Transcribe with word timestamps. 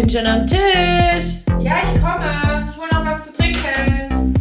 bin 0.00 0.08
schon 0.08 0.26
am 0.26 0.46
Tisch. 0.46 1.42
Ja, 1.58 1.78
ich 1.82 2.00
komme. 2.00 2.68
Ich 2.70 2.76
hole 2.76 2.88
noch 2.92 3.04
was 3.04 3.26
zu 3.26 3.32
trinken. 3.32 4.32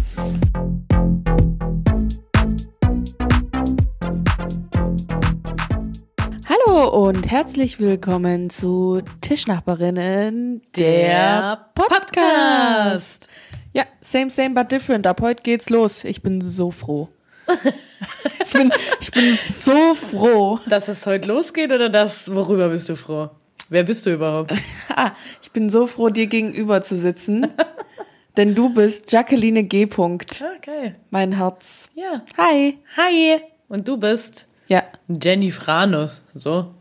Hallo 6.47 7.07
und 7.07 7.31
herzlich 7.31 7.79
willkommen 7.79 8.51
zu 8.51 9.01
Tischnachbarinnen, 9.21 10.61
der, 10.75 11.71
Podcast. 11.73 13.27
Ja, 13.73 13.85
same, 14.01 14.29
same, 14.29 14.51
but 14.51 14.71
different. 14.71 15.07
Ab 15.07 15.21
heute 15.21 15.41
geht's 15.41 15.71
los. 15.71 16.03
Ich 16.03 16.21
bin 16.21 16.39
so 16.39 16.69
froh. 16.69 17.09
ich, 18.43 18.51
bin, 18.51 18.71
ich 19.01 19.09
bin 19.09 19.35
so 19.35 19.95
froh. 19.95 20.59
Dass 20.69 20.87
es 20.87 21.07
heute 21.07 21.27
losgeht 21.27 21.71
oder 21.71 21.89
das, 21.89 22.31
worüber 22.31 22.69
bist 22.69 22.89
du 22.89 22.95
froh? 22.95 23.31
Wer 23.69 23.83
bist 23.83 24.05
du 24.05 24.13
überhaupt? 24.13 24.53
Ah, 24.99 25.11
ich 25.43 25.51
bin 25.51 25.69
so 25.69 25.85
froh, 25.85 26.09
dir 26.09 26.25
gegenüber 26.25 26.81
zu 26.81 26.95
sitzen. 26.97 27.47
denn 28.37 28.55
du 28.55 28.73
bist 28.73 29.11
Jacqueline 29.11 29.63
G. 29.63 29.85
Punkt. 29.85 30.43
Okay. 30.57 30.95
Mein 31.11 31.33
Herz. 31.37 31.89
Ja. 31.93 32.23
Hi. 32.37 32.77
Hi. 32.95 33.39
Und 33.67 33.87
du 33.87 33.97
bist 33.97 34.47
Ja, 34.67 34.83
Jenny 35.07 35.51
Franus. 35.51 36.23
So. 36.33 36.73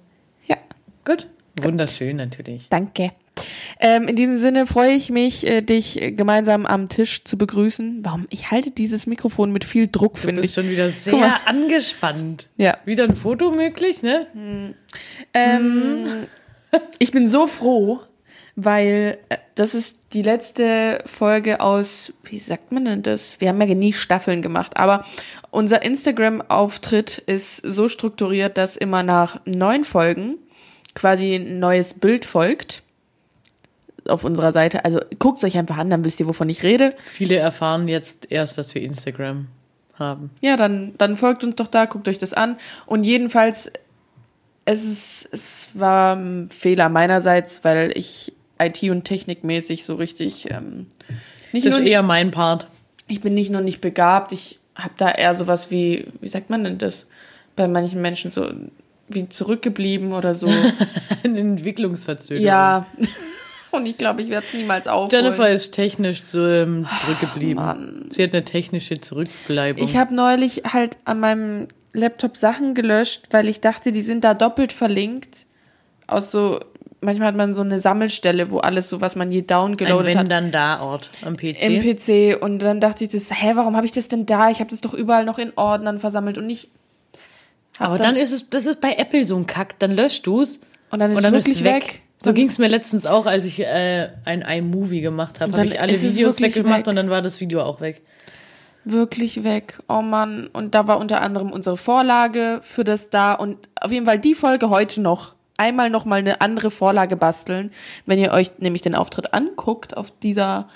ja, 0.46 0.56
Gut. 1.04 1.26
Wunderschön 1.60 2.16
natürlich. 2.16 2.68
danke. 2.70 3.12
Ähm, 3.80 4.08
in 4.08 4.16
diesem 4.16 4.40
Sinne 4.40 4.66
freue 4.66 4.92
ich 4.92 5.10
mich, 5.10 5.46
äh, 5.46 5.60
dich 5.60 5.98
gemeinsam 6.16 6.64
am 6.64 6.88
Tisch 6.88 7.24
zu 7.24 7.36
begrüßen. 7.36 8.00
Warum? 8.02 8.26
Ich 8.30 8.50
halte 8.50 8.70
dieses 8.70 9.06
Mikrofon 9.06 9.52
mit 9.52 9.64
viel 9.64 9.88
Druck, 9.88 10.14
Du 10.14 10.20
finde 10.20 10.40
bist 10.40 10.56
ich. 10.56 10.62
schon 10.64 10.70
wieder 10.70 10.88
Guck 11.04 11.12
mal. 11.20 11.20
sehr 11.20 11.48
angespannt. 11.48 12.48
Ja. 12.56 12.78
Wieder 12.86 13.04
ein 13.04 13.14
Foto 13.14 13.50
möglich, 13.50 14.02
ne? 14.02 14.26
Ähm, 15.34 16.26
ich 16.98 17.12
bin 17.12 17.28
so 17.28 17.46
froh, 17.46 18.00
weil 18.54 19.18
äh, 19.28 19.36
das 19.54 19.74
ist 19.74 19.96
die 20.12 20.22
letzte 20.22 21.02
Folge 21.06 21.60
aus, 21.60 22.12
wie 22.24 22.38
sagt 22.38 22.72
man 22.72 22.84
denn 22.84 23.02
das? 23.02 23.40
Wir 23.40 23.48
haben 23.48 23.60
ja 23.60 23.74
nie 23.74 23.92
Staffeln 23.92 24.42
gemacht, 24.42 24.78
aber 24.78 25.04
unser 25.50 25.82
Instagram-Auftritt 25.82 27.18
ist 27.18 27.56
so 27.58 27.88
strukturiert, 27.88 28.56
dass 28.56 28.76
immer 28.76 29.02
nach 29.02 29.40
neun 29.44 29.84
Folgen 29.84 30.36
quasi 30.94 31.34
ein 31.34 31.58
neues 31.58 31.94
Bild 31.94 32.24
folgt 32.24 32.82
auf 34.08 34.24
unserer 34.24 34.52
Seite. 34.52 34.84
Also 34.84 35.00
guckt 35.18 35.42
euch 35.44 35.56
einfach 35.56 35.76
an, 35.76 35.90
dann 35.90 36.04
wisst 36.04 36.20
ihr, 36.20 36.26
wovon 36.26 36.48
ich 36.48 36.62
rede. 36.62 36.94
Viele 37.04 37.36
erfahren 37.36 37.88
jetzt 37.88 38.30
erst, 38.30 38.58
dass 38.58 38.74
wir 38.74 38.82
Instagram 38.82 39.48
haben. 39.94 40.30
Ja, 40.40 40.56
dann, 40.56 40.94
dann 40.98 41.16
folgt 41.16 41.44
uns 41.44 41.56
doch 41.56 41.66
da, 41.66 41.86
guckt 41.86 42.08
euch 42.08 42.18
das 42.18 42.32
an. 42.32 42.56
Und 42.86 43.04
jedenfalls, 43.04 43.70
es, 44.66 44.84
ist, 44.84 45.28
es 45.32 45.68
war 45.74 46.16
ein 46.16 46.50
Fehler 46.50 46.88
meinerseits, 46.88 47.64
weil 47.64 47.92
ich 47.96 48.32
IT- 48.60 48.90
und 48.90 49.04
technikmäßig 49.04 49.84
so 49.84 49.94
richtig 49.94 50.50
ähm, 50.50 50.86
nicht 51.52 51.66
Das 51.66 51.74
ist 51.74 51.80
nur, 51.80 51.88
eher 51.88 52.02
mein 52.02 52.30
Part. 52.30 52.66
ich 53.08 53.20
bin 53.20 53.34
nicht 53.34 53.50
nur 53.50 53.60
nicht 53.62 53.80
begabt, 53.80 54.32
ich 54.32 54.58
habe 54.74 54.94
da 54.96 55.10
eher 55.10 55.34
sowas 55.34 55.70
wie, 55.70 56.06
wie 56.20 56.28
sagt 56.28 56.50
man 56.50 56.64
denn 56.64 56.78
das, 56.78 57.06
bei 57.54 57.68
manchen 57.68 58.02
Menschen 58.02 58.30
so 58.30 58.50
wie 59.08 59.28
zurückgeblieben 59.28 60.12
oder 60.12 60.34
so. 60.34 60.48
Eine 61.24 61.40
Entwicklungsverzögerung. 61.40 62.44
ja. 62.46 62.86
Und 63.72 63.84
ich 63.84 63.98
glaube, 63.98 64.22
ich 64.22 64.30
werde 64.30 64.46
es 64.46 64.54
niemals 64.54 64.86
aufholen. 64.86 65.24
Jennifer 65.24 65.50
ist 65.50 65.72
technisch 65.72 66.22
so, 66.24 66.46
ähm, 66.46 66.86
zurückgeblieben. 67.00 67.56
Mann. 67.56 68.06
Sie 68.08 68.22
hat 68.22 68.32
eine 68.32 68.44
technische 68.44 69.00
Zurückbleibung. 69.00 69.84
Ich 69.84 69.96
habe 69.96 70.14
neulich 70.14 70.62
halt 70.72 70.96
an 71.04 71.20
meinem 71.20 71.68
Laptop 71.96 72.36
Sachen 72.36 72.74
gelöscht, 72.74 73.26
weil 73.30 73.48
ich 73.48 73.60
dachte, 73.60 73.92
die 73.92 74.02
sind 74.02 74.24
da 74.24 74.34
doppelt 74.34 74.72
verlinkt. 74.72 75.46
Aus 76.06 76.30
so, 76.30 76.60
manchmal 77.00 77.28
hat 77.28 77.36
man 77.36 77.54
so 77.54 77.62
eine 77.62 77.78
Sammelstelle, 77.78 78.50
wo 78.50 78.58
alles 78.58 78.88
so, 78.88 79.00
was 79.00 79.16
man 79.16 79.32
je 79.32 79.40
ein 79.40 79.46
downgeloadet 79.46 80.14
hat, 80.14 80.24
Wenn-Dann-Da-Ort 80.24 81.10
am 81.22 81.36
PC. 81.36 81.62
im 81.62 81.80
PC. 81.80 82.42
Und 82.42 82.60
dann 82.60 82.80
dachte 82.80 83.04
ich, 83.04 83.10
das, 83.10 83.30
hä, 83.30 83.52
warum 83.54 83.76
habe 83.76 83.86
ich 83.86 83.92
das 83.92 84.08
denn 84.08 84.26
da? 84.26 84.50
Ich 84.50 84.60
habe 84.60 84.70
das 84.70 84.80
doch 84.80 84.94
überall 84.94 85.24
noch 85.24 85.38
in 85.38 85.52
Ordnern 85.56 85.98
versammelt 85.98 86.38
und 86.38 86.46
nicht. 86.46 86.68
Aber 87.78 87.98
dann 87.98 88.16
ist 88.16 88.32
es, 88.32 88.48
das 88.48 88.66
ist 88.66 88.80
bei 88.80 88.94
Apple 88.94 89.26
so 89.26 89.36
ein 89.36 89.46
Kack. 89.46 89.78
Dann 89.78 89.92
löscht 89.92 90.26
du's 90.26 90.60
und 90.90 90.98
dann 90.98 91.10
ist 91.10 91.18
und 91.18 91.18
es 91.18 91.22
dann 91.24 91.34
wirklich 91.34 91.56
ist 91.56 91.64
weg. 91.64 91.74
weg. 91.74 92.02
So 92.18 92.32
ging's 92.32 92.58
mir 92.58 92.68
letztens 92.68 93.06
auch, 93.06 93.26
als 93.26 93.44
ich 93.44 93.60
äh, 93.60 94.08
ein 94.24 94.40
iMovie 94.42 95.02
gemacht 95.02 95.40
habe. 95.40 95.52
Habe 95.52 95.62
dann 95.62 95.72
ich 95.72 95.80
alle 95.80 95.92
es 95.92 96.02
Videos 96.02 96.40
weggemacht 96.40 96.80
weg. 96.80 96.86
und 96.88 96.96
dann 96.96 97.10
war 97.10 97.20
das 97.20 97.40
Video 97.40 97.62
auch 97.62 97.80
weg. 97.80 98.02
Wirklich 98.88 99.42
weg. 99.42 99.80
Oh 99.88 100.00
Mann. 100.00 100.48
Und 100.52 100.76
da 100.76 100.86
war 100.86 100.98
unter 100.98 101.20
anderem 101.20 101.50
unsere 101.50 101.76
Vorlage 101.76 102.60
für 102.62 102.84
das 102.84 103.10
da 103.10 103.32
und 103.32 103.68
auf 103.80 103.90
jeden 103.90 104.06
Fall 104.06 104.20
die 104.20 104.34
Folge 104.34 104.70
heute 104.70 105.00
noch. 105.00 105.34
Einmal 105.58 105.90
noch 105.90 106.04
mal 106.04 106.20
eine 106.20 106.40
andere 106.40 106.70
Vorlage 106.70 107.16
basteln. 107.16 107.72
Wenn 108.04 108.20
ihr 108.20 108.30
euch 108.30 108.52
nämlich 108.58 108.82
den 108.82 108.94
Auftritt 108.94 109.34
anguckt 109.34 109.96
auf 109.96 110.12
dieser 110.22 110.68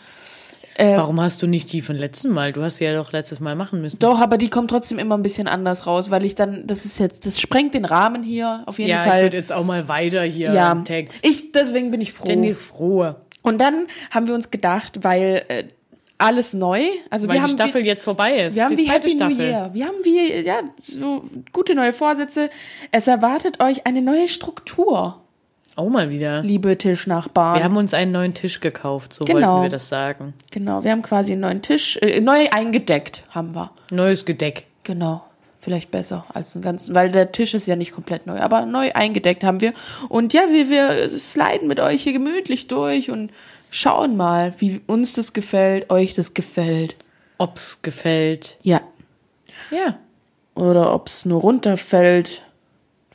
Warum 0.79 1.21
hast 1.21 1.43
du 1.43 1.47
nicht 1.47 1.73
die 1.73 1.83
von 1.83 1.97
letzten 1.97 2.31
Mal? 2.31 2.53
Du 2.53 2.63
hast 2.63 2.79
sie 2.79 2.85
ja 2.85 2.95
doch 2.95 3.13
letztes 3.13 3.39
Mal 3.39 3.55
machen 3.55 3.83
müssen. 3.83 3.99
Doch, 3.99 4.19
aber 4.19 4.39
die 4.39 4.49
kommt 4.49 4.71
trotzdem 4.71 4.99
immer 4.99 5.17
ein 5.17 5.23
bisschen 5.23 5.47
anders 5.47 5.87
raus, 5.87 6.11
weil 6.11 6.25
ich 6.25 6.35
dann, 6.35 6.67
das 6.67 6.85
ist 6.87 6.99
jetzt, 6.99 7.27
das 7.27 7.41
sprengt 7.41 7.75
den 7.75 7.85
Rahmen 7.85 8.23
hier 8.23 8.63
auf 8.67 8.79
jeden 8.79 8.91
ja, 8.91 9.05
ich 9.05 9.11
Fall. 9.11 9.23
würde 9.25 9.37
jetzt 9.37 9.53
auch 9.53 9.65
mal 9.65 9.89
weiter 9.89 10.23
hier 10.23 10.53
ja, 10.55 10.73
im 10.73 10.85
Text. 10.85 11.25
ich, 11.25 11.53
deswegen 11.53 11.91
bin 11.91 12.01
ich 12.01 12.13
froh. 12.13 12.29
Jenny 12.29 12.49
ist 12.49 12.63
froh, 12.63 13.15
Und 13.43 13.61
dann 13.61 13.87
haben 14.11 14.27
wir 14.27 14.35
uns 14.35 14.51
gedacht, 14.51 15.05
weil 15.05 15.45
äh, 15.49 15.65
alles 16.21 16.53
neu, 16.53 16.81
also 17.11 17.27
weil 17.29 17.35
wir 17.37 17.41
die 17.41 17.47
haben 17.47 17.55
Staffel 17.57 17.83
wie, 17.83 17.87
jetzt 17.87 18.05
vorbei 18.05 18.37
ist. 18.37 18.55
wir 18.57 18.65
haben 18.65 18.77
die 18.77 18.83
wie 18.83 18.87
zweite 18.87 19.09
Happy 19.09 19.17
Staffel. 19.17 19.37
New 19.37 19.43
Year, 19.43 19.71
wir 19.73 19.87
haben 19.87 19.97
wie 20.05 20.33
ja 20.43 20.61
so 20.83 21.25
gute 21.53 21.75
neue 21.75 21.93
Vorsätze. 21.93 22.51
Es 22.93 23.07
erwartet 23.07 23.63
euch 23.63 23.87
eine 23.87 24.03
neue 24.03 24.29
Struktur, 24.29 25.21
Auch 25.77 25.89
mal 25.89 26.11
wieder. 26.11 26.43
liebe 26.43 26.77
Tischnachbarn. 26.77 27.57
Wir 27.57 27.65
haben 27.65 27.77
uns 27.77 27.95
einen 27.95 28.13
neuen 28.13 28.35
Tisch 28.35 28.61
gekauft, 28.61 29.13
so 29.15 29.25
Genau. 29.25 29.53
wollten 29.55 29.63
wir 29.65 29.71
das 29.71 29.89
sagen. 29.89 30.35
genau, 30.51 30.85
wir 30.85 30.91
haben 30.93 31.03
quasi 31.03 31.33
einen 31.33 31.41
neuen 31.43 31.63
Tisch, 31.63 31.97
äh, 32.03 32.21
neu 32.21 32.49
eingedeckt 32.51 33.23
haben 33.31 33.55
wir. 33.55 33.71
Neues 33.91 34.25
Gedeck. 34.25 34.67
Genau. 34.85 35.23
Vielleicht 35.63 35.91
besser 35.91 36.25
als 36.33 36.55
einen 36.57 36.63
ganzen, 36.63 36.95
weil 36.95 37.11
der 37.11 37.33
Tisch 37.33 37.53
ist 37.53 37.67
ja 37.67 37.77
nicht 37.77 37.93
komplett 37.93 38.27
neu, 38.27 38.39
aber 38.41 38.65
neu 38.65 38.93
eingedeckt 38.95 39.45
haben 39.45 39.61
wir. 39.61 39.75
Und 40.09 40.33
ja, 40.33 40.41
wir, 40.51 40.71
wir 40.71 41.19
sliden 41.19 41.69
mit 41.69 41.81
euch 41.81 42.03
hier 42.03 42.15
gemütlich 42.15 42.67
durch 42.67 43.11
und 43.11 43.31
schauen 43.71 44.17
mal, 44.17 44.55
wie 44.59 44.81
uns 44.87 45.15
das 45.15 45.33
gefällt, 45.33 45.91
euch 45.91 46.15
das 46.15 46.35
gefällt. 46.35 46.97
Ob's 47.39 47.83
gefällt. 47.83 48.59
Ja. 48.63 48.83
Ja. 49.71 49.99
Oder 50.55 50.93
ob 50.93 51.09
es 51.09 51.25
nur 51.25 51.41
runterfällt 51.41 52.43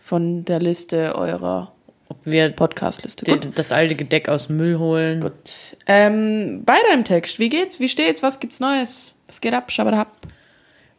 von 0.02 0.46
der 0.46 0.60
Liste 0.60 1.16
eurer 1.16 1.74
Ob 2.08 2.18
wir 2.26 2.50
Podcast-Liste. 2.50 3.26
Das 3.54 3.72
alte 3.72 3.96
Gedeck 3.96 4.30
aus 4.30 4.48
dem 4.48 4.58
Müll 4.58 4.80
holen. 4.80 5.22
Gut. 5.22 5.78
Ähm, 5.86 6.64
weiter 6.66 6.94
im 6.94 7.04
Text. 7.04 7.40
Wie 7.40 7.50
geht's? 7.50 7.80
Wie 7.80 7.90
steht's? 7.90 8.24
Was 8.24 8.40
gibt's 8.40 8.60
Neues? 8.60 9.14
Was 9.28 9.42
geht 9.42 9.54
ab? 9.54 9.72
Schabadab. 9.72 10.08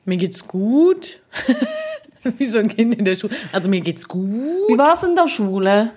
Mir 0.05 0.17
geht's 0.17 0.47
gut. 0.47 1.21
Wie 2.39 2.47
so 2.47 2.59
ein 2.59 2.69
Kind 2.69 2.95
in 2.97 3.05
der 3.05 3.17
Schule. 3.17 3.35
Also 3.53 3.71
mir 3.71 3.81
geht's 3.81 4.09
gut. 4.09 4.25
Wie 4.69 4.79
war's 4.79 5.03
in 5.03 5.15
der 5.15 5.29
Schule? 5.29 5.91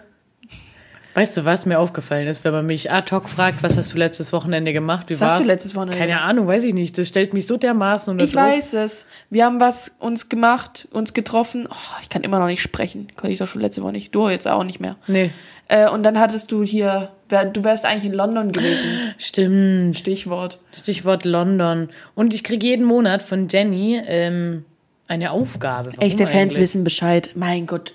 Weißt 1.20 1.36
du, 1.36 1.44
was 1.44 1.66
mir 1.66 1.80
aufgefallen 1.80 2.28
ist, 2.28 2.46
wenn 2.46 2.54
man 2.54 2.66
mich 2.66 2.92
ad 2.92 3.14
hoc 3.14 3.28
fragt, 3.28 3.62
was 3.62 3.76
hast 3.76 3.92
du 3.92 3.98
letztes 3.98 4.32
Wochenende 4.32 4.72
gemacht? 4.72 5.10
Wie 5.10 5.16
Was 5.16 5.22
hast 5.22 5.34
war's? 5.34 5.42
du 5.42 5.48
letztes 5.48 5.76
Wochenende 5.76 5.98
Keine? 5.98 6.22
Ahnung, 6.22 6.48
weiß 6.48 6.64
ich 6.64 6.74
nicht. 6.74 6.98
Das 6.98 7.10
stellt 7.10 7.34
mich 7.34 7.46
so 7.46 7.58
dermaßen 7.58 8.10
unter 8.10 8.24
Ich 8.24 8.32
Druck. 8.32 8.42
weiß 8.44 8.74
es. 8.76 9.06
Wir 9.30 9.44
haben 9.44 9.60
was 9.60 9.92
uns 10.00 10.30
gemacht, 10.30 10.88
uns 10.92 11.12
getroffen. 11.12 11.68
Oh, 11.70 11.76
ich 12.02 12.08
kann 12.08 12.24
immer 12.24 12.40
noch 12.40 12.48
nicht 12.48 12.62
sprechen. 12.62 13.08
Konnte 13.18 13.34
ich 13.34 13.40
doch 13.40 13.48
schon 13.48 13.62
letzte 13.62 13.84
Woche 13.84 13.92
nicht. 13.92 14.16
Du 14.16 14.30
jetzt 14.30 14.48
auch 14.48 14.64
nicht 14.64 14.80
mehr. 14.80 14.96
Nee. 15.08 15.32
Äh, 15.68 15.90
und 15.90 16.04
dann 16.04 16.18
hattest 16.18 16.54
du 16.54 16.64
hier, 16.64 17.10
du 17.28 17.66
wärst 17.66 17.84
eigentlich 17.86 18.06
in 18.06 18.14
London 18.14 18.54
gewesen. 18.54 18.90
Stimmt. 19.18 19.98
Stichwort. 19.98 20.60
Stichwort 20.72 21.26
London. 21.26 21.90
Und 22.16 22.34
ich 22.34 22.46
kriege 22.46 22.66
jeden 22.66 22.86
Monat 22.86 23.24
von 23.24 23.50
Jenny 23.50 24.02
ähm, 24.08 24.64
eine 25.10 25.32
Aufgabe. 25.32 25.90
Warum 25.90 26.00
Echte 26.00 26.28
Fans 26.28 26.54
eigentlich? 26.56 26.60
wissen 26.60 26.86
Bescheid. 26.86 27.32
Mein 27.36 27.66
Gott. 27.68 27.94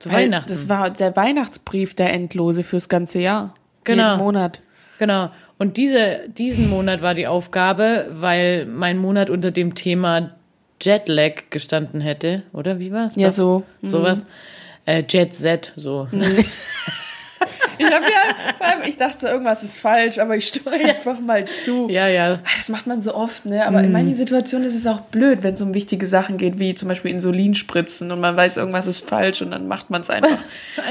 Zu 0.00 0.10
Weil 0.10 0.24
Weihnachten. 0.24 0.50
Das 0.50 0.68
war 0.68 0.90
der 0.90 1.14
Weihnachtsbrief, 1.14 1.94
der 1.94 2.12
endlose 2.12 2.64
fürs 2.64 2.88
ganze 2.88 3.20
Jahr. 3.20 3.54
Genau. 3.84 4.12
Jeden 4.12 4.18
Monat. 4.24 4.60
Genau. 4.98 5.30
Und 5.58 5.76
diese, 5.76 6.28
diesen 6.28 6.68
Monat 6.70 7.02
war 7.02 7.14
die 7.14 7.26
Aufgabe, 7.26 8.08
weil 8.10 8.66
mein 8.66 8.98
Monat 8.98 9.30
unter 9.30 9.50
dem 9.50 9.74
Thema 9.74 10.32
Jetlag 10.80 11.50
gestanden 11.50 12.00
hätte. 12.00 12.42
Oder 12.52 12.78
wie 12.80 12.92
war's? 12.92 13.14
Ja, 13.16 13.28
Doch. 13.28 13.34
so. 13.34 13.62
Sowas. 13.82 14.26
Äh, 14.86 15.04
Jet 15.06 15.34
Z, 15.34 15.74
so. 15.76 16.08
Ich 17.80 17.86
hab 17.94 18.02
ja, 18.02 18.54
vor 18.58 18.66
allem, 18.66 18.82
ich 18.86 18.96
dachte 18.96 19.18
so, 19.18 19.26
irgendwas 19.26 19.62
ist 19.62 19.78
falsch, 19.78 20.18
aber 20.18 20.36
ich 20.36 20.46
stimme 20.46 20.72
einfach 20.72 21.18
mal 21.20 21.44
zu. 21.64 21.88
Ja, 21.88 22.08
ja. 22.08 22.34
Ah, 22.34 22.48
Das 22.58 22.68
macht 22.68 22.86
man 22.86 23.00
so 23.00 23.14
oft, 23.14 23.46
ne? 23.46 23.66
Aber 23.66 23.80
in 23.82 23.90
manchen 23.92 24.14
Situationen 24.14 24.68
ist 24.68 24.74
es 24.76 24.86
auch 24.86 25.00
blöd, 25.00 25.38
wenn 25.42 25.54
es 25.54 25.62
um 25.62 25.72
wichtige 25.74 26.06
Sachen 26.06 26.36
geht, 26.36 26.58
wie 26.58 26.74
zum 26.74 26.88
Beispiel 26.88 27.10
Insulinspritzen 27.10 28.10
und 28.12 28.20
man 28.20 28.36
weiß, 28.36 28.58
irgendwas 28.58 28.86
ist 28.86 29.08
falsch 29.08 29.40
und 29.42 29.50
dann 29.52 29.66
macht 29.68 29.88
man 29.90 30.00
es 30.02 30.10
einfach. 30.10 30.38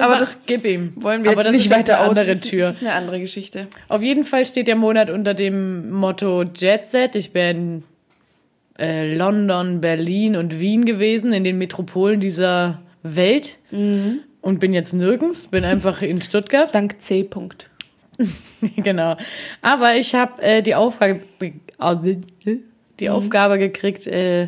Aber 0.02 0.16
das 0.18 0.38
gib 0.46 0.66
ihm. 0.66 0.94
wollen 0.96 1.24
wir 1.24 1.32
Aber 1.32 1.42
jetzt 1.42 1.48
das 1.54 1.56
nicht 1.56 1.70
weiter 1.70 2.00
eine 2.00 2.10
aus. 2.10 2.18
andere 2.18 2.36
das, 2.36 2.42
Tür. 2.42 2.66
Das 2.68 2.76
ist 2.78 2.82
eine 2.84 2.94
andere 2.94 3.20
Geschichte. 3.20 3.68
Auf 3.88 4.02
jeden 4.02 4.24
Fall 4.24 4.46
steht 4.46 4.68
der 4.68 4.76
Monat 4.76 5.10
unter 5.10 5.34
dem 5.34 5.92
Motto 5.92 6.44
Jet 6.44 6.88
Set. 6.88 7.16
Ich 7.16 7.32
bin 7.34 7.84
äh, 8.80 9.14
London, 9.16 9.82
Berlin 9.82 10.36
und 10.36 10.60
Wien 10.60 10.86
gewesen, 10.86 11.34
in 11.34 11.44
den 11.44 11.58
Metropolen 11.58 12.20
dieser 12.20 12.80
Welt. 13.04 13.58
Mhm. 13.72 14.20
Und 14.42 14.60
bin 14.60 14.74
jetzt 14.74 14.94
nirgends, 14.94 15.48
bin 15.48 15.66
einfach 15.66 16.02
in 16.02 16.22
Stuttgart. 16.22 16.74
Dank 16.74 17.02
C. 17.02 17.24
Punkt. 17.24 17.70
genau. 18.78 19.18
Aber 19.62 19.96
ich 19.96 20.16
habe 20.16 20.42
äh, 20.42 20.62
die 20.62 20.76
Aufgabe, 20.76 21.20
die 23.00 23.10
Aufgabe 23.10 23.58
gekriegt, 23.60 24.08
äh, 24.08 24.48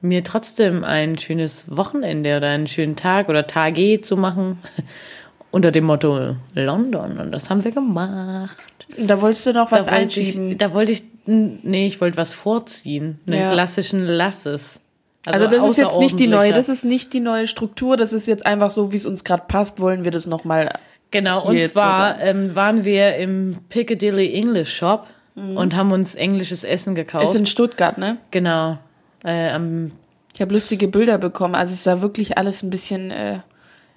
mir 0.00 0.24
trotzdem 0.24 0.84
ein 0.84 1.18
schönes 1.18 1.76
Wochenende 1.76 2.36
oder 2.38 2.48
einen 2.48 2.66
schönen 2.66 2.96
Tag 2.96 3.28
oder 3.28 3.46
Tage 3.46 4.00
zu 4.00 4.16
machen. 4.16 4.58
Unter 5.50 5.72
dem 5.72 5.84
Motto 5.84 6.36
London. 6.54 7.18
Und 7.18 7.32
das 7.32 7.50
haben 7.50 7.64
wir 7.64 7.72
gemacht. 7.72 8.56
Da 8.96 9.20
wolltest 9.20 9.46
du 9.46 9.52
noch 9.52 9.72
was 9.72 9.86
da 9.86 9.90
wollte 9.90 10.02
einschieben. 10.02 10.52
Ich, 10.52 10.58
da 10.58 10.72
wollte 10.74 10.92
ich, 10.92 11.02
nee, 11.26 11.86
ich 11.86 12.00
wollte 12.00 12.16
was 12.16 12.34
vorziehen. 12.34 13.18
Einen 13.26 13.36
Ja. 13.40 13.50
klassischen 13.50 14.04
Lasses. 14.06 14.80
Also 15.26 15.46
das 15.46 15.64
ist 15.64 15.76
jetzt 15.76 15.98
nicht 15.98 16.18
die 16.18 16.26
neue, 16.26 16.52
das 16.52 16.68
ist 16.68 16.84
nicht 16.84 17.12
die 17.12 17.20
neue 17.20 17.46
Struktur, 17.46 17.96
das 17.96 18.12
ist 18.12 18.26
jetzt 18.26 18.46
einfach 18.46 18.70
so, 18.70 18.92
wie 18.92 18.96
es 18.96 19.06
uns 19.06 19.24
gerade 19.24 19.44
passt, 19.46 19.80
wollen 19.80 20.04
wir 20.04 20.10
das 20.10 20.26
nochmal. 20.26 20.70
Genau, 21.10 21.42
und 21.44 21.58
so 21.58 21.66
zwar 21.68 22.20
ähm, 22.20 22.54
waren 22.54 22.84
wir 22.84 23.16
im 23.16 23.58
Piccadilly 23.68 24.32
English 24.34 24.74
Shop 24.74 25.06
und 25.34 25.74
haben 25.74 25.92
uns 25.92 26.14
englisches 26.14 26.64
Essen 26.64 26.94
gekauft. 26.94 27.24
Mhm. 27.24 27.30
Ist 27.30 27.36
in 27.36 27.46
Stuttgart, 27.46 27.98
ne? 27.98 28.18
genau. 28.30 28.78
Äh, 29.24 29.50
am, 29.50 29.92
Ich 30.34 30.40
habe 30.40 30.52
lustige 30.52 30.88
Bilder 30.88 31.18
bekommen. 31.18 31.54
Also 31.54 31.72
es 31.72 31.84
sah 31.84 32.00
wirklich 32.00 32.36
alles 32.36 32.62
ein 32.62 32.70
bisschen 32.70 33.10
äh, 33.10 33.38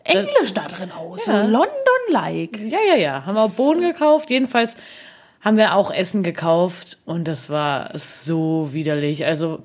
englisch 0.03 0.53
da 0.53 0.67
drin 0.67 0.91
aus. 0.91 1.25
Ja. 1.25 1.45
So 1.45 1.51
London-like. 1.51 2.59
ja, 2.71 2.79
ja, 2.87 2.95
ja. 2.95 3.25
Haben 3.25 3.35
wir 3.35 3.43
auch 3.43 3.55
Bohnen 3.55 3.81
gekauft. 3.81 4.29
Jedenfalls 4.29 4.77
haben 5.41 5.57
wir 5.57 5.75
auch 5.75 5.91
Essen 5.91 6.23
gekauft 6.23 6.97
und 7.05 7.27
das 7.27 7.49
war 7.49 7.91
so 7.97 8.69
widerlich. 8.71 9.25
Also, 9.25 9.63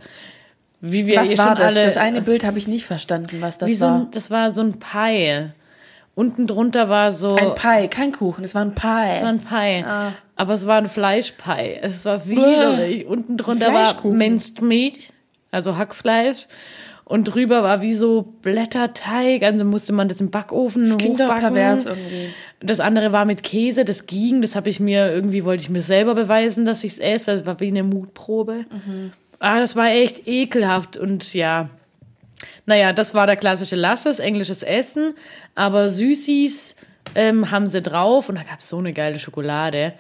wie 0.80 1.06
wir 1.06 1.20
Was 1.20 1.36
war 1.38 1.54
das? 1.54 1.74
das 1.74 1.96
eine 1.96 2.22
Bild 2.22 2.44
habe 2.44 2.58
ich 2.58 2.68
nicht 2.68 2.86
verstanden, 2.86 3.40
was 3.40 3.58
das 3.58 3.78
so 3.78 3.86
war. 3.86 3.94
ein, 3.96 4.10
das 4.12 4.30
war 4.30 4.54
so 4.54 4.62
ein 4.62 4.78
Pie. 4.78 5.50
Unten 6.14 6.46
drunter 6.46 6.88
war 6.88 7.12
so. 7.12 7.36
Ein 7.36 7.54
Pie, 7.54 7.88
kein 7.88 8.12
Kuchen, 8.12 8.44
es 8.44 8.54
war 8.54 8.62
ein 8.62 8.74
Pie. 8.74 9.12
Es 9.12 9.22
war 9.22 9.28
ein 9.28 9.40
Pie. 9.40 9.84
Ah. 9.84 10.12
Aber 10.36 10.54
es 10.54 10.66
war 10.66 10.78
ein 10.78 10.88
Fleischpie. 10.88 11.78
Es 11.80 12.04
war 12.04 12.26
widerlich. 12.26 13.06
Unten 13.06 13.36
drunter 13.36 13.72
war. 13.72 14.06
Minced 14.06 14.62
Meat, 14.62 15.12
also 15.50 15.76
Hackfleisch. 15.76 16.46
Und 17.04 17.24
drüber 17.24 17.62
war 17.62 17.80
wie 17.80 17.94
so 17.94 18.34
Blätterteig. 18.42 19.42
Also 19.42 19.64
musste 19.64 19.92
man 19.92 20.08
das 20.08 20.20
im 20.20 20.30
Backofen 20.30 20.84
das 20.84 20.98
klingt 20.98 21.20
doch 21.20 21.24
hochbacken. 21.26 21.54
pervers 21.54 21.86
irgendwie. 21.86 22.28
Das 22.60 22.80
andere 22.80 23.12
war 23.12 23.24
mit 23.24 23.42
Käse, 23.42 23.84
das 23.84 24.06
ging. 24.06 24.42
Das 24.42 24.54
habe 24.56 24.68
ich 24.68 24.78
mir, 24.78 25.10
irgendwie 25.10 25.44
wollte 25.44 25.62
ich 25.62 25.70
mir 25.70 25.82
selber 25.82 26.14
beweisen, 26.14 26.64
dass 26.64 26.84
ich 26.84 26.92
es 26.92 26.98
esse. 26.98 27.38
Das 27.38 27.46
war 27.46 27.60
wie 27.60 27.68
eine 27.68 27.82
Mutprobe. 27.82 28.66
Ah, 29.40 29.60
das 29.60 29.76
war 29.76 29.88
echt 29.90 30.26
ekelhaft. 30.26 30.96
Und 30.96 31.32
ja, 31.34 31.68
naja, 32.66 32.92
das 32.92 33.14
war 33.14 33.26
der 33.26 33.36
klassische 33.36 33.76
Lasses, 33.76 34.18
englisches 34.18 34.62
Essen. 34.62 35.14
Aber 35.54 35.88
Süßis 35.88 36.74
ähm, 37.14 37.50
haben 37.50 37.68
sie 37.68 37.80
drauf. 37.82 38.28
Und 38.28 38.34
da 38.36 38.42
gab 38.42 38.60
es 38.60 38.68
so 38.68 38.78
eine 38.78 38.92
geile 38.92 39.18
Schokolade. 39.18 39.92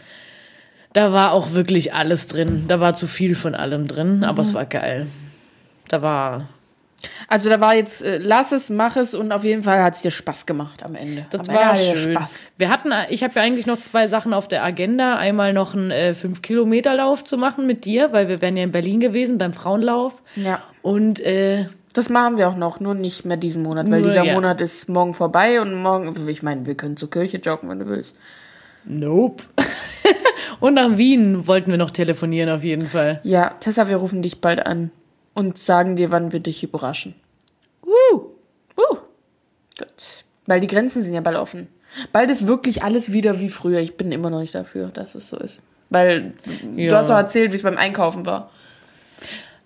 Da 0.92 1.12
war 1.12 1.32
auch 1.32 1.52
wirklich 1.52 1.94
alles 1.94 2.26
drin. 2.26 2.64
Da 2.68 2.80
war 2.80 2.94
zu 2.94 3.06
viel 3.06 3.34
von 3.34 3.54
allem 3.54 3.86
drin, 3.86 4.24
aber 4.24 4.42
Mhm. 4.42 4.48
es 4.48 4.54
war 4.54 4.66
geil. 4.66 5.06
Da 5.88 6.02
war. 6.02 6.48
Also 7.28 7.48
da 7.48 7.60
war 7.60 7.74
jetzt, 7.74 8.02
äh, 8.02 8.18
lass 8.18 8.52
es, 8.52 8.70
mach 8.70 8.96
es 8.96 9.14
und 9.14 9.30
auf 9.30 9.44
jeden 9.44 9.62
Fall 9.62 9.82
hat 9.82 9.94
es 9.94 10.02
dir 10.02 10.10
Spaß 10.10 10.46
gemacht 10.46 10.82
am 10.82 10.94
Ende. 10.94 11.26
Das 11.30 11.48
am 11.48 11.54
Ende 11.54 11.60
war 11.60 11.74
dir 11.74 11.96
schön. 11.96 12.12
Spaß. 12.14 12.52
Wir 12.58 12.70
hatten, 12.70 12.92
ich 13.10 13.22
habe 13.22 13.32
ja 13.34 13.42
eigentlich 13.42 13.66
noch 13.66 13.76
zwei 13.76 14.08
Sachen 14.08 14.34
auf 14.34 14.48
der 14.48 14.64
Agenda. 14.64 15.16
Einmal 15.16 15.52
noch 15.52 15.74
einen 15.74 15.90
äh, 15.90 16.14
5-Kilometer-Lauf 16.20 17.24
zu 17.24 17.36
machen 17.38 17.66
mit 17.66 17.84
dir, 17.84 18.12
weil 18.12 18.28
wir 18.28 18.40
wären 18.40 18.56
ja 18.56 18.64
in 18.64 18.72
Berlin 18.72 18.98
gewesen 19.00 19.38
beim 19.38 19.52
Frauenlauf. 19.52 20.22
Ja. 20.34 20.60
Und 20.82 21.20
äh, 21.20 21.66
Das 21.92 22.08
machen 22.08 22.36
wir 22.36 22.48
auch 22.48 22.56
noch, 22.56 22.80
nur 22.80 22.94
nicht 22.94 23.24
mehr 23.24 23.36
diesen 23.36 23.62
Monat, 23.62 23.88
weil 23.90 24.00
Nur, 24.00 24.08
dieser 24.08 24.24
ja. 24.24 24.34
Monat 24.34 24.60
ist 24.60 24.88
morgen 24.88 25.14
vorbei 25.14 25.60
und 25.60 25.74
morgen, 25.74 26.28
ich 26.28 26.42
meine, 26.42 26.66
wir 26.66 26.74
können 26.74 26.96
zur 26.96 27.10
Kirche 27.10 27.36
joggen, 27.38 27.68
wenn 27.70 27.78
du 27.78 27.86
willst. 27.86 28.16
nope. 28.84 29.44
Und 30.60 30.74
nach 30.74 30.96
Wien 30.96 31.46
wollten 31.46 31.70
wir 31.70 31.78
noch 31.78 31.92
telefonieren 31.92 32.50
auf 32.50 32.64
jeden 32.64 32.86
Fall. 32.86 33.20
Ja, 33.22 33.50
Tessa, 33.60 33.88
wir 33.88 33.98
rufen 33.98 34.22
dich 34.22 34.40
bald 34.40 34.66
an 34.66 34.90
und 35.38 35.56
sagen 35.56 35.94
dir, 35.94 36.10
wann 36.10 36.32
wir 36.32 36.40
dich 36.40 36.64
überraschen. 36.64 37.14
Uh. 37.86 38.16
Uh. 38.76 38.96
Gut. 39.78 40.24
Weil 40.46 40.58
die 40.60 40.66
Grenzen 40.66 41.04
sind 41.04 41.14
ja 41.14 41.20
bald 41.20 41.36
offen. 41.36 41.68
Bald 42.12 42.28
ist 42.30 42.48
wirklich 42.48 42.82
alles 42.82 43.12
wieder 43.12 43.38
wie 43.38 43.48
früher. 43.48 43.78
Ich 43.78 43.96
bin 43.96 44.10
immer 44.10 44.30
noch 44.30 44.40
nicht 44.40 44.54
dafür, 44.54 44.88
dass 44.88 45.14
es 45.14 45.28
so 45.28 45.36
ist. 45.36 45.60
Weil 45.90 46.32
du 46.62 46.82
Ja. 46.82 46.96
hast 46.96 47.08
doch 47.10 47.16
erzählt, 47.16 47.52
wie 47.52 47.56
es 47.56 47.62
beim 47.62 47.76
Einkaufen 47.78 48.26
war. 48.26 48.50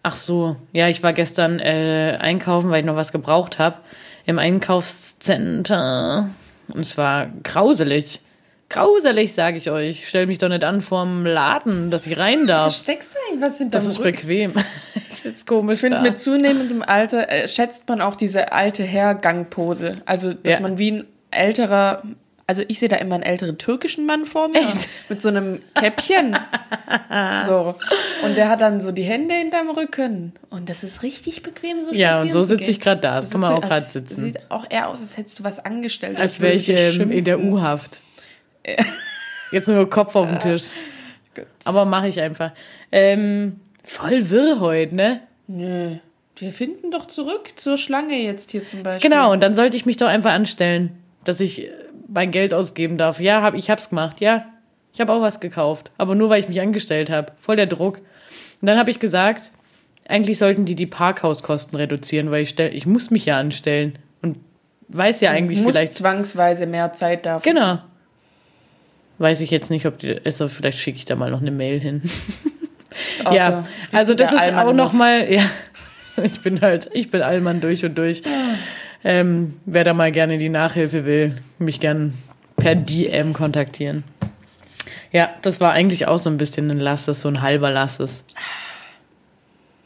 Ach 0.02 0.14
so, 0.14 0.56
ja, 0.72 0.88
ich 0.88 1.02
war 1.02 1.12
gestern 1.14 1.58
äh, 1.58 2.18
einkaufen, 2.20 2.70
weil 2.70 2.80
ich 2.80 2.86
noch 2.86 2.96
was 2.96 3.12
gebraucht 3.12 3.58
habe 3.58 3.78
im 4.26 4.38
Einkaufscenter. 4.38 6.28
Und 6.74 6.80
es 6.80 6.98
war 6.98 7.28
grauselig. 7.42 8.20
Grauselig, 8.72 9.34
sage 9.34 9.58
ich 9.58 9.70
euch. 9.70 10.08
Stell 10.08 10.26
mich 10.26 10.38
doch 10.38 10.48
nicht 10.48 10.64
an 10.64 10.80
vorm 10.80 11.26
Laden, 11.26 11.90
dass 11.90 12.06
ich 12.06 12.18
rein 12.18 12.46
darf. 12.46 12.72
Versteckst 12.74 13.14
du 13.14 13.18
eigentlich 13.28 13.42
was 13.42 13.58
hinterm 13.58 13.72
Das 13.72 13.86
ist 13.86 13.98
Rücken? 14.00 14.12
bequem. 14.12 14.52
das 15.10 15.26
ist 15.26 15.46
komisch. 15.46 15.74
Ich 15.74 15.80
finde, 15.80 16.00
mit 16.00 16.18
zunehmendem 16.18 16.82
Alter 16.82 17.30
äh, 17.30 17.48
schätzt 17.48 17.88
man 17.88 18.00
auch 18.00 18.16
diese 18.16 18.52
alte 18.52 18.82
Herrgangpose. 18.82 19.98
Also, 20.06 20.32
dass 20.32 20.54
Ja. 20.54 20.60
man 20.60 20.78
wie 20.78 20.90
ein 20.92 21.04
älterer, 21.30 22.02
also 22.46 22.62
ich 22.68 22.78
sehe 22.78 22.88
da 22.88 22.96
immer 22.96 23.14
einen 23.16 23.24
älteren 23.24 23.58
türkischen 23.58 24.06
Mann 24.06 24.24
vor 24.24 24.48
mir 24.48 24.62
mit 25.08 25.20
so 25.20 25.28
einem 25.28 25.60
Käppchen. 25.74 26.36
so. 27.46 27.74
Und 28.24 28.36
der 28.36 28.48
hat 28.48 28.60
dann 28.62 28.80
so 28.80 28.90
die 28.90 29.02
Hände 29.02 29.34
hinterm 29.34 29.68
Rücken. 29.70 30.32
Und 30.50 30.68
das 30.70 30.82
ist 30.82 31.02
richtig 31.02 31.42
bequem, 31.42 31.82
so 31.84 31.92
Ja, 31.92 32.20
und 32.22 32.30
so 32.30 32.40
sitze 32.40 32.70
ich 32.70 32.80
gerade 32.80 33.00
da. 33.02 33.20
Das 33.20 33.30
kann 33.30 33.40
man 33.42 33.52
auch 33.52 33.60
gerade 33.60 33.84
sitzen. 33.84 34.24
Sieht 34.24 34.50
auch 34.50 34.64
eher 34.70 34.88
aus, 34.88 35.00
als 35.00 35.16
hättest 35.16 35.38
du 35.40 35.44
was 35.44 35.58
angestellt. 35.64 36.16
Als 36.18 36.40
wäre 36.40 36.54
ich 36.54 36.68
ähm, 36.68 37.10
in 37.10 37.24
der. 37.24 37.38
U-Haft. 37.40 38.00
Jetzt 39.52 39.68
nur 39.68 39.88
Kopf 39.88 40.14
auf 40.16 40.28
den 40.28 40.38
Tisch. 40.38 40.70
Gut. 41.34 41.46
Aber 41.64 41.84
mache 41.84 42.08
ich 42.08 42.20
einfach. 42.20 42.52
Ähm, 42.90 43.60
voll 43.84 44.30
wirr 44.30 44.60
heute, 44.60 44.94
ne? 44.94 45.20
Nö. 45.46 45.96
Wir 46.36 46.52
finden 46.52 46.90
doch 46.90 47.06
zurück 47.06 47.50
zur 47.56 47.76
Schlange 47.76 48.18
jetzt 48.20 48.50
hier 48.50 48.64
zum 48.64 48.82
Beispiel. 48.82 49.10
Genau, 49.10 49.32
und 49.32 49.40
dann 49.40 49.54
sollte 49.54 49.76
ich 49.76 49.86
mich 49.86 49.98
doch 49.98 50.08
einfach 50.08 50.32
anstellen, 50.32 50.98
dass 51.24 51.40
ich 51.40 51.64
äh, 51.64 51.70
mein 52.08 52.30
Geld 52.30 52.54
ausgeben 52.54 52.98
darf. 52.98 53.20
Ja, 53.20 53.42
hab, 53.42 53.54
ich 53.54 53.70
hab's 53.70 53.90
gemacht, 53.90 54.20
ja. 54.20 54.46
Ich 54.92 55.00
habe 55.00 55.12
auch 55.12 55.20
was 55.20 55.40
gekauft, 55.40 55.90
aber 55.98 56.14
nur 56.14 56.28
weil 56.30 56.40
ich 56.40 56.48
mich 56.48 56.60
angestellt 56.60 57.10
habe. 57.10 57.32
Voll 57.40 57.56
der 57.56 57.66
Druck. 57.66 57.98
Und 57.98 58.66
dann 58.66 58.78
habe 58.78 58.90
ich 58.90 58.98
gesagt, 58.98 59.52
eigentlich 60.08 60.38
sollten 60.38 60.64
die 60.64 60.74
die 60.74 60.86
Parkhauskosten 60.86 61.76
reduzieren, 61.76 62.30
weil 62.30 62.42
ich 62.42 62.50
stell, 62.50 62.74
ich 62.74 62.86
muss 62.86 63.10
mich 63.10 63.26
ja 63.26 63.38
anstellen 63.38 63.98
und 64.20 64.38
weiß 64.88 65.20
ja 65.20 65.30
eigentlich 65.30 65.60
Muss 65.60 65.74
vielleicht 65.74 65.94
zwangsweise 65.94 66.66
mehr 66.66 66.92
Zeit 66.92 67.24
dafür. 67.24 67.52
genau. 67.52 67.78
Weiß 69.22 69.40
ich 69.40 69.52
jetzt 69.52 69.70
nicht, 69.70 69.86
ob 69.86 70.00
die 70.00 70.20
also 70.24 70.48
vielleicht 70.48 70.80
schicke 70.80 70.98
ich 70.98 71.04
da 71.04 71.14
mal 71.14 71.30
noch 71.30 71.40
eine 71.40 71.52
Mail 71.52 71.78
hin. 71.78 72.02
Ist 73.08 73.22
ja, 73.32 73.62
so 73.62 73.96
also 73.96 74.14
das 74.14 74.32
ist 74.32 74.40
richtiger 74.40 74.66
auch 74.66 74.72
noch 74.72 74.92
Allmann-Move. 74.92 74.98
mal 74.98 75.32
ja, 76.16 76.24
ich 76.24 76.40
bin 76.40 76.60
halt, 76.60 76.90
ich 76.92 77.12
bin 77.12 77.22
Allmann 77.22 77.60
durch 77.60 77.84
und 77.84 77.96
durch. 77.96 78.22
Ähm, 79.04 79.54
wer 79.64 79.84
da 79.84 79.94
mal 79.94 80.10
gerne 80.10 80.38
die 80.38 80.48
Nachhilfe 80.48 81.06
will, 81.06 81.36
mich 81.60 81.78
gern 81.78 82.14
per 82.56 82.74
DM 82.74 83.32
kontaktieren. 83.32 84.02
Ja, 85.12 85.30
das 85.42 85.60
war 85.60 85.70
eigentlich 85.70 86.08
auch 86.08 86.18
so 86.18 86.28
ein 86.28 86.36
bisschen 86.36 86.68
ein 86.68 86.80
Lasses, 86.80 87.20
so 87.20 87.28
ein 87.28 87.42
halber 87.42 87.70
Lasses. 87.70 88.24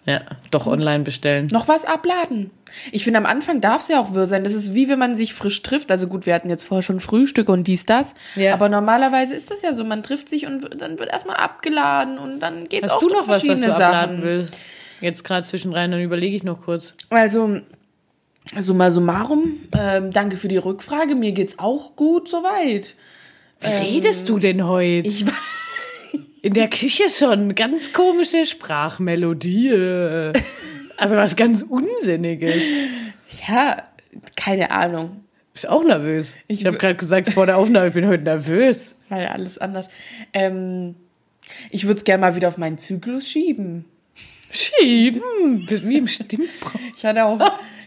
Ja, 0.06 0.20
doch 0.52 0.68
online 0.68 1.02
bestellen. 1.02 1.48
Noch 1.50 1.66
was 1.66 1.84
abladen. 1.84 2.50
Ich 2.92 3.02
finde, 3.02 3.18
am 3.18 3.26
Anfang 3.26 3.60
darf 3.60 3.82
es 3.82 3.88
ja 3.88 4.00
auch 4.00 4.14
wirr 4.14 4.26
sein. 4.26 4.44
Das 4.44 4.54
ist 4.54 4.72
wie 4.72 4.88
wenn 4.88 5.00
man 5.00 5.16
sich 5.16 5.34
frisch 5.34 5.60
trifft. 5.62 5.90
Also 5.90 6.06
gut, 6.06 6.26
wir 6.26 6.34
hatten 6.34 6.48
jetzt 6.48 6.62
vorher 6.62 6.82
schon 6.82 7.00
Frühstück 7.00 7.48
und 7.48 7.64
dies, 7.66 7.86
das. 7.86 8.14
Ja. 8.36 8.54
Aber 8.54 8.68
normalerweise 8.68 9.34
ist 9.34 9.50
das 9.50 9.62
ja 9.62 9.72
so. 9.72 9.82
Man 9.82 10.04
trifft 10.04 10.28
sich 10.28 10.46
und 10.46 10.80
dann 10.80 11.00
wird 11.00 11.10
erstmal 11.10 11.36
abgeladen 11.36 12.18
und 12.18 12.38
dann 12.38 12.68
geht's 12.68 12.88
Hast 12.88 12.94
auch 12.94 13.00
du 13.00 13.06
um 13.06 13.12
noch 13.14 13.18
was, 13.22 13.28
was 13.28 13.42
verschiedene 13.42 13.66
du 13.66 13.74
abladen 13.74 14.16
Sachen. 14.18 14.24
willst? 14.24 14.56
Jetzt 15.00 15.24
gerade 15.24 15.44
zwischenrein, 15.44 15.90
dann 15.90 16.00
überlege 16.00 16.36
ich 16.36 16.44
noch 16.44 16.62
kurz. 16.62 16.94
Also, 17.10 17.60
summa 18.60 18.92
summarum, 18.92 19.56
ähm, 19.76 20.12
danke 20.12 20.36
für 20.36 20.48
die 20.48 20.56
Rückfrage. 20.56 21.16
Mir 21.16 21.32
geht's 21.32 21.58
auch 21.58 21.96
gut 21.96 22.28
soweit. 22.28 22.94
Wie 23.60 23.66
redest 23.68 24.28
du 24.28 24.38
denn 24.38 24.66
heute? 24.68 25.08
Ähm, 25.08 25.14
Ich 25.14 25.24
In 26.46 26.54
der 26.54 26.70
Küche 26.70 27.08
schon. 27.08 27.56
Ganz 27.56 27.92
komische 27.92 28.46
Sprachmelodie. 28.46 30.30
Also 30.96 31.16
was 31.16 31.34
ganz 31.34 31.62
Unsinniges. 31.62 32.62
ja, 33.48 33.82
keine 34.36 34.70
Ahnung. 34.70 35.24
Bist 35.52 35.68
auch 35.68 35.82
nervös. 35.82 36.36
Ich, 36.46 36.60
Ich 36.60 36.66
habe 36.66 36.78
gerade 36.78 36.94
gesagt 36.94 37.30
vor 37.30 37.46
der 37.46 37.56
Aufnahme, 37.56 37.88
ich 37.88 37.94
bin 37.94 38.06
heute 38.06 38.22
nervös. 38.22 38.94
War 39.08 39.22
ja 39.22 39.30
alles 39.32 39.58
anders. 39.58 39.88
Ähm, 40.32 40.94
ich 41.72 41.82
würde 41.86 41.98
es 41.98 42.04
gerne 42.04 42.20
mal 42.20 42.36
wieder 42.36 42.46
auf 42.46 42.58
meinen 42.58 42.78
Zyklus 42.78 43.28
schieben. 43.28 43.84
Schieben. 44.48 45.66
Wie 45.68 45.98
im 45.98 46.06
Stimmbruch. 46.06 46.74
Ich 46.96 47.04
hatte 47.04 47.24
auch, 47.24 47.40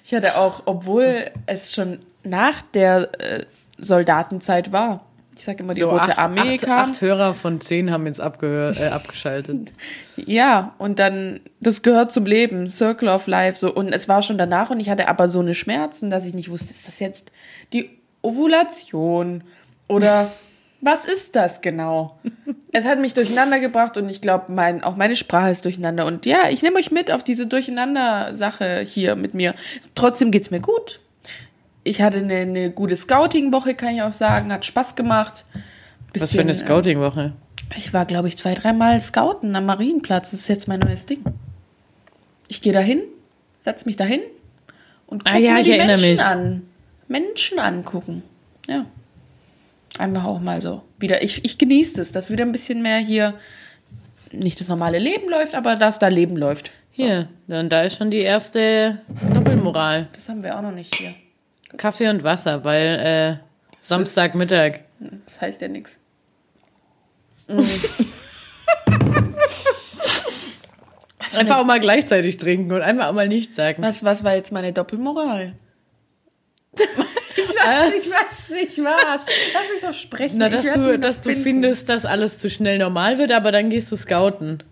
ich 0.03 0.13
hatte 0.13 0.37
auch, 0.37 0.63
obwohl 0.65 1.31
es 1.45 1.73
schon 1.73 1.99
nach 2.25 2.61
der 2.73 3.09
äh, 3.21 3.45
Soldatenzeit 3.77 4.73
war. 4.73 5.05
Ich 5.39 5.45
sage 5.45 5.63
immer, 5.63 5.73
die 5.73 5.79
So 5.79 5.89
Rote 5.89 6.01
acht, 6.01 6.17
Armee 6.19 6.55
acht, 6.55 6.65
kam. 6.65 6.91
acht 6.91 6.99
Hörer 6.99 7.33
von 7.33 7.61
zehn 7.61 7.91
haben 7.91 8.05
jetzt 8.05 8.19
abgehört, 8.19 8.77
äh, 8.79 8.87
abgeschaltet. 8.87 9.71
Ja, 10.17 10.75
und 10.79 10.99
dann, 10.99 11.39
das 11.61 11.81
gehört 11.81 12.11
zum 12.11 12.25
Leben, 12.25 12.67
Circle 12.67 13.07
of 13.07 13.25
Life, 13.25 13.57
so. 13.57 13.73
Und 13.73 13.93
es 13.93 14.09
war 14.09 14.21
schon 14.21 14.37
danach 14.37 14.69
und 14.69 14.81
ich 14.81 14.89
hatte 14.89 15.07
aber 15.07 15.29
so 15.29 15.39
eine 15.39 15.55
Schmerzen, 15.55 16.09
dass 16.09 16.27
ich 16.27 16.33
nicht 16.33 16.49
wusste, 16.49 16.71
ist 16.71 16.85
das 16.89 16.99
jetzt 16.99 17.31
die 17.71 17.89
Ovulation 18.21 19.45
oder 19.87 20.29
Was 20.81 21.05
ist 21.05 21.35
das 21.35 21.61
genau? 21.61 22.19
es 22.71 22.85
hat 22.85 22.99
mich 22.99 23.13
durcheinander 23.13 23.59
gebracht 23.59 23.97
und 23.97 24.09
ich 24.09 24.21
glaube, 24.21 24.51
mein, 24.51 24.83
auch 24.83 24.95
meine 24.95 25.15
Sprache 25.15 25.51
ist 25.51 25.65
durcheinander. 25.65 26.05
Und 26.05 26.25
ja, 26.25 26.49
ich 26.49 26.61
nehme 26.61 26.77
euch 26.77 26.91
mit 26.91 27.11
auf 27.11 27.23
diese 27.23 27.47
Durcheinander-Sache 27.47 28.81
hier 28.85 29.15
mit 29.15 29.33
mir. 29.33 29.55
Trotzdem 29.95 30.31
geht's 30.31 30.51
mir 30.51 30.61
gut. 30.61 30.99
Ich 31.89 32.01
hatte 32.03 32.19
eine, 32.19 32.35
eine 32.35 32.69
gute 32.71 32.95
Scouting-Woche, 32.95 33.73
kann 33.73 33.95
ich 33.95 34.01
auch 34.03 34.13
sagen. 34.13 34.51
Hat 34.51 34.63
Spaß 34.63 34.95
gemacht. 34.95 35.43
Was 36.17 36.31
für 36.31 36.39
eine 36.39 36.49
Bisschen, 36.51 36.67
Scouting-Woche. 36.67 37.33
äh, 37.71 37.77
Ich 37.77 37.93
war, 37.93 38.05
glaube 38.05 38.27
ich, 38.27 38.37
zwei, 38.37 38.53
dreimal 38.53 39.01
scouten 39.01 39.55
am 39.55 39.65
Marienplatz. 39.65 40.31
Das 40.31 40.41
ist 40.41 40.47
jetzt 40.49 40.67
mein 40.67 40.79
neues 40.81 41.05
Ding. 41.07 41.23
Ich 42.47 42.61
gehe 42.61 42.73
dahin, 42.73 43.01
setze 43.63 43.85
mich 43.85 43.95
dahin 43.95 44.21
und 45.07 45.23
gucke 45.25 45.35
Ah 45.35 45.39
ja, 45.39 45.53
mir 45.53 45.63
die 45.63 45.71
Menschen 45.77 46.11
mich. 46.11 46.21
an. 46.23 46.61
Menschen 47.07 47.57
angucken. 47.59 48.21
Ja. 48.67 48.85
Einfach 49.97 50.25
auch 50.25 50.39
mal 50.39 50.61
so. 50.61 50.83
Wieder, 50.99 51.23
ich, 51.23 51.43
ich 51.43 51.57
genieße 51.57 51.95
das, 51.95 52.11
dass 52.11 52.29
wieder 52.29 52.45
ein 52.45 52.51
bisschen 52.51 52.81
mehr 52.83 52.99
hier 52.99 53.33
nicht 54.31 54.59
das 54.59 54.67
normale 54.67 54.99
Leben 54.99 55.27
läuft, 55.27 55.55
aber 55.55 55.75
dass 55.75 55.97
da 55.97 56.07
Leben 56.07 56.37
läuft. 56.37 56.71
Hier, 56.91 57.29
dann 57.47 57.67
da 57.69 57.81
ist 57.81 57.97
schon 57.97 58.11
die 58.11 58.19
erste 58.21 58.99
Doppelmoral. 59.33 60.07
Das 60.13 60.29
haben 60.29 60.43
wir 60.43 60.55
auch 60.55 60.61
noch 60.61 60.71
nicht 60.73 60.93
hier. 60.95 61.13
Kaffee 61.79 62.09
und 62.09 62.23
Wasser, 62.23 62.63
weil 62.63 63.39
äh, 63.39 63.43
Samstagmittag. 63.81 64.81
Das 65.25 65.41
heißt 65.41 65.61
ja 65.61 65.67
nichts. 65.67 65.97
Einfach 71.37 71.57
auch 71.57 71.65
mal 71.65 71.79
gleichzeitig 71.79 72.37
trinken 72.37 72.71
und 72.71 72.81
einfach 72.81 73.07
auch 73.07 73.13
mal 73.13 73.27
nichts 73.27 73.55
sagen. 73.55 73.83
Was, 73.83 74.03
was 74.03 74.23
war 74.23 74.35
jetzt 74.35 74.51
meine 74.51 74.73
Doppelmoral? 74.73 75.53
ich 76.73 76.83
weiß 76.83 77.93
nicht, 77.93 78.09
was 78.09 78.49
nicht 78.49 78.77
was. 78.79 79.25
Lass 79.53 79.69
mich 79.71 79.79
doch 79.81 79.93
sprechen. 79.93 80.37
Na, 80.39 80.49
dass 80.49 80.65
du, 80.65 80.97
dass 80.97 81.17
du 81.17 81.29
finden. 81.29 81.43
findest, 81.43 81.87
dass 81.89 82.05
alles 82.05 82.39
zu 82.39 82.49
schnell 82.49 82.79
normal 82.79 83.19
wird, 83.19 83.31
aber 83.31 83.51
dann 83.51 83.69
gehst 83.69 83.91
du 83.91 83.95
scouten. 83.95 84.63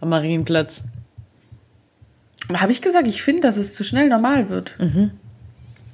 Am 0.00 0.08
Marienplatz. 0.08 0.82
Habe 2.52 2.72
ich 2.72 2.82
gesagt, 2.82 3.06
ich 3.06 3.22
finde, 3.22 3.42
dass 3.42 3.56
es 3.56 3.74
zu 3.74 3.84
schnell 3.84 4.08
normal 4.08 4.50
wird. 4.50 4.76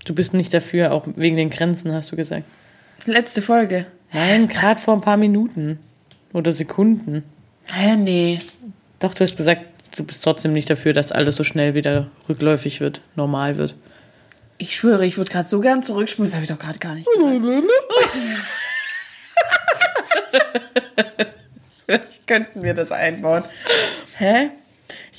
Du 0.04 0.14
bist 0.14 0.34
nicht 0.34 0.52
dafür, 0.52 0.92
auch 0.92 1.06
wegen 1.14 1.36
den 1.36 1.50
Grenzen, 1.50 1.94
hast 1.94 2.10
du 2.12 2.16
gesagt. 2.16 2.44
Letzte 3.04 3.42
Folge. 3.42 3.86
Nein, 4.12 4.48
gerade 4.48 4.80
vor 4.80 4.94
ein 4.94 5.00
paar 5.00 5.16
Minuten. 5.16 5.78
Oder 6.32 6.52
Sekunden. 6.52 7.22
Hä, 7.72 7.96
nee. 7.96 8.38
Doch, 8.98 9.14
du 9.14 9.24
hast 9.24 9.36
gesagt, 9.36 9.62
du 9.96 10.04
bist 10.04 10.22
trotzdem 10.24 10.52
nicht 10.52 10.68
dafür, 10.70 10.92
dass 10.92 11.12
alles 11.12 11.36
so 11.36 11.44
schnell 11.44 11.74
wieder 11.74 12.08
rückläufig 12.28 12.80
wird, 12.80 13.00
normal 13.16 13.56
wird. 13.56 13.74
Ich 14.58 14.76
schwöre, 14.76 15.06
ich 15.06 15.16
würde 15.16 15.32
gerade 15.32 15.48
so 15.48 15.60
gern 15.60 15.82
zurückspulen. 15.82 16.30
Das 16.30 16.34
habe 16.34 16.44
ich 16.44 16.50
doch 16.50 16.58
gerade 16.58 16.78
gar 16.78 16.94
nicht 16.94 17.08
gemacht. 17.12 17.42
Vielleicht 21.86 22.26
könnten 22.26 22.62
wir 22.62 22.74
das 22.74 22.92
einbauen. 22.92 23.44
Hä? 24.16 24.50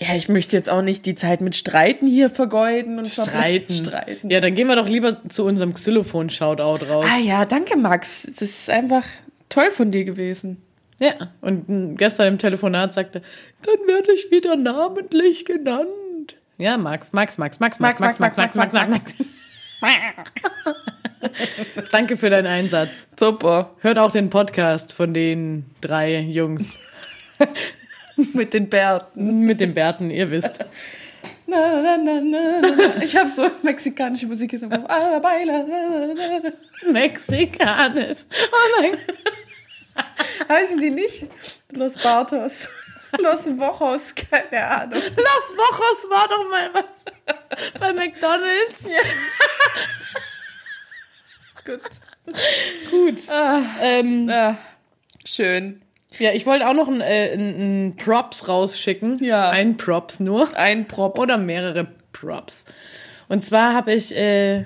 Ja, 0.03 0.15
ich 0.15 0.27
möchte 0.27 0.57
jetzt 0.57 0.69
auch 0.69 0.81
nicht 0.81 1.05
die 1.05 1.15
Zeit 1.15 1.39
mit 1.39 1.55
Streiten 1.55 2.07
hier 2.07 2.29
vergeuden 2.29 3.00
und 3.00 3.07
Streiten. 3.07 3.74
Streiten. 3.74 4.29
Ja, 4.29 4.41
dann 4.41 4.53
gehen 4.53 4.67
wir 4.67 4.75
doch 4.75 4.89
lieber 4.89 5.17
zu 5.29 5.45
unserem 5.45 5.74
Xylophon-Shoutout 5.74 6.86
raus. 6.91 7.05
Ah 7.10 7.19
ja, 7.19 7.45
danke 7.45 7.77
Max. 7.77 8.27
Das 8.38 8.50
ist 8.50 8.69
einfach 8.69 9.05
toll 9.48 9.72
von 9.72 9.93
dir 9.93 10.03
gewesen. 10.03 10.62
Ja, 11.00 11.31
und 11.39 11.95
gestern 11.98 12.27
im 12.27 12.38
Telefonat 12.38 12.93
sagte, 12.93 13.22
dann 13.65 13.88
werde 13.88 14.12
ich 14.12 14.29
wieder 14.29 14.57
namentlich 14.57 15.45
genannt. 15.45 16.36
Ja, 16.57 16.77
Max, 16.77 17.13
Max, 17.13 17.38
Max, 17.38 17.62
Max, 17.62 17.79
Max, 17.79 18.00
Max, 18.00 18.19
Max, 18.19 18.36
Max, 18.36 18.55
Max, 18.55 18.74
Max, 18.74 18.91
Max. 18.91 19.13
Danke 21.91 22.17
für 22.17 22.29
deinen 22.29 22.48
Einsatz. 22.48 22.89
Super. 23.17 23.74
Hört 23.79 23.98
auch 24.00 24.12
den 24.12 24.29
Podcast 24.29 24.91
von 24.91 25.13
den 25.13 25.65
drei 25.79 26.19
Jungs 26.19 26.77
Mit 28.34 28.53
den 28.53 28.70
Bärten. 28.70 29.39
mit 29.39 29.60
den 29.60 29.74
Bärten, 29.74 30.10
ihr 30.12 30.29
wisst. 30.29 30.63
Na, 31.46 31.82
na, 31.82 31.98
na, 31.98 32.22
na, 32.22 32.62
na. 32.62 33.03
Ich 33.03 33.15
habe 33.15 33.29
so 33.29 33.50
mexikanische 33.63 34.27
Musik 34.27 34.51
Kopf. 34.51 34.63
Ah. 34.88 35.20
Mexikanisch. 36.91 38.20
Oh 38.51 38.82
nein. 38.82 38.98
Heißen 40.50 40.79
die 40.79 40.89
nicht? 40.89 41.27
Los 41.72 41.96
Bartos. 41.98 42.70
Los 43.20 43.46
Wochos, 43.58 44.15
keine 44.15 44.65
Ahnung. 44.65 45.01
Los 45.01 45.58
Wochos 45.58 46.10
war 46.10 46.27
doch 46.27 46.50
mal 46.50 46.74
was 46.74 46.86
bei 47.79 47.93
McDonalds. 47.93 48.86
Gut. 51.65 51.82
Gut. 52.89 53.22
Ähm, 53.82 54.29
Ah, 54.32 54.58
schön. 55.25 55.82
Ja, 56.20 56.32
ich 56.32 56.46
wollte 56.46 56.67
auch 56.67 56.74
noch 56.74 56.88
ein, 56.88 57.01
äh, 57.01 57.34
ein, 57.34 57.88
ein 57.89 57.96
Props 57.96 58.48
rausschicken. 58.48 59.24
Ja. 59.24 59.50
Ein 59.50 59.77
Props 59.77 60.20
nur. 60.20 60.48
Ein 60.55 60.88
Prop. 60.88 61.17
Oder 61.20 61.38
mehrere 61.38 61.88
Props. 62.12 62.65
Und 63.29 63.43
zwar 63.43 63.74
habe 63.74 63.93
ich 63.93 64.15
äh, 64.15 64.65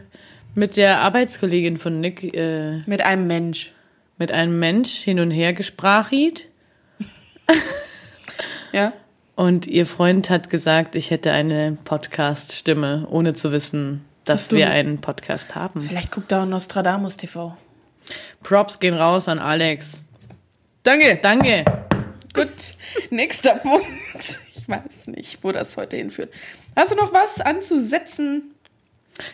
mit 0.56 0.78
der 0.78 1.00
Arbeitskollegin 1.02 1.78
von 1.78 2.00
Nick 2.02 2.36
äh, 2.36 2.82
Mit 2.86 3.02
einem 3.02 3.28
Mensch. 3.28 3.72
mit 4.18 4.32
einem 4.32 4.60
Mensch 4.60 4.92
hin 4.96 5.20
und 5.20 5.32
her 5.32 5.54
gesprachit. 5.54 6.48
Ja? 8.74 8.94
Und 9.36 9.66
ihr 9.68 9.86
Freund 9.86 10.30
hat 10.30 10.50
gesagt, 10.50 10.96
ich 10.96 11.10
hätte 11.12 11.32
eine 11.32 11.78
Podcast-Stimme, 11.86 13.08
ohne 13.10 13.34
zu 13.34 13.52
wissen, 13.52 14.04
dass 14.26 14.50
Dass 14.50 14.58
wir 14.58 14.70
einen 14.70 15.00
Podcast 15.00 15.56
haben. 15.56 15.82
Vielleicht 15.82 16.12
guckt 16.12 16.32
er 16.32 16.42
auch 16.42 16.46
Nostradamus 16.46 17.18
TV. 17.18 17.56
Props 18.44 18.80
gehen 18.80 18.94
raus 18.94 19.28
an 19.28 19.40
Alex. 19.40 20.04
Danke. 20.88 21.20
Danke. 21.22 21.66
Gut. 22.34 22.48
Nächster 23.10 23.56
Punkt. 23.62 23.86
Ich 24.16 24.70
weiß 24.70 25.08
nicht, 25.08 25.40
wo 25.44 25.52
das 25.52 25.76
heute 25.76 25.98
hinführt. 25.98 26.34
Hast 26.78 26.94
du 26.94 26.96
noch 26.96 27.12
was 27.12 27.42
anzusetzen? 27.42 28.54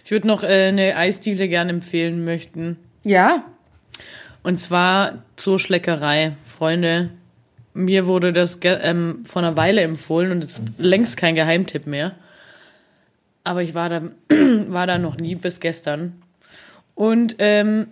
Ich 0.04 0.10
würde 0.10 0.26
noch 0.26 0.42
äh, 0.42 0.70
eine 0.70 0.98
Eisdiele 0.98 1.48
gerne 1.48 1.70
empfehlen 1.70 2.26
möchten. 2.26 2.80
Ja. 3.04 3.44
Und 4.42 4.62
zwar 4.62 5.20
zur 5.36 5.60
Schleckerei. 5.60 6.32
Freunde, 6.44 7.12
mir 7.76 8.08
wurde 8.08 8.34
das 8.34 8.58
ähm, 8.64 9.24
vor 9.24 9.44
einer 9.44 9.56
Weile 9.56 9.82
empfohlen 9.82 10.32
und 10.32 10.44
es 10.44 10.58
ist 10.58 10.64
längst 10.80 11.18
kein 11.18 11.36
Geheimtipp 11.36 11.86
mehr. 11.86 12.16
Aber 13.44 13.62
ich 13.62 13.76
war 13.76 13.90
da, 13.90 14.02
war 14.70 14.88
da 14.88 14.98
noch 14.98 15.18
nie 15.18 15.36
bis 15.36 15.60
gestern. 15.60 16.20
Und 16.96 17.36
ähm, 17.38 17.90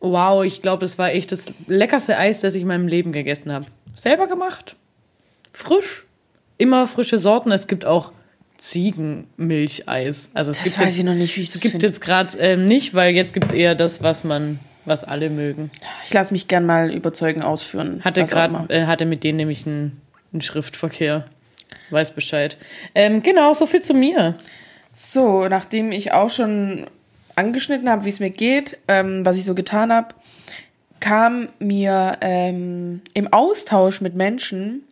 wow, 0.00 0.44
ich 0.44 0.62
glaube, 0.62 0.80
das 0.80 0.98
war 0.98 1.12
echt 1.12 1.32
das 1.32 1.54
leckerste 1.66 2.16
Eis, 2.18 2.40
das 2.40 2.54
ich 2.54 2.62
in 2.62 2.68
meinem 2.68 2.88
Leben 2.88 3.12
gegessen 3.12 3.52
habe. 3.52 3.66
Selber 3.94 4.26
gemacht. 4.26 4.76
Frisch. 5.52 6.04
Immer 6.56 6.86
frische 6.86 7.18
Sorten. 7.18 7.52
Es 7.52 7.66
gibt 7.66 7.84
auch 7.84 8.12
Ziegenmilcheis. 8.56 10.28
Also 10.34 10.50
es 10.50 10.58
Das 10.58 10.64
gibt 10.64 10.78
weiß 10.78 10.86
jetzt, 10.86 10.98
ich 10.98 11.04
noch 11.04 11.14
nicht, 11.14 11.36
wie 11.36 11.42
ich 11.42 11.48
es 11.48 11.54
das 11.54 11.62
gibt 11.62 11.72
finde. 11.72 11.86
jetzt 11.86 12.00
gerade 12.00 12.36
ähm, 12.38 12.66
nicht, 12.66 12.94
weil 12.94 13.14
jetzt 13.14 13.32
gibt 13.32 13.46
es 13.46 13.52
eher 13.52 13.74
das, 13.74 14.02
was 14.02 14.24
man, 14.24 14.58
was 14.84 15.04
alle 15.04 15.30
mögen. 15.30 15.70
Ich 16.04 16.12
lasse 16.12 16.32
mich 16.32 16.48
gern 16.48 16.66
mal 16.66 16.92
überzeugen, 16.92 17.42
ausführen. 17.42 18.02
Hatte 18.04 18.24
gerade, 18.24 18.72
äh, 18.72 18.86
hatte 18.86 19.06
mit 19.06 19.24
denen 19.24 19.36
nämlich 19.36 19.66
einen, 19.66 20.00
einen 20.32 20.42
Schriftverkehr. 20.42 21.26
Weiß 21.90 22.12
Bescheid. 22.12 22.56
Ähm, 22.94 23.22
genau, 23.22 23.54
so 23.54 23.66
viel 23.66 23.82
zu 23.82 23.94
mir. 23.94 24.34
So, 24.94 25.46
nachdem 25.48 25.92
ich 25.92 26.12
auch 26.12 26.30
schon 26.30 26.86
angeschnitten 27.38 27.88
habe, 27.88 28.04
wie 28.04 28.10
es 28.10 28.20
mir 28.20 28.30
geht, 28.30 28.78
ähm, 28.88 29.24
was 29.24 29.36
ich 29.36 29.44
so 29.44 29.54
getan 29.54 29.92
habe, 29.92 30.14
kam 31.00 31.48
mir 31.60 32.18
ähm, 32.20 33.00
im 33.14 33.32
Austausch 33.32 34.00
mit 34.00 34.14
Menschen, 34.14 34.82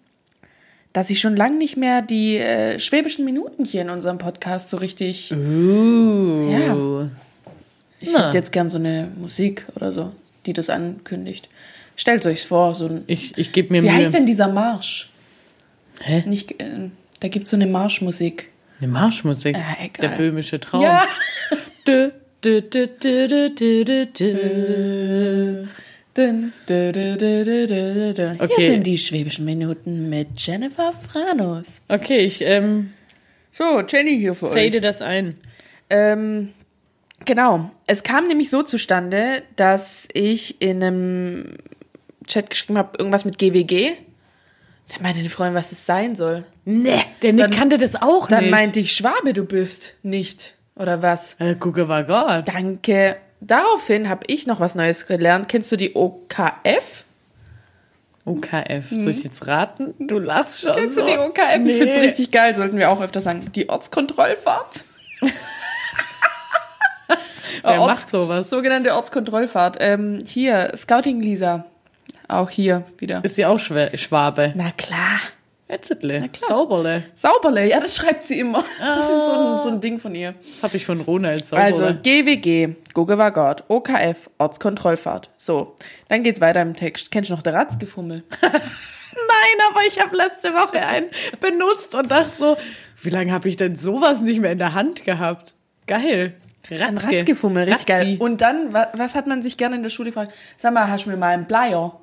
dass 0.92 1.10
ich 1.10 1.20
schon 1.20 1.36
lange 1.36 1.58
nicht 1.58 1.76
mehr 1.76 2.00
die 2.00 2.38
äh, 2.38 2.78
schwäbischen 2.78 3.24
Minuten 3.24 3.64
hier 3.64 3.82
in 3.82 3.90
unserem 3.90 4.18
Podcast 4.18 4.70
so 4.70 4.76
richtig. 4.76 5.32
Uh. 5.32 6.50
Ja. 6.50 7.10
Ich 8.00 8.10
Na. 8.12 8.26
hätte 8.26 8.38
jetzt 8.38 8.52
gern 8.52 8.68
so 8.68 8.78
eine 8.78 9.08
Musik 9.16 9.66
oder 9.74 9.92
so, 9.92 10.12
die 10.46 10.52
das 10.52 10.70
ankündigt. 10.70 11.48
Stellt 11.96 12.24
euch's 12.26 12.44
vor, 12.44 12.74
so 12.74 12.86
ein. 12.86 13.04
Ich, 13.08 13.36
ich 13.36 13.52
gebe 13.52 13.72
mir 13.72 13.82
Wie 13.82 13.88
Mühe. 13.88 13.96
heißt 13.96 14.14
denn 14.14 14.26
dieser 14.26 14.48
Marsch? 14.48 15.10
Hä? 16.02 16.22
Nicht, 16.26 16.60
äh, 16.62 16.90
da 17.20 17.28
gibt's 17.28 17.50
so 17.50 17.56
eine 17.56 17.66
Marschmusik. 17.66 18.48
Eine 18.78 18.88
Marschmusik. 18.88 19.56
Ah, 19.56 19.76
egal. 19.82 20.08
Der 20.10 20.16
böhmische 20.16 20.60
Traum. 20.60 20.82
Ja. 20.82 21.06
Dö, 21.88 22.10
Okay. 28.38 28.52
Hier 28.56 28.70
sind 28.72 28.86
die 28.86 28.98
schwäbischen 28.98 29.44
Minuten 29.44 30.08
mit 30.08 30.28
Jennifer 30.38 30.92
Franus. 30.92 31.80
Okay, 31.88 32.18
ich 32.18 32.40
ähm, 32.40 32.92
So, 33.52 33.80
Jenny 33.86 34.18
hier 34.18 34.34
für 34.34 34.50
fade 34.50 34.80
das 34.80 35.02
ein. 35.02 35.34
Ähm, 35.90 36.50
genau. 37.24 37.70
Es 37.86 38.02
kam 38.02 38.26
nämlich 38.28 38.50
so 38.50 38.62
zustande, 38.62 39.42
dass 39.56 40.08
ich 40.12 40.60
in 40.62 40.82
einem 40.82 41.56
Chat 42.26 42.50
geschrieben 42.50 42.78
habe, 42.78 42.98
irgendwas 42.98 43.24
mit 43.24 43.38
GWG. 43.38 43.92
Da 44.88 45.02
meinte 45.02 45.20
eine 45.20 45.30
Freundin, 45.30 45.54
was 45.54 45.70
das 45.70 45.84
sein 45.86 46.14
soll. 46.16 46.44
Nee, 46.64 47.00
der 47.22 47.32
Nick 47.32 47.42
Dann- 47.44 47.50
kannte 47.52 47.78
das 47.78 47.94
auch 47.96 48.28
Dann 48.28 48.44
nicht. 48.44 48.50
meinte 48.50 48.80
ich, 48.80 48.92
Schwabe 48.92 49.32
du 49.32 49.44
bist, 49.44 49.94
nicht. 50.02 50.54
Oder 50.76 51.00
was? 51.02 51.36
äh, 51.38 51.54
gucke 51.54 51.88
war 51.88 52.04
Gott. 52.04 52.48
Danke. 52.48 53.16
daraufhin 53.40 54.08
habe 54.08 54.24
ich 54.26 54.46
noch 54.46 54.60
was 54.60 54.74
Neues 54.74 55.06
gelernt. 55.06 55.48
Kennst 55.48 55.72
du 55.72 55.76
die 55.76 55.94
OKF? 55.94 57.04
OKF. 58.24 58.90
Soll 58.90 59.08
ich 59.08 59.24
jetzt 59.24 59.46
raten? 59.46 59.94
Du 60.00 60.18
lachst 60.18 60.60
schon. 60.62 60.74
Kennst 60.74 60.94
so. 60.94 61.00
du 61.02 61.06
die 61.10 61.16
OKF? 61.16 61.58
Nee. 61.60 61.70
Ich 61.72 61.78
finde 61.78 61.94
es 61.94 62.02
richtig 62.02 62.30
geil, 62.32 62.54
sollten 62.56 62.76
wir 62.76 62.90
auch 62.90 63.00
öfter 63.00 63.22
sagen. 63.22 63.50
Die 63.54 63.68
Ortskontrollfahrt. 63.68 64.84
Wer 67.62 67.80
Orts- 67.80 68.00
macht 68.00 68.10
sowas? 68.10 68.50
Sogenannte 68.50 68.94
Ortskontrollfahrt. 68.94 69.76
Ähm, 69.80 70.24
hier, 70.26 70.72
Scouting 70.76 71.20
Lisa. 71.20 71.64
Auch 72.28 72.50
hier 72.50 72.82
wieder. 72.98 73.24
Ist 73.24 73.36
sie 73.36 73.46
auch 73.46 73.58
Schwa- 73.58 73.96
Schwabe? 73.96 74.52
Na 74.56 74.72
klar. 74.72 75.20
Etzetle. 75.68 76.28
Sauberle. 76.38 77.04
Sauberle, 77.16 77.68
ja, 77.68 77.80
das 77.80 77.96
schreibt 77.96 78.22
sie 78.22 78.38
immer. 78.38 78.64
Das 78.78 79.00
ist 79.10 79.26
so 79.26 79.32
ein, 79.32 79.58
so 79.58 79.68
ein 79.70 79.80
Ding 79.80 79.98
von 79.98 80.14
ihr. 80.14 80.34
Das 80.40 80.62
habe 80.62 80.76
ich 80.76 80.86
von 80.86 81.00
Ronald 81.00 81.46
Sauberle. 81.48 81.86
Also 81.86 81.98
GWG, 82.02 82.74
Guge 82.94 83.18
war 83.18 83.32
Gott, 83.32 83.64
OKF, 83.68 84.30
Ortskontrollfahrt. 84.38 85.28
So, 85.38 85.74
dann 86.08 86.22
geht's 86.22 86.40
weiter 86.40 86.62
im 86.62 86.74
Text. 86.74 87.10
Kennst 87.10 87.30
du 87.30 87.34
noch 87.34 87.42
der 87.42 87.54
Ratzgefummel? 87.54 88.22
Nein, 88.42 89.68
aber 89.70 89.80
ich 89.88 89.98
habe 90.00 90.14
letzte 90.16 90.52
Woche 90.52 90.80
einen 90.86 91.06
benutzt 91.40 91.94
und 91.94 92.10
dachte 92.10 92.34
so, 92.36 92.56
wie 93.02 93.10
lange 93.10 93.32
habe 93.32 93.48
ich 93.48 93.56
denn 93.56 93.74
sowas 93.76 94.20
nicht 94.20 94.40
mehr 94.40 94.52
in 94.52 94.58
der 94.58 94.74
Hand 94.74 95.04
gehabt? 95.04 95.54
Geil. 95.86 96.34
Ein 96.70 96.96
Ratzge. 96.96 97.16
Ratzgefummel, 97.18 97.64
richtig 97.64 97.86
geil. 97.86 97.98
Razzi. 98.00 98.16
Und 98.18 98.40
dann, 98.40 98.72
wa- 98.72 98.88
was 98.94 99.14
hat 99.14 99.26
man 99.26 99.42
sich 99.42 99.56
gerne 99.56 99.76
in 99.76 99.82
der 99.82 99.90
Schule 99.90 100.10
gefragt? 100.10 100.32
Sag 100.56 100.74
mal, 100.74 100.88
hast 100.90 101.06
du 101.06 101.10
mir 101.10 101.16
mal 101.16 101.28
einen 101.34 101.46
Bleier? 101.46 101.98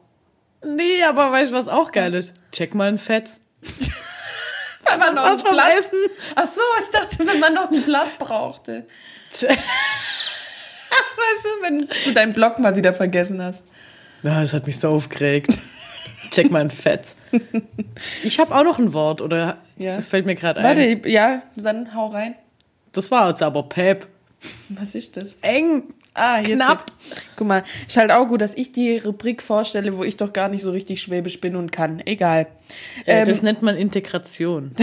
Nee, 0.65 1.03
aber 1.03 1.31
weißt 1.31 1.51
du, 1.51 1.55
was 1.55 1.67
auch 1.67 1.91
geil 1.91 2.13
ist? 2.13 2.33
Check 2.53 2.73
mal 2.73 2.87
ein 2.87 2.97
Fetz. 2.97 3.41
Wenn 4.85 4.99
man 4.99 5.15
noch 5.15 5.23
Was 5.23 5.45
ein 5.45 5.51
Blatt... 5.51 5.73
Essen? 5.73 5.99
Ach 6.35 6.45
so, 6.45 6.61
ich 6.81 6.89
dachte, 6.89 7.25
wenn 7.25 7.39
man 7.39 7.53
noch 7.53 7.71
ein 7.71 7.81
Blatt 7.83 8.17
brauchte. 8.19 8.85
Weißt 9.31 9.49
du, 11.45 11.49
wenn 11.61 11.87
du 11.87 12.13
deinen 12.13 12.33
Blog 12.33 12.59
mal 12.59 12.75
wieder 12.75 12.93
vergessen 12.93 13.41
hast. 13.41 13.63
Na, 14.21 14.41
das 14.41 14.53
hat 14.53 14.67
mich 14.67 14.77
so 14.77 14.89
aufgeregt. 14.89 15.51
Check 16.31 16.51
mal 16.51 16.61
ein 16.61 16.69
Fetz. 16.69 17.15
Ich 18.23 18.39
habe 18.39 18.53
auch 18.53 18.63
noch 18.63 18.77
ein 18.77 18.93
Wort, 18.93 19.21
oder? 19.21 19.57
Ja. 19.77 19.95
Es 19.95 20.07
fällt 20.07 20.25
mir 20.25 20.35
gerade 20.35 20.59
ein. 20.59 20.65
Warte, 20.65 21.09
ja, 21.09 21.43
dann 21.55 21.95
hau 21.95 22.07
rein. 22.07 22.35
Das 22.91 23.09
war 23.09 23.29
jetzt 23.29 23.41
aber 23.41 23.63
Pep. 23.63 24.07
Was 24.69 24.95
ist 24.95 25.17
das? 25.17 25.37
Eng. 25.41 25.83
Ah, 26.15 26.39
jetzt. 26.39 26.51
Knapp. 26.53 26.85
Guck 27.35 27.47
mal, 27.47 27.63
ist 27.87 27.97
halt 27.97 28.11
auch 28.11 28.27
gut, 28.27 28.41
dass 28.41 28.55
ich 28.55 28.71
die 28.71 28.97
Rubrik 28.99 29.41
vorstelle, 29.41 29.97
wo 29.97 30.03
ich 30.03 30.15
doch 30.17 30.31
gar 30.31 30.47
nicht 30.49 30.61
so 30.61 30.71
richtig 30.71 31.01
schwäbisch 31.01 31.41
bin 31.41 31.55
und 31.55 31.71
kann. 31.71 32.01
Egal. 32.05 32.47
Äh, 33.05 33.21
Ähm, 33.21 33.27
das 33.27 33.41
nennt 33.41 33.61
man 33.61 33.75
Integration. 33.75 34.71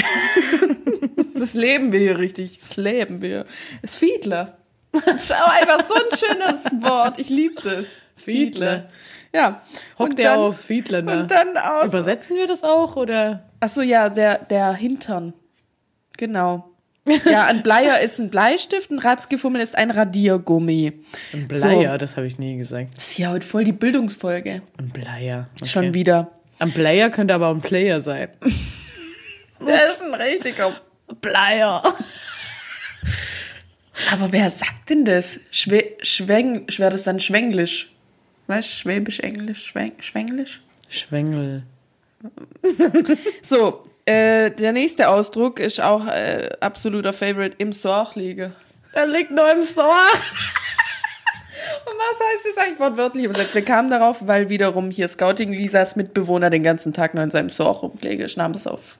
Das 1.35 1.55
leben 1.55 1.91
wir 1.91 2.01
hier 2.01 2.19
richtig. 2.19 2.59
Das 2.61 2.77
leben 2.77 3.23
wir. 3.23 3.47
Das 3.81 3.97
Fiedler. 3.97 4.59
Das 4.93 5.23
ist 5.23 5.35
auch 5.35 5.49
einfach 5.49 5.83
so 5.83 5.95
ein 5.95 6.01
schönes 6.15 6.65
Wort. 6.85 7.19
Ich 7.19 7.31
liebe 7.31 7.63
das. 7.63 8.03
Fiedler. 8.15 8.91
Ja. 9.33 9.63
Hockt 9.99 10.19
der 10.19 10.37
aufs 10.37 10.65
Fiedler, 10.65 11.01
ne? 11.01 11.21
Und 11.23 11.31
dann 11.31 11.57
aus. 11.57 11.87
Übersetzen 11.87 12.37
wir 12.37 12.47
das 12.47 12.63
auch, 12.63 12.95
oder? 12.97 13.49
Ach 13.61 13.71
so, 13.71 13.81
ja, 13.81 14.11
der, 14.11 14.39
der 14.39 14.75
Hintern. 14.75 15.33
Genau. 16.19 16.70
Ja, 17.07 17.47
ein 17.47 17.62
Bleier 17.62 18.00
ist 18.00 18.21
ein 18.21 18.30
Bleistift, 18.30 18.90
ein 18.90 18.99
Ratzgefummel 18.99 19.61
ist 19.61 19.76
ein 19.76 19.90
Radiergummi. 19.90 20.92
Ein 21.33 21.49
Bleier, 21.49 21.99
das 21.99 22.16
habe 22.16 22.26
ich 22.26 22.38
nie 22.38 22.57
gesagt. 22.57 22.95
Das 22.95 23.09
ist 23.09 23.19
ja 23.19 23.30
heute 23.30 23.47
voll 23.47 23.64
die 23.64 23.73
Bildungsfolge. 23.73 24.62
Ein 24.76 24.90
Bleier. 24.90 25.49
Okay. 25.57 25.69
Schon 25.69 25.95
wieder. 25.95 26.30
Ein 26.59 26.73
Player 26.73 27.09
könnte 27.11 27.35
aber 27.35 27.49
auch 27.49 27.54
ein 27.54 27.62
Player 27.62 28.00
sein. 28.00 28.28
Der 29.66 29.90
ist 29.90 30.02
ein 30.02 30.14
richtiger. 30.14 30.75
Bleier. 31.21 31.83
Aber 34.12 34.33
wer 34.33 34.50
sagt 34.50 34.90
denn 34.90 35.04
das? 35.04 35.40
Schwe 35.50 35.97
Schweng 36.02 36.65
schwer 36.69 36.91
das 36.91 37.02
dann 37.02 37.19
Schwenglisch? 37.19 37.93
Was? 38.47 38.67
Schwäbisch, 38.67 39.21
Englisch, 39.21 39.65
Schweng 39.65 39.93
Schwenglisch? 39.99 40.63
Schwengel. 40.89 41.65
So, 43.43 43.90
äh, 44.06 44.50
der 44.50 44.73
nächste 44.73 45.08
Ausdruck 45.08 45.60
ist 45.60 45.80
auch 45.80 46.06
äh, 46.06 46.50
absoluter 46.60 47.13
Favorite 47.13 47.56
im 47.58 47.73
Sorg 47.73 48.15
liege. 48.17 48.52
Der 48.95 49.06
liegt 49.06 49.30
nur 49.30 49.50
im 49.52 49.63
Sohr. 49.63 49.84
Und 51.86 51.95
was 51.97 52.19
heißt 52.19 52.45
das 52.49 52.65
eigentlich 52.65 52.80
wortwörtlich 52.80 53.25
übersetzt? 53.25 53.54
Wir 53.54 53.63
kamen 53.63 53.91
darauf, 53.91 54.26
weil 54.26 54.49
wiederum 54.49 54.91
hier 54.91 55.08
Scouting 55.08 55.52
Lisas 55.52 55.97
Mitbewohner 55.97 56.50
den 56.50 56.63
ganzen 56.63 56.93
Tag 56.93 57.15
nur 57.15 57.23
in 57.23 57.30
seinem 57.30 57.50
Sorg 57.50 57.82
rumgelegen 57.82 58.25
ist, 58.25 58.36
namens 58.36 58.67
auf. 58.67 58.99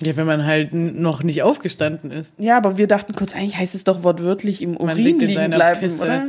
Ja, 0.00 0.16
wenn 0.16 0.26
man 0.26 0.46
halt 0.46 0.72
noch 0.72 1.22
nicht 1.22 1.42
aufgestanden 1.42 2.10
ist. 2.10 2.32
Ja, 2.38 2.56
aber 2.56 2.78
wir 2.78 2.86
dachten 2.86 3.14
kurz, 3.14 3.34
eigentlich 3.34 3.56
heißt 3.56 3.74
es 3.74 3.84
doch 3.84 4.02
wortwörtlich 4.02 4.62
im 4.62 4.76
Urin 4.76 4.96
liegt 4.96 5.22
in 5.22 5.28
liegen 5.28 5.50
bleiben, 5.50 5.80
Pisse. 5.80 6.00
oder? 6.00 6.24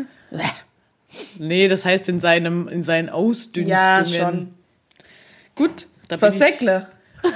Nee, 1.37 1.67
das 1.67 1.85
heißt 1.85 2.09
in 2.09 2.19
seinem, 2.19 2.67
in 2.67 2.83
seinen 2.83 3.09
Ausdünstungen. 3.09 3.67
Ja, 3.67 4.05
schon. 4.05 4.53
Gut, 5.55 5.87
Da 6.07 6.17
versäckle. 6.17 6.87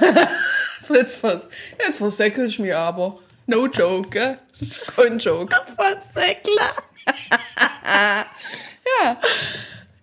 Fritz, 0.84 1.14
vers 1.14 1.46
jetzt 1.78 1.98
versäckel 1.98 2.46
ich 2.46 2.58
mich 2.58 2.74
aber. 2.74 3.18
No 3.46 3.66
joke, 3.66 4.08
gell? 4.10 4.38
Kein 4.96 5.18
Joke. 5.18 5.54
Versäckler. 5.76 6.74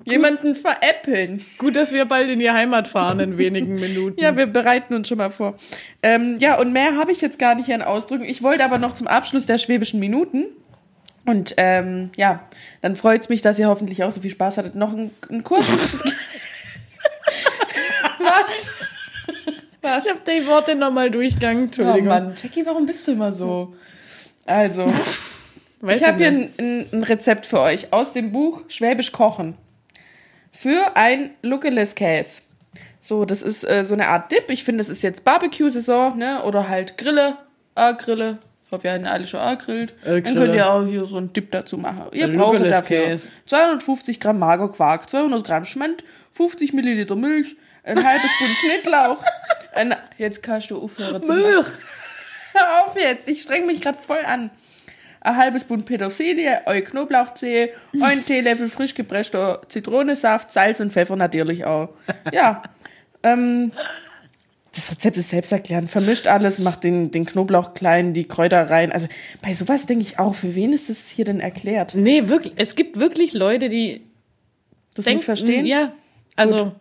Jemanden 0.03 0.55
veräppeln. 0.55 1.45
Gut, 1.57 1.75
dass 1.75 1.91
wir 1.91 2.05
bald 2.05 2.29
in 2.29 2.39
die 2.39 2.49
Heimat 2.49 2.87
fahren 2.87 3.19
in 3.19 3.37
wenigen 3.37 3.75
Minuten. 3.75 4.19
Ja, 4.19 4.35
wir 4.35 4.47
bereiten 4.47 4.95
uns 4.95 5.07
schon 5.07 5.19
mal 5.19 5.29
vor. 5.29 5.55
Ähm, 6.01 6.37
ja, 6.39 6.59
und 6.59 6.73
mehr 6.73 6.97
habe 6.97 7.11
ich 7.11 7.21
jetzt 7.21 7.37
gar 7.37 7.55
nicht 7.55 7.71
an 7.71 7.81
Ausdrücken. 7.81 8.25
Ich 8.25 8.41
wollte 8.41 8.65
aber 8.65 8.79
noch 8.79 8.93
zum 8.93 9.07
Abschluss 9.07 9.45
der 9.45 9.57
schwäbischen 9.57 9.99
Minuten. 9.99 10.45
Und 11.25 11.53
ähm, 11.57 12.09
ja, 12.17 12.47
dann 12.81 12.95
freut 12.95 13.21
es 13.21 13.29
mich, 13.29 13.43
dass 13.43 13.59
ihr 13.59 13.67
hoffentlich 13.67 14.03
auch 14.03 14.11
so 14.11 14.21
viel 14.21 14.31
Spaß 14.31 14.57
hattet. 14.57 14.75
Noch 14.75 14.91
ein, 14.91 15.11
ein 15.29 15.43
kurzes. 15.43 15.99
Was? 18.19 18.69
Ich 19.81 20.09
habe 20.09 20.21
die 20.27 20.47
Worte 20.47 20.75
nochmal 20.75 21.09
durchgegangen. 21.09 21.63
Oh 21.63 21.65
Entschuldigung. 21.65 22.07
Mann, 22.07 22.33
Jackie, 22.41 22.65
warum 22.65 22.85
bist 22.85 23.07
du 23.07 23.13
immer 23.13 23.31
so? 23.31 23.75
Also, 24.45 24.85
ich 25.87 26.03
habe 26.03 26.17
hier 26.17 26.27
ein, 26.27 26.53
ein, 26.59 26.87
ein 26.91 27.03
Rezept 27.03 27.45
für 27.45 27.59
euch 27.59 27.91
aus 27.91 28.13
dem 28.13 28.31
Buch 28.31 28.63
Schwäbisch 28.67 29.11
Kochen. 29.11 29.55
Für 30.51 30.95
ein 30.95 31.31
Lookeless 31.41 31.95
Käse. 31.95 32.41
So, 32.99 33.25
das 33.25 33.41
ist 33.41 33.67
äh, 33.67 33.83
so 33.83 33.95
eine 33.95 34.09
Art 34.09 34.31
Dip. 34.31 34.51
Ich 34.51 34.63
finde, 34.63 34.79
das 34.79 34.89
ist 34.89 35.01
jetzt 35.01 35.23
Barbecue-Saison, 35.23 36.17
ne? 36.17 36.43
Oder 36.43 36.69
halt 36.69 36.97
Grille, 36.99 37.37
A-Grille. 37.73 38.37
Ich 38.65 38.71
hoffe, 38.71 38.87
ihr 38.87 38.93
habt 38.93 39.05
alle 39.05 39.27
schon 39.27 39.39
A-grillt. 39.39 39.93
Äh, 40.03 40.21
Dann 40.21 40.23
Grille. 40.23 40.39
könnt 40.45 40.55
ihr 40.55 40.69
auch 40.69 40.85
hier 40.85 41.03
so 41.05 41.17
einen 41.17 41.33
Dip 41.33 41.51
dazu 41.51 41.77
machen. 41.77 42.05
Ihr 42.11 42.25
Ein 42.25 42.37
braucht 42.37 42.61
dafür 42.61 43.03
Käse. 43.05 43.29
250 43.47 44.19
Gramm 44.19 44.39
Magerquark, 44.39 45.09
200 45.09 45.43
Gramm 45.43 45.65
Schmand, 45.65 46.03
50 46.33 46.73
Milliliter 46.73 47.15
Milch, 47.15 47.55
ein 47.83 47.97
halbes 47.97 48.29
Bund 48.39 48.51
Schnittlauch. 48.57 49.17
Ein, 49.73 49.95
jetzt 50.17 50.43
kannst 50.43 50.71
du 50.71 50.81
aufhören 50.81 51.23
zu 51.23 51.33
Milch. 51.33 51.67
Hör 52.53 52.85
auf 52.85 52.95
jetzt, 52.99 53.29
ich 53.29 53.41
streng 53.41 53.65
mich 53.65 53.81
gerade 53.81 53.97
voll 53.97 54.23
an. 54.25 54.51
Ein 55.21 55.37
halbes 55.37 55.63
Bund 55.63 55.85
Petersilie, 55.85 56.67
ein 56.67 56.83
Knoblauchzehe, 56.83 57.69
ein 58.01 58.25
Teelöffel 58.25 58.69
frisch 58.69 58.95
gepresster 58.95 59.61
Zitronensaft, 59.69 60.51
Salz 60.51 60.79
und 60.79 60.91
Pfeffer 60.91 61.15
natürlich 61.15 61.63
auch. 61.63 61.89
Ja, 62.33 62.63
ähm, 63.23 63.71
das 64.73 64.89
Rezept 64.91 65.17
ist 65.17 65.29
selbsterklärend. 65.29 65.89
Vermischt 65.89 66.27
alles, 66.27 66.59
macht 66.59 66.83
den, 66.83 67.11
den 67.11 67.25
Knoblauch 67.25 67.73
klein, 67.73 68.13
die 68.13 68.23
Kräuter 68.23 68.69
rein. 68.69 68.91
Also 68.91 69.07
bei 69.41 69.53
sowas 69.53 69.85
denke 69.85 70.03
ich 70.03 70.17
auch, 70.17 70.33
für 70.33 70.55
wen 70.55 70.71
ist 70.71 70.89
das 70.89 70.97
hier 71.13 71.25
denn 71.25 71.39
erklärt? 71.41 71.93
Nee, 71.93 72.29
wirklich. 72.29 72.53
Es 72.55 72.75
gibt 72.75 72.97
wirklich 72.97 73.33
Leute, 73.33 73.67
die 73.67 74.01
Das 74.95 75.05
denken, 75.05 75.17
nicht 75.19 75.25
verstehen? 75.25 75.65
Ja. 75.65 75.91
Also, 76.37 76.71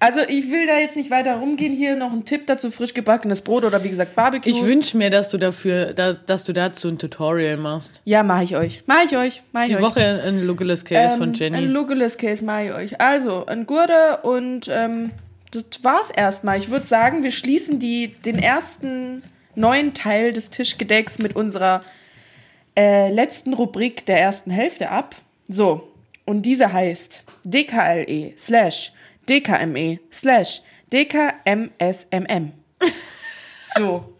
Also 0.00 0.20
ich 0.20 0.50
will 0.50 0.66
da 0.68 0.78
jetzt 0.78 0.96
nicht 0.96 1.10
weiter 1.10 1.34
rumgehen. 1.36 1.72
Hier 1.74 1.96
noch 1.96 2.12
ein 2.12 2.24
Tipp 2.24 2.46
dazu, 2.46 2.70
frisch 2.70 2.94
gebackenes 2.94 3.40
Brot 3.40 3.64
oder 3.64 3.82
wie 3.82 3.88
gesagt 3.88 4.14
Barbecue. 4.14 4.48
ich 4.48 4.64
wünsche 4.64 4.96
mir, 4.96 5.10
dass 5.10 5.28
du 5.28 5.38
dafür, 5.38 5.92
da, 5.92 6.12
dass 6.12 6.44
du 6.44 6.52
dazu 6.52 6.86
ein 6.88 6.98
Tutorial 6.98 7.56
machst. 7.56 8.00
ja, 8.04 8.22
mache 8.22 8.44
ich 8.44 8.54
euch. 8.56 8.82
Mache 8.86 9.06
ich 9.06 9.16
euch. 9.16 9.42
Mach 9.52 9.62
ich 9.62 9.68
Die 9.70 9.76
euch. 9.76 9.82
Woche 9.82 10.22
ein 10.24 10.44
Lookaless 10.44 10.84
Case 10.84 11.16
von 11.18 11.30
Ähm, 11.30 11.34
Jenny. 11.34 11.56
Ein 11.56 11.68
Lookaless 11.70 12.16
Case 12.16 12.44
mache 12.44 12.64
ich 12.66 12.72
euch. 12.72 13.00
Also, 13.00 13.44
ein 13.46 13.66
Gurte 13.66 14.18
und 14.22 14.68
ähm, 14.70 15.10
das 15.50 15.64
war's 15.82 16.10
erstmal. 16.10 16.58
Ich 16.58 16.70
würde 16.70 16.86
sagen, 16.86 17.24
wir 17.24 17.32
schließen 17.32 17.80
die, 17.80 18.08
den 18.24 18.38
ersten 18.38 19.22
neuen 19.56 19.94
Teil 19.94 20.32
des 20.32 20.50
Tischgedecks 20.50 21.18
mit 21.18 21.34
unserer 21.34 21.82
äh, 22.76 23.10
letzten 23.10 23.52
Rubrik 23.52 24.06
der 24.06 24.20
ersten 24.20 24.52
Hälfte 24.52 24.90
ab. 24.90 25.16
So, 25.48 25.88
und 26.24 26.42
diese 26.42 26.72
heißt 26.72 27.24
DKLE 27.42 28.34
slash 28.38 28.92
DKME 29.28 30.00
slash 30.10 30.62
DKMSMM. 30.92 32.52
So. 33.76 34.14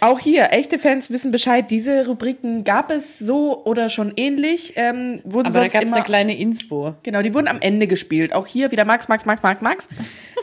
Auch 0.00 0.18
hier, 0.18 0.52
echte 0.52 0.78
Fans 0.78 1.10
wissen 1.10 1.30
Bescheid, 1.30 1.70
diese 1.70 2.06
Rubriken 2.06 2.64
gab 2.64 2.90
es 2.90 3.18
so 3.18 3.64
oder 3.64 3.88
schon 3.88 4.12
ähnlich. 4.16 4.72
Ähm, 4.76 5.20
wurden 5.24 5.46
Aber 5.46 5.60
da 5.60 5.68
gab 5.68 5.84
es 5.84 5.92
eine 5.92 6.02
kleine 6.02 6.36
Inspo. 6.36 6.96
Genau, 7.04 7.22
die 7.22 7.32
wurden 7.32 7.46
am 7.46 7.60
Ende 7.60 7.86
gespielt. 7.86 8.32
Auch 8.32 8.46
hier 8.46 8.72
wieder 8.72 8.84
Max, 8.84 9.08
Max, 9.08 9.26
Max, 9.26 9.42
Max, 9.42 9.60
Max. 9.60 9.88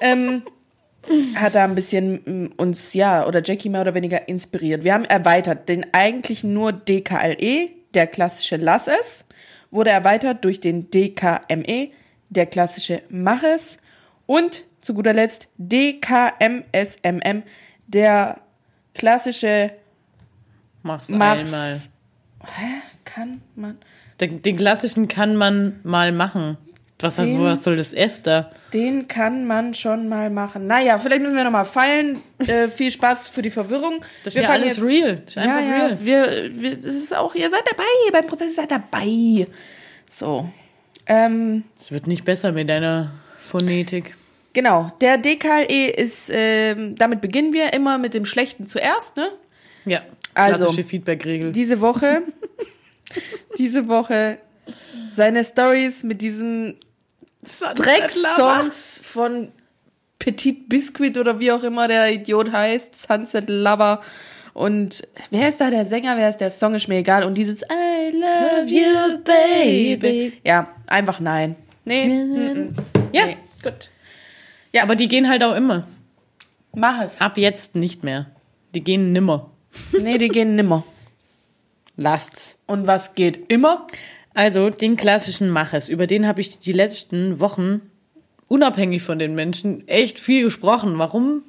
ähm, 0.01 0.43
hat 1.35 1.55
da 1.55 1.63
ein 1.63 1.75
bisschen 1.75 2.21
mm, 2.25 2.53
uns, 2.57 2.93
ja, 2.93 3.27
oder 3.27 3.41
Jackie 3.43 3.69
mehr 3.69 3.81
oder 3.81 3.93
weniger 3.93 4.27
inspiriert. 4.27 4.83
Wir 4.83 4.93
haben 4.93 5.05
erweitert 5.05 5.67
den 5.67 5.93
eigentlichen 5.93 6.53
nur 6.53 6.71
DKLE, 6.71 7.69
der 7.93 8.07
klassische 8.07 8.55
Lass 8.55 8.87
es, 8.87 9.25
wurde 9.71 9.89
erweitert 9.89 10.43
durch 10.45 10.61
den 10.61 10.89
DKME, 10.89 11.89
der 12.29 12.45
klassische 12.45 13.01
Mach 13.09 13.43
es. 13.43 13.77
Und 14.25 14.63
zu 14.81 14.93
guter 14.93 15.13
Letzt 15.13 15.47
DKMSMM, 15.57 17.43
der 17.87 18.39
klassische 18.93 19.71
Mach's 20.83 21.09
Mach's. 21.09 21.39
einmal. 21.41 21.81
kann 23.05 23.41
man. 23.55 23.77
Den, 24.19 24.41
den 24.41 24.57
klassischen 24.57 25.07
kann 25.07 25.35
man 25.35 25.79
mal 25.83 26.11
machen. 26.11 26.57
Was, 26.99 27.17
Den- 27.17 27.39
was 27.43 27.63
soll 27.63 27.75
das 27.77 27.93
Esther? 27.93 28.51
Den 28.73 29.07
kann 29.07 29.45
man 29.45 29.75
schon 29.75 30.09
mal 30.09 30.29
machen. 30.31 30.65
Naja, 30.67 30.97
vielleicht 30.97 31.21
müssen 31.21 31.35
wir 31.37 31.43
nochmal 31.43 31.63
feilen. 31.65 32.21
Äh, 32.39 32.67
viel 32.69 32.91
Spaß 32.91 33.27
für 33.27 33.41
die 33.43 33.51
Verwirrung. 33.51 34.03
Das 34.23 34.33
ist 34.33 34.39
wir 34.41 34.43
ja 34.47 34.49
alles 34.49 34.77
jetzt- 34.77 34.85
real. 34.85 35.17
Das 35.17 35.29
ist 35.29 35.35
Ja, 35.35 35.41
einfach 35.43 35.61
ja, 35.61 35.85
real. 35.85 35.97
wir, 36.01 36.61
wir, 36.61 36.75
das 36.75 36.85
ist 36.95 37.15
auch, 37.15 37.35
ihr 37.35 37.49
seid 37.49 37.63
dabei, 37.69 37.83
beim 38.11 38.25
Prozess 38.27 38.49
ihr 38.49 38.55
seid 38.55 38.71
dabei. 38.71 39.47
So. 40.11 40.49
Ähm, 41.07 41.63
Es 41.79 41.91
wird 41.91 42.07
nicht 42.07 42.25
besser 42.25 42.51
mit 42.51 42.69
deiner 42.69 43.11
Phonetik. 43.41 44.15
genau, 44.53 44.91
der 45.01 45.17
DKLE 45.17 45.89
ist, 45.89 46.29
ähm, 46.33 46.95
damit 46.95 47.21
beginnen 47.21 47.53
wir 47.53 47.73
immer 47.73 47.97
mit 47.97 48.13
dem 48.13 48.25
Schlechten 48.25 48.67
zuerst, 48.67 49.15
ne? 49.15 49.29
Ja, 49.85 50.01
Also, 50.33 50.65
klassische 50.65 50.83
Feedback-Regel. 50.83 51.51
Diese 51.53 51.79
Woche, 51.79 52.23
diese 53.57 53.87
Woche 53.87 54.37
seine 55.15 55.43
Stories 55.43 56.03
mit 56.03 56.21
diesem 56.21 56.75
Drecksongs 57.75 58.99
von 59.03 59.51
Petit 60.19 60.67
Biscuit 60.67 61.17
oder 61.17 61.39
wie 61.39 61.51
auch 61.51 61.63
immer 61.63 61.87
der 61.87 62.11
Idiot 62.11 62.51
heißt, 62.51 62.99
Sunset 62.99 63.49
Lover. 63.49 64.01
Und 64.57 65.07
wer 65.29 65.49
ist 65.49 65.61
da 65.61 65.69
der 65.69 65.85
Sänger, 65.85 66.17
wer 66.17 66.29
ist 66.29 66.37
der 66.37 66.49
Song, 66.49 66.73
ist 66.73 66.87
mir 66.87 66.97
egal. 66.97 67.23
Und 67.23 67.35
dieses 67.35 67.61
I 67.61 68.09
love 68.11 68.65
you, 68.65 69.19
baby. 69.23 70.33
Ja, 70.43 70.67
einfach 70.87 71.19
nein. 71.19 71.55
Nee. 71.85 72.07
mm. 72.07 72.73
Ja, 73.13 73.27
Nee. 73.27 73.37
Gut. 73.61 73.91
ja, 74.73 74.81
aber 74.81 74.95
die 74.95 75.07
gehen 75.07 75.29
halt 75.29 75.43
auch 75.43 75.55
immer. 75.55 75.85
Mach 76.73 77.03
es. 77.03 77.21
Ab 77.21 77.37
jetzt 77.37 77.75
nicht 77.75 78.03
mehr. 78.03 78.31
Die 78.73 78.79
gehen 78.79 79.11
nimmer. 79.11 79.51
Nee, 80.01 80.17
die 80.17 80.29
gehen 80.29 80.55
nimmer. 80.55 80.83
Lasst's. 81.95 82.59
Und 82.65 82.87
was 82.87 83.13
geht 83.13 83.51
immer? 83.51 83.85
Also, 84.33 84.71
den 84.71 84.97
klassischen 84.97 85.51
Mach 85.51 85.73
es. 85.73 85.87
Über 85.87 86.07
den 86.07 86.27
habe 86.27 86.41
ich 86.41 86.59
die 86.59 86.71
letzten 86.71 87.39
Wochen, 87.39 87.81
unabhängig 88.47 89.03
von 89.03 89.19
den 89.19 89.35
Menschen, 89.35 89.87
echt 89.87 90.19
viel 90.19 90.45
gesprochen. 90.45 90.97
Warum? 90.97 91.43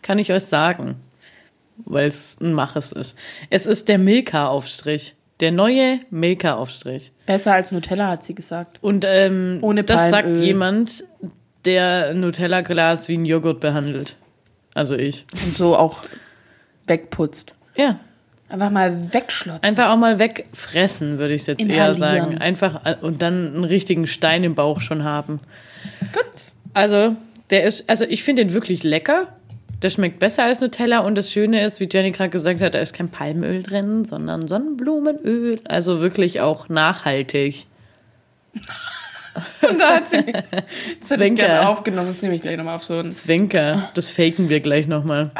Kann 0.00 0.18
ich 0.18 0.32
euch 0.32 0.44
sagen. 0.44 0.96
Weil 1.84 2.08
es 2.08 2.38
ein 2.40 2.52
Mach 2.52 2.76
es 2.76 2.92
ist. 2.92 3.14
Es 3.50 3.66
ist 3.66 3.88
der 3.88 3.98
Milka-Aufstrich. 3.98 5.14
Der 5.40 5.52
neue 5.52 6.00
Milka-Aufstrich. 6.10 7.12
Besser 7.26 7.54
als 7.54 7.72
Nutella, 7.72 8.08
hat 8.08 8.24
sie 8.24 8.34
gesagt. 8.34 8.78
Und 8.82 9.04
ähm, 9.06 9.58
Ohne 9.62 9.84
das 9.84 10.10
sagt 10.10 10.36
jemand, 10.36 11.04
der 11.64 12.14
Nutella-Glas 12.14 13.08
wie 13.08 13.16
ein 13.16 13.24
Joghurt 13.24 13.60
behandelt. 13.60 14.16
Also 14.74 14.94
ich. 14.94 15.26
Und 15.32 15.54
so 15.54 15.76
auch 15.76 16.04
wegputzt. 16.86 17.54
Ja. 17.76 18.00
Einfach 18.48 18.70
mal 18.70 19.14
wegschlotzen. 19.14 19.62
Einfach 19.62 19.90
auch 19.90 19.96
mal 19.96 20.18
wegfressen, 20.18 21.18
würde 21.18 21.34
ich 21.34 21.46
jetzt 21.46 21.64
eher 21.64 21.94
sagen. 21.94 22.38
Einfach 22.38 22.84
äh, 22.84 22.96
und 23.00 23.22
dann 23.22 23.54
einen 23.54 23.64
richtigen 23.64 24.06
Stein 24.08 24.42
im 24.42 24.56
Bauch 24.56 24.80
schon 24.80 25.04
haben. 25.04 25.40
Gut. 26.12 26.50
Also, 26.74 27.16
der 27.50 27.64
ist, 27.64 27.88
also 27.88 28.04
ich 28.04 28.24
finde 28.24 28.44
den 28.44 28.54
wirklich 28.54 28.82
lecker. 28.82 29.28
Der 29.82 29.88
schmeckt 29.88 30.18
besser 30.18 30.44
als 30.44 30.60
Nutella 30.60 31.00
und 31.00 31.14
das 31.14 31.30
Schöne 31.30 31.64
ist, 31.64 31.80
wie 31.80 31.88
Jenny 31.90 32.10
gerade 32.10 32.30
gesagt 32.30 32.60
hat, 32.60 32.74
da 32.74 32.80
ist 32.80 32.92
kein 32.92 33.08
Palmöl 33.08 33.62
drin, 33.62 34.04
sondern 34.04 34.46
Sonnenblumenöl. 34.46 35.60
Also 35.64 36.00
wirklich 36.00 36.40
auch 36.40 36.68
nachhaltig. 36.68 37.66
Und 39.62 39.78
da 39.80 39.96
hat 39.96 40.08
sie 40.08 40.18
das 41.00 41.10
hätte 41.10 41.24
ich 41.24 41.34
gerne 41.34 41.68
aufgenommen. 41.68 42.08
Das 42.08 42.20
nehme 42.20 42.34
ich 42.34 42.42
gleich 42.42 42.58
nochmal 42.58 42.76
auf 42.76 42.84
so 42.84 42.98
ein. 42.98 43.12
Zwinker. 43.12 43.90
Das 43.94 44.10
faken 44.10 44.50
wir 44.50 44.60
gleich 44.60 44.86
nochmal. 44.86 45.30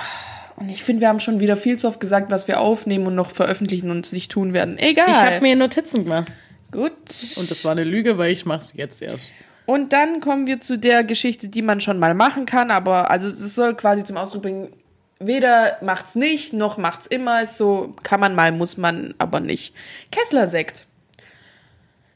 Und 0.57 0.71
ich 0.71 0.83
finde, 0.83 1.03
wir 1.03 1.09
haben 1.09 1.21
schon 1.21 1.41
wieder 1.41 1.57
viel 1.57 1.79
zu 1.79 1.89
oft 1.89 2.01
gesagt, 2.01 2.31
was 2.31 2.49
wir 2.49 2.61
aufnehmen 2.61 3.07
und 3.07 3.15
noch 3.15 3.31
veröffentlichen 3.31 3.91
und 3.91 3.99
uns 3.99 4.13
nicht 4.13 4.31
tun 4.31 4.53
werden. 4.53 4.79
Egal. 4.79 5.09
Ich 5.09 5.17
habe 5.17 5.41
mir 5.41 5.57
Notizen 5.57 6.05
gemacht. 6.05 6.29
Gut. 6.71 6.93
Und 7.37 7.51
das 7.51 7.65
war 7.65 7.73
eine 7.73 7.85
Lüge, 7.85 8.17
weil 8.17 8.33
ich 8.33 8.47
mach's 8.47 8.69
jetzt 8.75 9.03
erst. 9.03 9.31
Und 9.71 9.93
dann 9.93 10.21
kommen 10.21 10.49
wir 10.49 10.61
zu 10.61 10.79
der 10.79 11.05
Geschichte, 11.05 11.47
die 11.47 11.63
man 11.63 11.81
schon 11.81 12.01
mal 12.01 12.13
machen 12.13 12.45
kann, 12.45 12.73
aber 12.73 13.09
also 13.09 13.29
es 13.29 13.55
soll 13.55 13.77
quasi 13.77 14.03
zum 14.03 14.17
Ausdruck 14.17 14.43
bringen, 14.43 14.73
weder 15.21 15.77
macht's 15.81 16.17
nicht, 16.17 16.53
noch 16.53 16.77
macht's 16.77 17.07
immer. 17.07 17.41
Ist 17.43 17.57
so, 17.57 17.95
kann 18.03 18.19
man 18.19 18.35
mal, 18.35 18.51
muss 18.51 18.77
man 18.77 19.15
aber 19.19 19.39
nicht. 19.39 19.73
Kessler-Sekt. 20.11 20.87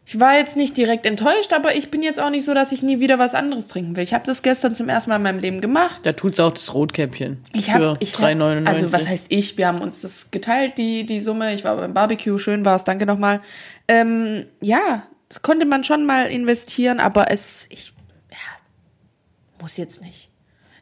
Ich 0.04 0.18
war 0.18 0.36
jetzt 0.36 0.56
nicht 0.56 0.76
direkt 0.76 1.06
enttäuscht, 1.06 1.52
aber 1.52 1.76
ich 1.76 1.92
bin 1.92 2.02
jetzt 2.02 2.18
auch 2.18 2.30
nicht 2.30 2.44
so, 2.44 2.54
dass 2.54 2.72
ich 2.72 2.82
nie 2.82 2.98
wieder 2.98 3.20
was 3.20 3.36
anderes 3.36 3.68
trinken 3.68 3.94
will. 3.94 4.02
Ich 4.02 4.14
habe 4.14 4.26
das 4.26 4.42
gestern 4.42 4.74
zum 4.74 4.88
ersten 4.88 5.10
Mal 5.10 5.16
in 5.18 5.22
meinem 5.22 5.38
Leben 5.38 5.60
gemacht. 5.60 6.00
Da 6.02 6.12
tut's 6.12 6.40
auch 6.40 6.52
das 6.52 6.74
Rotkäppchen. 6.74 7.38
Ich 7.52 7.70
habe, 7.70 7.96
ich 8.00 8.18
hab, 8.18 8.30
3,99. 8.30 8.66
also 8.66 8.92
was 8.92 9.06
heißt 9.06 9.26
ich? 9.28 9.56
Wir 9.58 9.68
haben 9.68 9.80
uns 9.80 10.00
das 10.00 10.32
geteilt, 10.32 10.76
die 10.76 11.06
die 11.06 11.20
Summe. 11.20 11.54
Ich 11.54 11.62
war 11.62 11.76
beim 11.76 11.94
Barbecue, 11.94 12.36
schön 12.36 12.64
war 12.64 12.74
es, 12.74 12.82
danke 12.82 13.06
nochmal. 13.06 13.42
Ähm, 13.86 14.46
ja, 14.60 15.04
das 15.34 15.42
konnte 15.42 15.66
man 15.66 15.82
schon 15.82 16.06
mal 16.06 16.26
investieren, 16.30 17.00
aber 17.00 17.32
es, 17.32 17.66
ich, 17.68 17.92
ja, 18.30 18.36
muss 19.60 19.76
jetzt 19.76 20.00
nicht. 20.00 20.30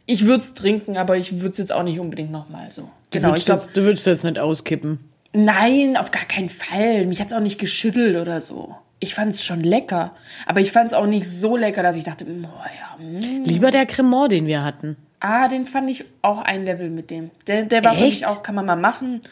Ich 0.05 0.27
würde 0.27 0.43
es 0.43 0.53
trinken, 0.53 0.99
aber 0.99 1.17
ich 1.17 1.41
würde 1.41 1.53
es 1.53 1.59
jetzt 1.59 1.73
auch 1.73 1.83
nicht 1.83 1.99
unbedingt 1.99 2.31
nochmal 2.31 2.71
so. 2.71 2.83
Du 2.83 2.91
Genau, 3.13 3.29
ich 3.29 3.33
würdest, 3.33 3.47
glaube, 3.47 3.61
jetzt, 3.63 3.77
du 3.79 3.83
würdest 3.85 4.07
jetzt 4.07 4.25
nicht 4.25 4.39
auskippen. 4.39 5.09
nein, 5.33 5.97
auf 5.97 6.11
gar 6.11 6.27
keinen 6.27 6.51
Fall. 6.51 7.07
Mich 7.07 7.19
hat's 7.23 7.33
auch 7.33 7.41
nicht 7.41 7.59
geschüttelt 7.59 8.17
oder 8.17 8.43
so. 8.43 8.77
Ich 9.01 9.15
fand 9.15 9.31
es 9.35 9.43
schon 9.43 9.61
lecker, 9.63 10.15
aber 10.45 10.61
ich 10.61 10.71
fand 10.71 10.89
es 10.89 10.93
auch 10.93 11.07
nicht 11.07 11.27
so 11.27 11.57
lecker, 11.57 11.83
dass 11.83 11.97
ich 11.97 12.05
dachte, 12.05 12.27
boah, 12.27 12.67
ja, 12.79 13.03
mm. 13.03 13.45
Lieber 13.45 13.71
der 13.71 13.87
Cremant, 13.87 14.33
den 14.33 14.47
wir 14.47 14.63
hatten. 14.63 14.99
ah, 15.21 15.49
den 15.49 15.65
fand 15.65 15.89
ich 15.89 16.05
auch 16.21 16.43
ein 16.43 16.67
Level 16.67 16.91
mit 16.91 17.09
dem. 17.11 17.31
Der, 17.47 17.63
der 17.63 17.83
war 17.85 17.97
Echt? 17.97 18.27
auch, 18.27 18.43
kann 18.43 18.55
man 18.55 18.67
mal 18.67 18.77
machen. 18.77 19.23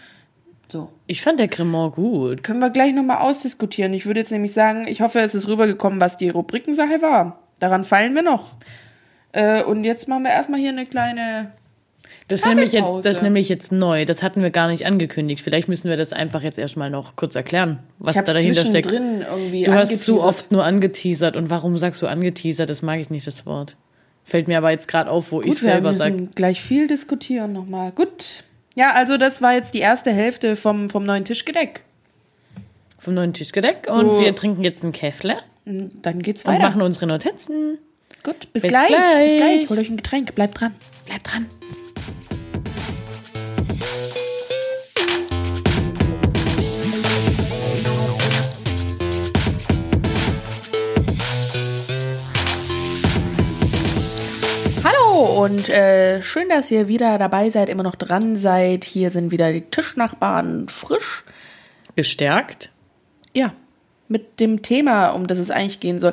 So. 0.70 0.90
Ich 1.06 1.22
fand 1.22 1.40
der 1.40 1.48
Cremant 1.48 1.94
gut. 1.96 2.42
Können 2.42 2.60
wir 2.60 2.70
gleich 2.70 2.94
nochmal 2.94 3.18
ausdiskutieren. 3.18 3.92
Ich 3.92 4.06
würde 4.06 4.20
jetzt 4.20 4.30
nämlich 4.32 4.52
sagen, 4.52 4.86
ich 4.86 5.00
hoffe, 5.00 5.20
es 5.20 5.34
ist 5.34 5.48
rübergekommen, 5.48 6.00
was 6.00 6.16
die 6.16 6.28
Rubrikensache 6.30 7.02
war. 7.02 7.38
Daran 7.58 7.84
fallen 7.84 8.14
wir 8.14 8.22
noch. 8.22 8.54
Äh, 9.32 9.62
und 9.64 9.84
jetzt 9.84 10.08
machen 10.08 10.24
wir 10.24 10.30
erstmal 10.30 10.60
hier 10.60 10.70
eine 10.70 10.86
kleine. 10.86 11.52
Das 12.28 12.44
jetzt, 12.44 12.54
Kaffeepause. 12.54 13.08
das 13.08 13.16
ist 13.16 13.22
nämlich 13.22 13.48
jetzt 13.48 13.72
neu. 13.72 14.04
Das 14.04 14.22
hatten 14.22 14.42
wir 14.42 14.50
gar 14.50 14.68
nicht 14.68 14.86
angekündigt. 14.86 15.42
Vielleicht 15.42 15.68
müssen 15.68 15.88
wir 15.90 15.96
das 15.96 16.12
einfach 16.12 16.42
jetzt 16.42 16.58
erstmal 16.58 16.88
noch 16.88 17.16
kurz 17.16 17.34
erklären, 17.34 17.80
was 17.98 18.16
Ich 18.16 18.22
da 18.22 18.32
dahinter 18.32 18.64
steckt. 18.64 18.90
irgendwie 18.92 19.64
Du 19.64 19.74
hast 19.74 20.04
zu 20.04 20.22
oft 20.22 20.52
nur 20.52 20.64
angeteasert. 20.64 21.36
Und 21.36 21.50
warum 21.50 21.76
sagst 21.76 22.00
du 22.02 22.06
angeteasert? 22.06 22.70
Das 22.70 22.82
mag 22.82 23.00
ich 23.00 23.10
nicht, 23.10 23.26
das 23.26 23.46
Wort. 23.46 23.76
Fällt 24.22 24.46
mir 24.46 24.58
aber 24.58 24.70
jetzt 24.70 24.86
gerade 24.86 25.10
auf, 25.10 25.32
wo 25.32 25.40
ich 25.40 25.48
Gut, 25.48 25.62
wir 25.62 25.72
selber 25.72 25.90
müssen 25.92 25.98
sage. 26.02 26.28
gleich 26.36 26.60
viel 26.60 26.86
diskutieren 26.86 27.52
nochmal. 27.52 27.90
Gut. 27.90 28.44
Ja, 28.80 28.94
also 28.94 29.18
das 29.18 29.42
war 29.42 29.52
jetzt 29.52 29.74
die 29.74 29.80
erste 29.80 30.10
Hälfte 30.10 30.56
vom, 30.56 30.88
vom 30.88 31.04
neuen 31.04 31.26
Tischgedeck. 31.26 31.82
Vom 32.98 33.12
neuen 33.12 33.34
Tischgedeck. 33.34 33.84
So. 33.86 33.92
Und 33.92 34.20
wir 34.24 34.34
trinken 34.34 34.64
jetzt 34.64 34.82
einen 34.82 34.92
Käffler 34.94 35.40
Und 35.66 36.00
Dann 36.00 36.22
geht's 36.22 36.44
und 36.46 36.52
weiter. 36.54 36.62
machen 36.62 36.80
unsere 36.80 37.06
Notizen. 37.06 37.76
Gut, 38.22 38.50
bis, 38.54 38.62
Bis 38.62 38.70
gleich. 38.70 38.88
gleich. 38.88 39.24
Bis 39.32 39.36
gleich. 39.36 39.68
Holt 39.68 39.80
euch 39.80 39.90
ein 39.90 39.98
Getränk. 39.98 40.34
Bleibt 40.34 40.58
dran. 40.58 40.74
Bleib 41.06 41.22
dran. 41.24 41.46
Und 55.40 55.70
äh, 55.70 56.22
schön, 56.22 56.50
dass 56.50 56.70
ihr 56.70 56.86
wieder 56.86 57.18
dabei 57.18 57.48
seid, 57.48 57.70
immer 57.70 57.82
noch 57.82 57.94
dran 57.94 58.36
seid. 58.36 58.84
Hier 58.84 59.10
sind 59.10 59.30
wieder 59.30 59.52
die 59.52 59.62
Tischnachbarn 59.62 60.68
frisch. 60.68 61.24
Gestärkt. 61.96 62.70
Ja, 63.32 63.54
mit 64.08 64.38
dem 64.38 64.60
Thema, 64.60 65.10
um 65.10 65.26
das 65.26 65.38
es 65.38 65.50
eigentlich 65.50 65.80
gehen 65.80 65.98
soll, 65.98 66.12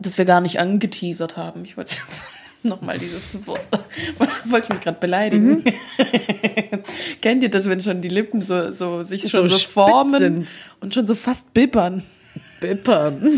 das 0.00 0.18
wir 0.18 0.24
gar 0.24 0.40
nicht 0.40 0.58
angeteasert 0.58 1.36
haben. 1.36 1.64
Ich 1.64 1.76
wollte 1.76 1.94
jetzt 1.94 2.24
nochmal 2.64 2.98
dieses 2.98 3.46
Wort. 3.46 3.60
Wollte 4.46 4.66
ich 4.66 4.72
mich 4.74 4.80
gerade 4.80 4.98
beleidigen. 4.98 5.62
Kennt 7.22 7.44
ihr 7.44 7.48
das, 7.48 7.68
wenn 7.68 7.80
schon 7.80 8.00
die 8.00 8.08
Lippen 8.08 8.42
so, 8.42 8.72
so 8.72 9.02
sich 9.04 9.28
schon 9.28 9.48
so, 9.48 9.56
spitz 9.56 9.72
formen 9.72 10.20
sind. 10.20 10.58
und 10.80 10.94
schon 10.94 11.06
so 11.06 11.14
fast 11.14 11.54
bibbern? 11.54 12.02
Bippern. 12.60 13.30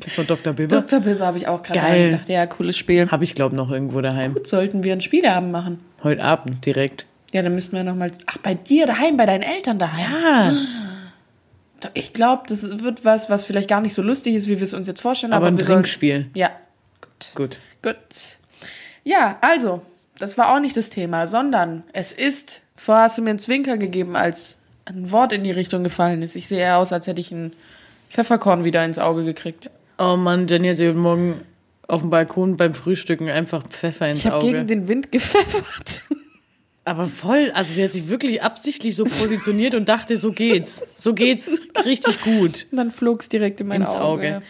Kennst 0.00 0.18
du 0.18 0.22
Dr. 0.24 0.52
Bibber? 0.52 0.80
Dr. 0.80 1.00
Bibber 1.00 1.26
habe 1.26 1.38
ich 1.38 1.48
auch 1.48 1.62
gerade 1.62 2.04
gedacht. 2.10 2.28
Ja, 2.28 2.46
cooles 2.46 2.76
Spiel. 2.76 3.10
Habe 3.10 3.24
ich, 3.24 3.34
glaube 3.34 3.56
noch 3.56 3.70
irgendwo 3.70 4.00
daheim. 4.00 4.36
Sollten 4.44 4.84
wir 4.84 4.92
einen 4.92 5.00
Spieleabend 5.00 5.50
machen? 5.52 5.80
Heute 6.02 6.22
Abend 6.22 6.64
direkt. 6.64 7.06
Ja, 7.32 7.42
dann 7.42 7.54
müssten 7.54 7.76
wir 7.76 7.84
nochmal. 7.84 8.10
Ach, 8.26 8.38
bei 8.38 8.54
dir 8.54 8.86
daheim, 8.86 9.16
bei 9.16 9.26
deinen 9.26 9.42
Eltern 9.42 9.78
daheim. 9.78 10.06
Ah, 10.24 11.88
Ich 11.94 12.12
glaube, 12.12 12.44
das 12.48 12.82
wird 12.82 13.04
was, 13.04 13.28
was 13.30 13.44
vielleicht 13.44 13.68
gar 13.68 13.80
nicht 13.80 13.94
so 13.94 14.02
lustig 14.02 14.34
ist, 14.34 14.48
wie 14.48 14.56
wir 14.58 14.62
es 14.64 14.74
uns 14.74 14.86
jetzt 14.86 15.00
vorstellen. 15.00 15.32
aber 15.32 15.46
Aber, 15.48 15.56
ein 15.56 15.58
Trinkspiel. 15.58 16.30
Ja, 16.34 16.50
gut. 17.00 17.32
Gut. 17.34 17.60
Gut. 17.82 17.96
Ja, 19.04 19.38
also, 19.40 19.82
das 20.18 20.38
war 20.38 20.54
auch 20.54 20.60
nicht 20.60 20.76
das 20.76 20.90
Thema, 20.90 21.26
sondern 21.26 21.82
es 21.92 22.12
ist, 22.12 22.62
vorher 22.76 23.04
hast 23.04 23.18
du 23.18 23.22
mir 23.22 23.30
einen 23.30 23.38
Zwinker 23.38 23.76
gegeben, 23.78 24.16
als 24.16 24.56
ein 24.86 25.10
Wort 25.10 25.32
in 25.32 25.44
die 25.44 25.50
Richtung 25.50 25.84
gefallen 25.84 26.22
ist. 26.22 26.34
Ich 26.34 26.48
sehe 26.48 26.60
eher 26.60 26.78
aus, 26.78 26.92
als 26.92 27.06
hätte 27.06 27.20
ich 27.20 27.30
ein 27.30 27.52
Pfefferkorn 28.10 28.64
wieder 28.64 28.82
ins 28.84 28.98
Auge 28.98 29.24
gekriegt. 29.24 29.70
Oh 29.98 30.16
Mann, 30.16 30.46
Jenny 30.48 30.68
hat 30.68 30.76
sich 30.76 30.88
heute 30.88 30.98
Morgen 30.98 31.40
auf 31.86 32.00
dem 32.02 32.10
Balkon 32.10 32.56
beim 32.56 32.74
Frühstücken 32.74 33.28
einfach 33.28 33.66
Pfeffer 33.68 34.08
ins 34.08 34.20
Ich 34.20 34.26
habe 34.26 34.36
Auge. 34.36 34.52
gegen 34.52 34.66
den 34.66 34.88
Wind 34.88 35.10
gepfeffert. 35.10 36.04
Aber 36.84 37.04
voll, 37.06 37.50
also 37.54 37.72
sie 37.74 37.84
hat 37.84 37.92
sich 37.92 38.08
wirklich 38.08 38.42
absichtlich 38.42 38.96
so 38.96 39.04
positioniert 39.04 39.74
und 39.74 39.88
dachte, 39.90 40.16
so 40.16 40.32
geht's. 40.32 40.86
So 40.96 41.12
geht's 41.12 41.60
richtig 41.84 42.22
gut 42.22 42.66
Und 42.70 42.72
dann 42.78 42.90
flog 42.90 43.20
es 43.20 43.28
direkt 43.28 43.60
in 43.60 43.66
mein 43.68 43.82
ins 43.82 43.90
Auge. 43.90 44.36
Auge. 44.36 44.42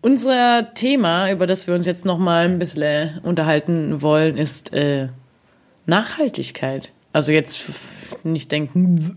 Unser 0.00 0.74
Thema, 0.74 1.30
über 1.32 1.46
das 1.48 1.66
wir 1.66 1.74
uns 1.74 1.86
jetzt 1.86 2.04
nochmal 2.04 2.44
ein 2.44 2.58
bisschen 2.60 3.18
unterhalten 3.24 4.00
wollen, 4.02 4.36
ist 4.36 4.72
äh, 4.72 5.08
Nachhaltigkeit. 5.86 6.92
Also 7.12 7.32
jetzt 7.32 7.62
nicht 8.22 8.52
denken, 8.52 9.16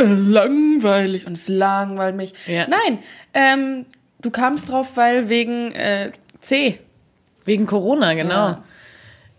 Äh, 0.00 0.04
langweilig. 0.04 1.26
Und 1.26 1.32
es 1.36 1.48
langweilt 1.48 2.16
mich. 2.16 2.32
Ja. 2.46 2.66
Nein, 2.68 2.98
ähm, 3.34 3.86
du 4.20 4.30
kamst 4.30 4.68
drauf, 4.68 4.96
weil 4.96 5.28
wegen 5.28 5.72
äh, 5.72 6.12
C. 6.40 6.78
wegen 7.44 7.66
Corona, 7.66 8.14
genau. 8.14 8.48
Ja. 8.48 8.64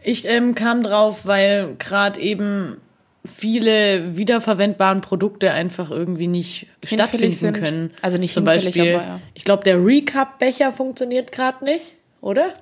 Ich 0.03 0.27
ähm, 0.27 0.55
kam 0.55 0.83
drauf, 0.83 1.25
weil 1.25 1.75
gerade 1.77 2.19
eben 2.19 2.77
viele 3.25 4.15
wiederverwendbaren 4.15 5.01
Produkte 5.01 5.51
einfach 5.51 5.91
irgendwie 5.91 6.27
nicht 6.27 6.67
Hinfällig 6.85 6.93
stattfinden 6.93 7.35
sind. 7.35 7.53
können. 7.59 7.91
Also 8.01 8.17
nicht 8.17 8.33
Zum 8.33 8.45
Beispiel, 8.45 8.95
aber 8.95 9.03
ja. 9.03 9.21
ich 9.33 9.43
glaube, 9.43 9.63
der 9.63 9.83
Recap-Becher 9.83 10.71
funktioniert 10.71 11.31
gerade 11.31 11.63
nicht, 11.65 11.93
oder? 12.21 12.53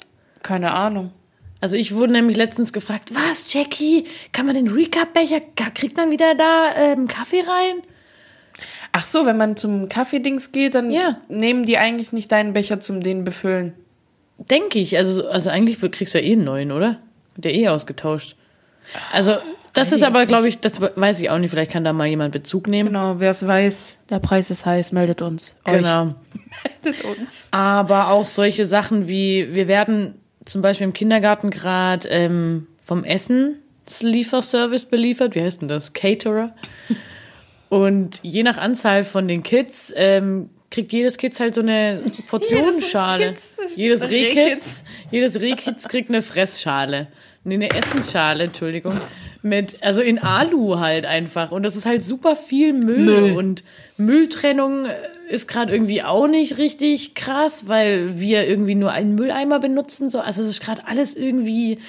Keine 0.41 0.73
Ahnung. 0.73 1.11
Also 1.59 1.75
ich 1.75 1.95
wurde 1.95 2.13
nämlich 2.13 2.37
letztens 2.37 2.73
gefragt, 2.73 3.13
was, 3.13 3.51
Jackie, 3.51 4.05
kann 4.31 4.45
man 4.45 4.55
den 4.55 4.67
Recap-Becher, 4.67 5.41
kriegt 5.73 5.97
man 5.97 6.11
wieder 6.11 6.35
da 6.35 6.75
ähm, 6.75 7.07
Kaffee 7.07 7.41
rein? 7.41 7.83
Ach 8.99 9.05
so, 9.05 9.27
wenn 9.27 9.37
man 9.37 9.55
zum 9.57 9.89
Kaffeedings 9.89 10.51
geht, 10.51 10.73
dann 10.73 10.89
Ja. 10.89 11.17
nehmen 11.29 11.65
die 11.67 11.77
eigentlich 11.77 12.13
nicht 12.13 12.31
deinen 12.31 12.53
Becher 12.53 12.79
zum 12.79 13.01
den 13.01 13.23
befüllen. 13.23 13.73
Denke 14.39 14.79
ich. 14.79 14.97
Also, 14.97 15.27
also 15.27 15.51
eigentlich 15.51 15.79
kriegst 15.91 16.15
du 16.15 16.19
ja 16.19 16.25
eh 16.25 16.33
einen 16.33 16.45
neuen, 16.45 16.71
oder? 16.71 16.97
Der 17.35 17.53
eh 17.53 17.67
ausgetauscht. 17.67 18.35
Also, 19.13 19.35
das 19.73 19.91
Weiß 19.91 19.97
ist 19.97 20.03
aber, 20.03 20.25
glaube 20.25 20.47
ich, 20.47 20.59
das 20.59 20.81
weiß 20.81 21.21
ich 21.21 21.29
auch 21.29 21.37
nicht. 21.37 21.51
Vielleicht 21.51 21.69
kann 21.71 21.83
da 21.83 21.93
mal 21.93 22.07
jemand 22.07 22.31
Bezug 22.31 22.65
nehmen. 22.65 22.87
Genau, 22.89 23.19
wer 23.19 23.29
es 23.29 23.45
weiß, 23.45 23.97
der 24.09 24.17
Preis 24.17 24.49
ist 24.49 24.65
heiß, 24.65 24.91
meldet 24.93 25.21
uns. 25.21 25.55
Genau. 25.65 26.15
Meldet 26.83 27.03
uns. 27.05 27.47
Aber 27.51 28.09
auch 28.09 28.25
solche 28.25 28.65
Sachen 28.65 29.07
wie, 29.07 29.53
wir 29.53 29.67
werden 29.67 30.15
zum 30.45 30.63
Beispiel 30.63 30.85
im 30.87 30.93
Kindergarten 30.93 31.51
gerade 31.51 32.07
ähm, 32.09 32.65
vom 32.83 33.03
Essenslieferservice 33.03 34.85
beliefert. 34.85 35.35
Wie 35.35 35.41
heißt 35.43 35.61
denn 35.61 35.67
das? 35.67 35.93
Caterer. 35.93 36.55
Und 37.69 38.19
je 38.23 38.43
nach 38.43 38.57
Anzahl 38.57 39.03
von 39.03 39.27
den 39.27 39.43
Kids 39.43 39.93
ähm, 39.95 40.49
kriegt 40.69 40.91
jedes 40.91 41.17
Kids 41.17 41.39
halt 41.39 41.55
so 41.55 41.61
eine 41.61 42.01
Portionsschale. 42.29 43.33
Jedes 43.75 44.09
Rehkids. 44.09 44.83
Jedes 45.11 45.39
Rehkids 45.39 45.87
kriegt 45.87 46.09
eine 46.09 46.21
Fressschale. 46.21 47.07
Nee, 47.43 47.55
eine 47.55 47.69
Essensschale, 47.69 48.45
Entschuldigung. 48.45 48.93
Mit, 49.41 49.81
also 49.81 50.01
in 50.01 50.19
Alu 50.19 50.79
halt 50.79 51.05
einfach. 51.05 51.51
Und 51.51 51.63
das 51.63 51.77
ist 51.77 51.85
halt 51.85 52.03
super 52.03 52.35
viel 52.35 52.73
Müll. 52.73 52.99
Müll. 52.99 53.37
Und 53.37 53.63
Mülltrennung 53.95 54.87
ist 55.29 55.47
gerade 55.47 55.71
irgendwie 55.71 56.03
auch 56.03 56.27
nicht 56.27 56.57
richtig 56.57 57.15
krass, 57.15 57.67
weil 57.67 58.19
wir 58.19 58.47
irgendwie 58.47 58.75
nur 58.75 58.91
einen 58.91 59.15
Mülleimer 59.15 59.59
benutzen. 59.59 60.09
So. 60.09 60.19
Also 60.19 60.41
es 60.41 60.49
ist 60.49 60.61
gerade 60.61 60.87
alles 60.87 61.15
irgendwie, 61.15 61.79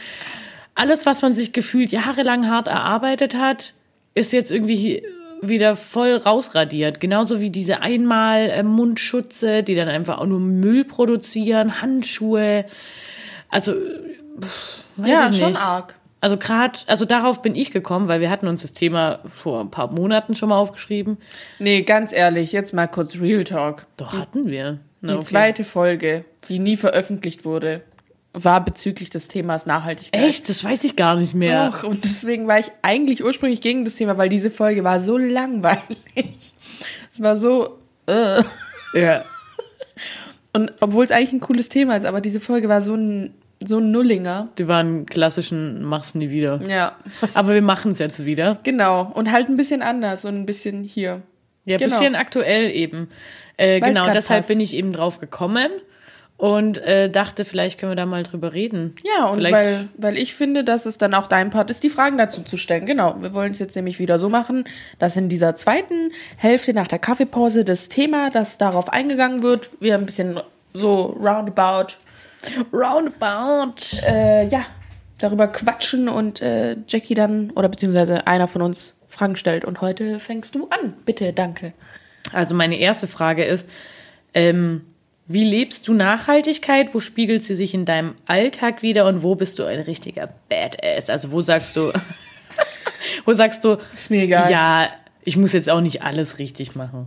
alles, 0.76 1.06
was 1.06 1.22
man 1.22 1.34
sich 1.34 1.52
gefühlt 1.52 1.90
jahrelang 1.90 2.48
hart 2.48 2.68
erarbeitet 2.68 3.34
hat, 3.34 3.74
ist 4.14 4.32
jetzt 4.32 4.52
irgendwie 4.52 5.02
wieder 5.42 5.76
voll 5.76 6.14
rausradiert. 6.16 7.00
Genauso 7.00 7.40
wie 7.40 7.50
diese 7.50 7.80
Einmal-Mundschutze, 7.80 9.62
die 9.62 9.74
dann 9.74 9.88
einfach 9.88 10.18
auch 10.18 10.26
nur 10.26 10.40
Müll 10.40 10.84
produzieren, 10.84 11.80
Handschuhe. 11.80 12.64
Also, 13.48 13.72
pff, 14.40 14.84
weiß 14.96 15.08
Ja, 15.08 15.28
ich 15.30 15.38
schon 15.38 15.48
nicht. 15.48 15.60
arg. 15.60 15.94
Also 16.20 16.36
gerade, 16.36 16.76
also 16.88 17.04
darauf 17.04 17.42
bin 17.42 17.54
ich 17.54 17.70
gekommen, 17.70 18.08
weil 18.08 18.20
wir 18.20 18.28
hatten 18.28 18.48
uns 18.48 18.62
das 18.62 18.72
Thema 18.72 19.20
vor 19.28 19.60
ein 19.60 19.70
paar 19.70 19.92
Monaten 19.92 20.34
schon 20.34 20.48
mal 20.48 20.56
aufgeschrieben. 20.58 21.18
Nee, 21.60 21.82
ganz 21.82 22.12
ehrlich, 22.12 22.50
jetzt 22.50 22.74
mal 22.74 22.88
kurz 22.88 23.20
Real 23.20 23.44
Talk. 23.44 23.86
Doch 23.96 24.14
hatten 24.18 24.48
wir. 24.50 24.80
Na, 25.00 25.12
Die 25.12 25.14
okay. 25.18 25.24
zweite 25.24 25.62
Folge, 25.62 26.24
die 26.48 26.58
nie 26.58 26.76
veröffentlicht 26.76 27.44
wurde, 27.44 27.82
war 28.32 28.64
bezüglich 28.64 29.10
des 29.10 29.28
Themas 29.28 29.66
Nachhaltigkeit. 29.66 30.22
Echt? 30.22 30.48
Das 30.48 30.62
weiß 30.62 30.84
ich 30.84 30.96
gar 30.96 31.16
nicht 31.16 31.34
mehr. 31.34 31.70
Doch, 31.70 31.84
und 31.84 32.04
deswegen 32.04 32.46
war 32.46 32.58
ich 32.58 32.70
eigentlich 32.82 33.24
ursprünglich 33.24 33.60
gegen 33.60 33.84
das 33.84 33.96
Thema, 33.96 34.18
weil 34.18 34.28
diese 34.28 34.50
Folge 34.50 34.84
war 34.84 35.00
so 35.00 35.18
langweilig. 35.18 35.82
Es 37.10 37.22
war 37.22 37.36
so. 37.36 37.78
Äh. 38.06 38.42
Ja. 38.94 39.24
Und 40.52 40.72
obwohl 40.80 41.04
es 41.04 41.10
eigentlich 41.10 41.32
ein 41.32 41.40
cooles 41.40 41.68
Thema 41.68 41.96
ist, 41.96 42.04
aber 42.04 42.20
diese 42.20 42.38
Folge 42.38 42.68
war 42.68 42.80
so 42.80 42.94
ein, 42.94 43.34
so 43.64 43.78
ein 43.78 43.90
Nullinger. 43.90 44.48
Die 44.58 44.68
waren 44.68 45.04
klassischen 45.06 45.82
mach's 45.82 46.14
nie 46.14 46.30
wieder. 46.30 46.60
Ja. 46.68 46.96
Aber 47.34 47.54
wir 47.54 47.62
machen 47.62 47.92
es 47.92 47.98
jetzt 47.98 48.24
wieder. 48.24 48.58
Genau. 48.62 49.10
Und 49.14 49.32
halt 49.32 49.48
ein 49.48 49.56
bisschen 49.56 49.82
anders 49.82 50.24
und 50.24 50.36
ein 50.36 50.46
bisschen 50.46 50.84
hier. 50.84 51.22
Ja, 51.64 51.78
Genau. 51.78 51.98
bisschen 51.98 52.14
aktuell 52.14 52.70
eben. 52.70 53.08
Äh, 53.56 53.80
genau, 53.80 54.10
deshalb 54.12 54.40
passt. 54.40 54.48
bin 54.48 54.60
ich 54.60 54.74
eben 54.74 54.92
drauf 54.92 55.18
gekommen 55.18 55.70
und 56.38 56.78
äh, 56.78 57.10
dachte, 57.10 57.44
vielleicht 57.44 57.78
können 57.78 57.92
wir 57.92 57.96
da 57.96 58.06
mal 58.06 58.22
drüber 58.22 58.52
reden. 58.52 58.94
Ja, 59.04 59.26
und 59.26 59.34
vielleicht, 59.34 59.54
weil, 59.54 59.88
weil 59.98 60.16
ich 60.16 60.34
finde, 60.34 60.62
dass 60.62 60.86
es 60.86 60.96
dann 60.96 61.12
auch 61.12 61.26
dein 61.26 61.50
Part 61.50 61.68
ist, 61.68 61.82
die 61.82 61.90
Fragen 61.90 62.16
dazu 62.16 62.42
zu 62.42 62.56
stellen. 62.56 62.86
Genau, 62.86 63.16
wir 63.20 63.34
wollen 63.34 63.52
es 63.52 63.58
jetzt 63.58 63.74
nämlich 63.74 63.98
wieder 63.98 64.20
so 64.20 64.28
machen, 64.28 64.64
dass 65.00 65.16
in 65.16 65.28
dieser 65.28 65.56
zweiten 65.56 66.12
Hälfte 66.36 66.72
nach 66.72 66.86
der 66.86 67.00
Kaffeepause 67.00 67.64
das 67.64 67.88
Thema, 67.88 68.30
das 68.30 68.56
darauf 68.56 68.88
eingegangen 68.92 69.42
wird, 69.42 69.68
wir 69.80 69.96
ein 69.96 70.06
bisschen 70.06 70.40
so 70.72 71.18
roundabout, 71.20 71.94
Roundabout. 72.72 73.98
äh, 74.06 74.46
ja, 74.46 74.64
darüber 75.18 75.48
quatschen 75.48 76.08
und 76.08 76.40
äh, 76.40 76.76
Jackie 76.86 77.16
dann, 77.16 77.50
oder 77.50 77.68
beziehungsweise 77.68 78.28
einer 78.28 78.46
von 78.46 78.62
uns 78.62 78.94
Fragen 79.08 79.34
stellt. 79.34 79.64
Und 79.64 79.80
heute 79.80 80.20
fängst 80.20 80.54
du 80.54 80.68
an. 80.68 80.94
Bitte, 81.04 81.32
danke. 81.32 81.72
Also 82.32 82.54
meine 82.54 82.78
erste 82.78 83.08
Frage 83.08 83.44
ist, 83.44 83.68
ähm, 84.34 84.82
wie 85.28 85.44
lebst 85.44 85.86
du 85.86 85.94
Nachhaltigkeit? 85.94 86.94
Wo 86.94 87.00
spiegelt 87.00 87.44
sie 87.44 87.54
sich 87.54 87.74
in 87.74 87.84
deinem 87.84 88.14
Alltag 88.26 88.82
wieder 88.82 89.06
und 89.06 89.22
wo 89.22 89.34
bist 89.34 89.58
du 89.58 89.64
ein 89.64 89.80
richtiger 89.80 90.28
Badass? 90.48 91.10
Also 91.10 91.30
wo 91.32 91.40
sagst 91.42 91.76
du, 91.76 91.92
wo 93.24 93.32
sagst 93.34 93.62
du, 93.64 93.76
Ist 93.94 94.10
mir 94.10 94.22
egal. 94.22 94.50
ja, 94.50 94.88
ich 95.22 95.36
muss 95.36 95.52
jetzt 95.52 95.68
auch 95.68 95.80
nicht 95.82 96.02
alles 96.02 96.38
richtig 96.38 96.74
machen. 96.74 97.06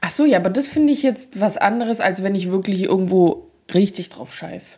Ach 0.00 0.10
so, 0.10 0.24
ja, 0.24 0.38
aber 0.38 0.50
das 0.50 0.68
finde 0.68 0.92
ich 0.92 1.02
jetzt 1.02 1.40
was 1.40 1.56
anderes, 1.56 2.00
als 2.00 2.22
wenn 2.22 2.34
ich 2.34 2.50
wirklich 2.50 2.82
irgendwo 2.82 3.50
richtig 3.72 4.08
drauf 4.08 4.34
scheiß. 4.34 4.76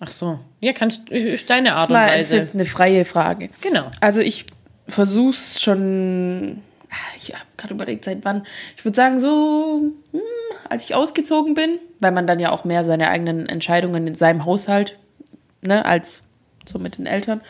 Ach 0.00 0.10
so, 0.10 0.38
ja, 0.60 0.72
kannst 0.72 1.08
ist 1.10 1.48
deine 1.50 1.70
Das 1.70 1.78
Art 1.78 1.88
und 1.90 1.94
mal 1.94 2.06
ist 2.06 2.14
Weise. 2.30 2.36
jetzt 2.36 2.54
eine 2.54 2.64
freie 2.66 3.04
Frage. 3.04 3.48
Genau. 3.60 3.90
Also 4.00 4.20
ich 4.20 4.46
versuch's 4.86 5.60
schon. 5.62 6.62
Ah, 6.94 7.14
Ich 7.16 7.32
habe 7.34 7.44
gerade 7.56 7.74
überlegt, 7.74 8.04
seit 8.04 8.24
wann. 8.24 8.46
Ich 8.76 8.84
würde 8.84 8.96
sagen, 8.96 9.20
so, 9.20 9.82
hm, 10.12 10.20
als 10.68 10.84
ich 10.84 10.94
ausgezogen 10.94 11.54
bin, 11.54 11.78
weil 12.00 12.12
man 12.12 12.26
dann 12.26 12.38
ja 12.40 12.50
auch 12.50 12.64
mehr 12.64 12.84
seine 12.84 13.08
eigenen 13.08 13.48
Entscheidungen 13.48 14.06
in 14.06 14.14
seinem 14.14 14.44
Haushalt, 14.44 14.98
ne, 15.62 15.84
als 15.84 16.20
so 16.70 16.78
mit 16.78 16.98
den 16.98 17.06
Eltern. 17.06 17.40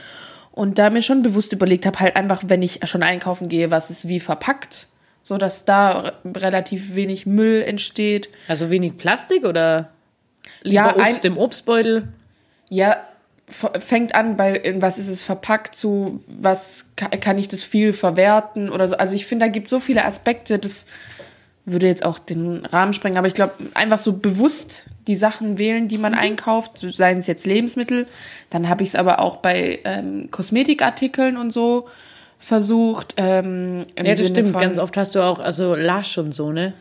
Und 0.52 0.78
da 0.78 0.90
mir 0.90 1.02
schon 1.02 1.22
bewusst 1.22 1.52
überlegt 1.52 1.84
habe, 1.86 1.98
halt 1.98 2.16
einfach, 2.16 2.42
wenn 2.46 2.62
ich 2.62 2.80
schon 2.84 3.02
einkaufen 3.02 3.48
gehe, 3.48 3.70
was 3.70 3.90
ist 3.90 4.08
wie 4.08 4.20
verpackt, 4.20 4.86
so 5.22 5.36
dass 5.38 5.64
da 5.64 5.98
re- 6.00 6.12
relativ 6.36 6.94
wenig 6.94 7.26
Müll 7.26 7.62
entsteht. 7.62 8.28
Also 8.46 8.70
wenig 8.70 8.96
Plastik 8.96 9.44
oder 9.44 9.90
lieber 10.62 10.74
Ja, 10.74 10.96
ein- 10.96 11.10
Obst 11.12 11.24
im 11.24 11.38
Obstbeutel? 11.38 12.08
Ja, 12.68 12.96
fängt 13.48 14.14
an 14.14 14.36
bei 14.36 14.54
in 14.54 14.80
was 14.80 14.96
ist 14.98 15.08
es 15.08 15.22
verpackt 15.22 15.76
zu 15.76 16.22
was 16.26 16.86
ka- 16.96 17.08
kann 17.08 17.36
ich 17.38 17.48
das 17.48 17.62
viel 17.62 17.92
verwerten 17.92 18.70
oder 18.70 18.88
so. 18.88 18.96
Also 18.96 19.14
ich 19.14 19.26
finde, 19.26 19.44
da 19.46 19.50
gibt 19.50 19.68
so 19.68 19.80
viele 19.80 20.04
Aspekte, 20.04 20.58
das 20.58 20.86
würde 21.66 21.86
jetzt 21.86 22.04
auch 22.04 22.18
den 22.18 22.64
Rahmen 22.66 22.92
sprengen, 22.94 23.16
aber 23.18 23.26
ich 23.26 23.34
glaube, 23.34 23.52
einfach 23.74 23.98
so 23.98 24.12
bewusst 24.14 24.84
die 25.06 25.14
Sachen 25.14 25.56
wählen, 25.58 25.88
die 25.88 25.98
man 25.98 26.12
Mhm. 26.12 26.18
einkauft, 26.18 26.78
seien 26.78 27.18
es 27.18 27.26
jetzt 27.26 27.46
Lebensmittel, 27.46 28.06
dann 28.50 28.68
habe 28.68 28.82
ich 28.82 28.90
es 28.90 28.94
aber 28.94 29.18
auch 29.20 29.36
bei 29.36 29.78
ähm, 29.84 30.30
Kosmetikartikeln 30.30 31.36
und 31.36 31.52
so 31.52 31.86
versucht. 32.38 33.14
Ähm, 33.16 33.86
Ja, 33.98 34.04
das 34.04 34.18
Sinne 34.18 34.28
stimmt. 34.30 34.58
Ganz 34.58 34.78
oft 34.78 34.96
hast 34.96 35.14
du 35.14 35.20
auch, 35.22 35.40
also 35.40 35.74
Lasch 35.74 36.18
und 36.18 36.34
so, 36.34 36.52
ne? 36.52 36.74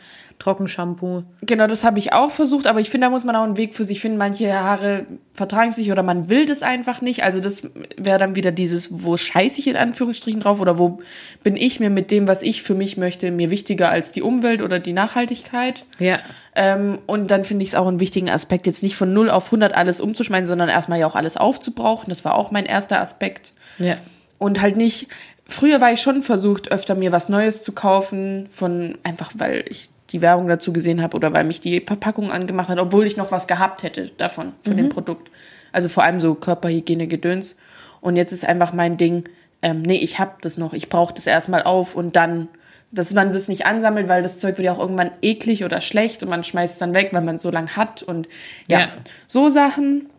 Trockenshampoo. 0.44 1.24
Genau, 1.42 1.68
das 1.68 1.86
habe 1.86 2.00
ich 2.00 2.12
auch 2.12 2.30
versucht, 2.30 2.68
aber 2.68 2.82
ich 2.82 2.90
finde, 2.90 3.08
da 3.08 3.12
muss 3.12 3.24
man 3.24 3.36
auch 3.38 3.44
einen 3.44 3.56
Weg 3.56 3.76
für 3.76 3.86
sich 3.86 4.02
finden. 4.02 4.18
Manche 4.18 4.54
Haare 4.54 5.06
vertragen 5.32 5.72
sich 5.72 5.90
oder 5.90 6.04
man 6.04 6.28
will 6.28 6.46
das 6.46 6.62
einfach 6.64 7.02
nicht. 7.02 7.24
Also 7.24 7.40
das 7.40 7.70
wäre 7.98 8.20
dann 8.20 8.36
wieder 8.36 8.52
dieses, 8.52 8.90
wo 8.92 9.16
scheiße 9.16 9.60
ich 9.62 9.68
in 9.68 9.78
Anführungsstrichen 9.78 10.42
drauf 10.42 10.60
oder 10.60 10.78
wo 10.78 11.00
bin 11.44 11.56
ich 11.56 11.80
mir 11.80 11.90
mit 11.90 12.12
dem, 12.12 12.28
was 12.28 12.42
ich 12.42 12.62
für 12.62 12.76
mich 12.76 12.98
möchte, 12.98 13.32
mir 13.32 13.52
wichtiger 13.52 13.90
als 13.90 14.12
die 14.12 14.22
Umwelt 14.22 14.62
oder 14.62 14.80
die 14.80 14.92
Nachhaltigkeit. 14.94 15.86
Ja. 16.00 16.20
Ähm, 16.56 17.00
und 17.08 17.32
dann 17.32 17.46
finde 17.46 17.64
ich 17.64 17.70
es 17.70 17.76
auch 17.76 17.88
einen 17.88 18.02
wichtigen 18.02 18.30
Aspekt, 18.30 18.68
jetzt 18.68 18.84
nicht 18.84 18.98
von 18.98 19.14
0 19.14 19.30
auf 19.30 19.46
100 19.46 19.74
alles 19.74 20.02
umzuschmeißen, 20.02 20.48
sondern 20.48 20.68
erstmal 20.68 21.00
ja 21.00 21.08
auch 21.08 21.16
alles 21.16 21.38
aufzubrauchen. 21.38 22.10
Das 22.10 22.26
war 22.26 22.36
auch 22.36 22.52
mein 22.52 22.66
erster 22.66 23.00
Aspekt 23.00 23.54
Ja. 23.80 23.96
und 24.40 24.62
halt 24.62 24.76
nicht. 24.76 25.08
Früher 25.46 25.82
war 25.82 25.92
ich 25.92 26.02
schon 26.02 26.22
versucht, 26.22 26.72
öfter 26.72 26.96
mir 26.96 27.12
was 27.12 27.28
Neues 27.28 27.64
zu 27.64 27.74
kaufen, 27.74 28.48
von 28.52 28.98
einfach 29.04 29.32
weil 29.36 29.66
ich 29.70 29.90
die 30.14 30.22
Werbung 30.22 30.48
dazu 30.48 30.72
gesehen 30.72 31.02
habe 31.02 31.18
oder 31.18 31.34
weil 31.34 31.44
mich 31.44 31.60
die 31.60 31.82
Verpackung 31.82 32.32
angemacht 32.32 32.70
hat, 32.70 32.78
obwohl 32.80 33.06
ich 33.06 33.18
noch 33.18 33.32
was 33.32 33.48
gehabt 33.48 33.84
hätte 33.84 34.12
davon, 34.18 34.54
von 34.62 34.78
dem 34.78 34.90
Produkt. 34.90 35.30
Also 35.72 35.90
vor 35.90 36.04
allem 36.04 36.22
so 36.22 36.36
Körperhygiene-Gedöns. 36.36 37.56
Und 38.00 38.16
jetzt 38.16 38.32
ist 38.32 38.46
einfach 38.46 38.74
mein 38.74 38.98
Ding, 38.98 39.26
ähm, 39.62 39.82
nee, 39.82 39.98
ich 39.98 40.20
hab 40.20 40.42
das 40.42 40.58
noch, 40.58 40.74
ich 40.74 40.90
brauche 40.90 41.14
das 41.14 41.26
erstmal 41.26 41.64
auf 41.64 41.96
und 41.96 42.16
dann, 42.16 42.48
dass 42.92 43.14
man 43.14 43.34
das 43.34 43.48
nicht 43.48 43.66
ansammelt, 43.66 44.08
weil 44.08 44.22
das 44.22 44.38
Zeug 44.40 44.58
wird 44.58 44.66
ja 44.68 44.74
auch 44.74 44.80
irgendwann 44.80 45.12
eklig 45.22 45.64
oder 45.66 45.82
schlecht 45.82 46.22
und 46.22 46.30
man 46.30 46.44
schmeißt 46.44 46.74
es 46.74 46.80
dann 46.80 46.94
weg, 46.94 47.10
weil 47.12 47.22
man 47.24 47.36
es 47.36 47.42
so 47.42 47.50
lang 47.50 47.70
hat 47.76 48.04
und 48.04 48.28
ja, 48.68 48.80
Ja. 48.82 48.88
so 49.28 49.50
Sachen. 49.50 50.10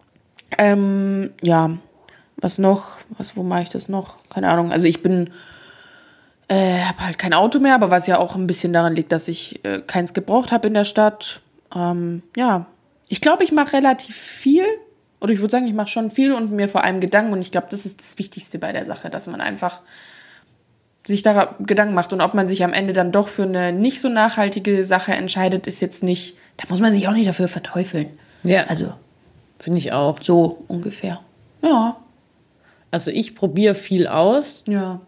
Ähm, 0.58 1.30
ja, 1.42 1.70
was 2.36 2.58
noch? 2.58 2.98
Was, 3.16 3.36
wo 3.36 3.42
mache 3.42 3.62
ich 3.62 3.68
das 3.68 3.88
noch? 3.88 4.16
Keine 4.28 4.48
Ahnung. 4.50 4.72
Also 4.72 4.86
ich 4.86 5.02
bin, 5.02 5.30
äh, 6.48 6.80
habe 6.82 7.06
halt 7.06 7.18
kein 7.18 7.32
Auto 7.32 7.58
mehr, 7.58 7.74
aber 7.74 7.90
was 7.90 8.06
ja 8.06 8.18
auch 8.18 8.34
ein 8.34 8.46
bisschen 8.46 8.72
daran 8.72 8.94
liegt, 8.94 9.12
dass 9.12 9.28
ich 9.28 9.64
äh, 9.64 9.80
keins 9.80 10.12
gebraucht 10.14 10.52
habe 10.52 10.66
in 10.68 10.74
der 10.74 10.84
Stadt. 10.84 11.40
Ähm, 11.74 12.22
ja, 12.36 12.66
ich 13.08 13.20
glaube, 13.20 13.44
ich 13.44 13.52
mache 13.52 13.72
relativ 13.74 14.16
viel. 14.16 14.64
Oder 15.20 15.32
ich 15.32 15.40
würde 15.40 15.52
sagen, 15.52 15.66
ich 15.66 15.72
mache 15.74 15.88
schon 15.88 16.10
viel 16.10 16.32
und 16.32 16.50
mir 16.52 16.68
vor 16.68 16.84
allem 16.84 17.00
Gedanken. 17.00 17.32
Und 17.32 17.40
ich 17.40 17.50
glaube, 17.50 17.68
das 17.70 17.86
ist 17.86 17.98
das 18.00 18.18
Wichtigste 18.18 18.58
bei 18.58 18.72
der 18.72 18.84
Sache, 18.84 19.08
dass 19.08 19.26
man 19.26 19.40
einfach 19.40 19.80
sich 21.06 21.22
da 21.22 21.54
Gedanken 21.60 21.94
macht. 21.94 22.12
Und 22.12 22.20
ob 22.20 22.34
man 22.34 22.46
sich 22.46 22.62
am 22.62 22.72
Ende 22.74 22.92
dann 22.92 23.10
doch 23.12 23.28
für 23.28 23.44
eine 23.44 23.72
nicht 23.72 24.00
so 24.00 24.08
nachhaltige 24.10 24.84
Sache 24.84 25.12
entscheidet, 25.12 25.66
ist 25.66 25.80
jetzt 25.80 26.02
nicht, 26.02 26.36
da 26.58 26.64
muss 26.68 26.80
man 26.80 26.92
sich 26.92 27.08
auch 27.08 27.12
nicht 27.12 27.28
dafür 27.28 27.48
verteufeln. 27.48 28.08
Ja, 28.42 28.64
Also 28.64 28.92
finde 29.58 29.78
ich 29.78 29.92
auch. 29.92 30.18
so 30.20 30.64
ungefähr. 30.68 31.20
Ja, 31.62 31.96
Also 32.90 33.10
ich 33.10 33.34
probiere 33.34 33.74
viel 33.74 34.06
aus. 34.06 34.62
ja. 34.68 35.00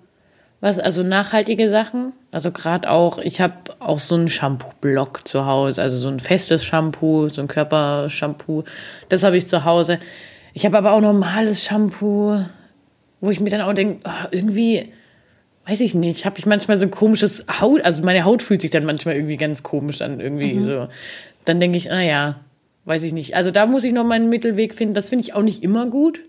Was, 0.67 0.81
also 0.81 1.05
nachhaltige 1.05 1.69
Sachen. 1.69 2.13
Also 2.33 2.51
gerade 2.51 2.91
auch, 2.91 3.19
ich 3.19 3.41
habe 3.41 3.55
auch 3.79 4.01
so 4.01 4.17
einen 4.17 4.27
Shampoo-Block 4.27 5.21
zu 5.29 5.47
Hause. 5.47 5.81
Also 5.81 5.97
so 5.97 6.09
ein 6.09 6.19
festes 6.19 6.65
Shampoo, 6.65 7.29
so 7.29 7.41
ein 7.41 7.47
Körpershampoo. 7.47 8.65
Das 9.09 9.23
habe 9.23 9.37
ich 9.37 9.47
zu 9.47 9.65
Hause. 9.65 10.01
Ich 10.55 10.67
habe 10.67 10.77
aber 10.77 10.91
auch 10.91 11.01
normales 11.01 11.63
Shampoo, 11.63 12.41
wo 13.21 13.31
ich 13.31 13.39
mir 13.39 13.51
dann 13.51 13.61
auch 13.61 13.75
denke, 13.75 14.01
oh, 14.05 14.27
irgendwie, 14.33 14.93
weiß 15.67 15.83
ich 15.83 15.95
nicht, 15.95 16.27
habe 16.27 16.41
ich 16.41 16.47
manchmal 16.47 16.77
so 16.77 16.87
ein 16.87 16.91
komisches 16.91 17.47
Haut, 17.61 17.83
also 17.83 18.03
meine 18.03 18.25
Haut 18.25 18.43
fühlt 18.43 18.61
sich 18.61 18.73
dann 18.73 18.85
manchmal 18.85 19.15
irgendwie 19.15 19.37
ganz 19.37 19.63
komisch 19.63 20.03
an, 20.03 20.19
irgendwie 20.19 20.59
so. 20.59 20.89
Dann 21.45 21.61
denke 21.61 21.79
ich, 21.79 21.87
naja, 21.87 22.41
weiß 22.87 23.05
ich 23.05 23.13
nicht. 23.13 23.37
Also 23.37 23.53
da 23.53 23.67
muss 23.67 23.85
ich 23.85 23.93
noch 23.93 24.05
meinen 24.05 24.31
Mittelweg 24.31 24.75
finden. 24.75 24.95
Das 24.95 25.11
finde 25.11 25.23
ich 25.27 25.33
auch 25.33 25.43
nicht 25.43 25.63
immer 25.63 25.87
gut. 25.87 26.23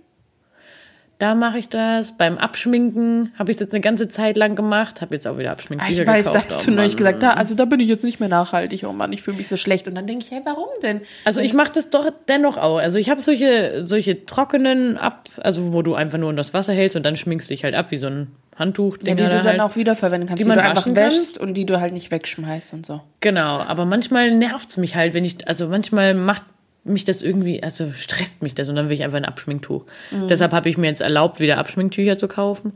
Da 1.19 1.33
mache 1.33 1.57
ich 1.57 1.67
das. 1.67 2.15
Beim 2.15 2.37
Abschminken 2.37 3.33
habe 3.39 3.49
ich 3.49 3.57
es 3.57 3.61
jetzt 3.61 3.73
eine 3.73 3.81
ganze 3.81 4.07
Zeit 4.07 4.37
lang 4.37 4.55
gemacht. 4.55 5.01
Habe 5.01 5.15
jetzt 5.15 5.27
auch 5.27 5.37
wieder 5.39 5.49
Ah, 5.49 5.53
Abschminktücher 5.53 6.01
Ich 6.03 6.07
weiß, 6.07 6.25
da 6.25 6.31
gekauft. 6.33 6.49
hast 6.51 6.67
Oh 6.67 6.69
du 6.71 6.75
neulich 6.77 6.95
gesagt, 6.95 7.23
da, 7.23 7.31
also 7.31 7.55
da 7.55 7.65
bin 7.65 7.79
ich 7.79 7.87
jetzt 7.87 8.03
nicht 8.03 8.19
mehr 8.19 8.29
nachhaltig. 8.29 8.85
Oh 8.87 8.93
Mann, 8.93 9.11
ich 9.13 9.23
fühle 9.23 9.37
mich 9.37 9.47
so 9.47 9.57
schlecht. 9.57 9.87
Und 9.87 9.95
dann 9.95 10.05
denke 10.05 10.23
ich, 10.25 10.31
hey, 10.31 10.41
warum 10.45 10.67
denn? 10.83 11.01
Also 11.25 11.41
ich 11.41 11.53
mache 11.55 11.71
das 11.73 11.89
doch 11.89 12.07
dennoch 12.27 12.57
auch. 12.57 12.77
Also 12.77 12.99
ich 12.99 13.09
habe 13.09 13.19
solche, 13.21 13.83
solche 13.83 14.25
trockenen 14.27 14.97
ab, 14.97 15.27
also 15.37 15.73
wo 15.73 15.81
du 15.81 15.95
einfach 15.95 16.19
nur 16.19 16.29
in 16.29 16.35
das 16.37 16.53
Wasser 16.53 16.73
hältst 16.73 16.95
und 16.95 17.03
dann 17.03 17.15
schminkst 17.15 17.49
dich 17.49 17.63
halt 17.63 17.73
ab 17.73 17.89
wie 17.89 17.97
so 17.97 18.07
ein 18.07 18.27
Handtuch. 18.55 18.97
Ja, 19.03 19.15
die 19.15 19.23
du 19.23 19.41
dann 19.41 19.59
auch 19.59 19.75
wiederverwenden 19.75 20.27
kannst, 20.27 20.39
Die 20.39 20.43
die, 20.43 20.47
man 20.47 20.57
du 20.59 20.63
einfach 20.63 20.83
waschen 20.83 20.93
kann? 20.93 21.05
wäschst 21.11 21.37
und 21.39 21.55
die 21.55 21.65
du 21.65 21.79
halt 21.79 21.93
nicht 21.93 22.11
wegschmeißt 22.11 22.73
und 22.73 22.85
so. 22.85 23.01
Genau, 23.21 23.57
aber 23.59 23.85
manchmal 23.85 24.29
nervt's 24.31 24.77
mich 24.77 24.95
halt, 24.95 25.13
wenn 25.15 25.25
ich, 25.25 25.47
also 25.47 25.67
manchmal 25.67 26.13
macht 26.13 26.43
mich 26.87 27.03
das 27.03 27.21
irgendwie, 27.21 27.61
also 27.63 27.91
stresst 27.93 28.41
mich 28.41 28.53
das 28.55 28.69
und 28.69 28.75
dann 28.75 28.87
will 28.87 28.93
ich 28.93 29.03
einfach 29.03 29.17
ein 29.17 29.25
Abschminktuch. 29.25 29.85
Mhm. 30.11 30.27
Deshalb 30.27 30.53
habe 30.53 30.69
ich 30.69 30.77
mir 30.77 30.87
jetzt 30.87 31.01
erlaubt, 31.01 31.39
wieder 31.39 31.57
Abschminktücher 31.57 32.17
zu 32.17 32.27
kaufen. 32.27 32.73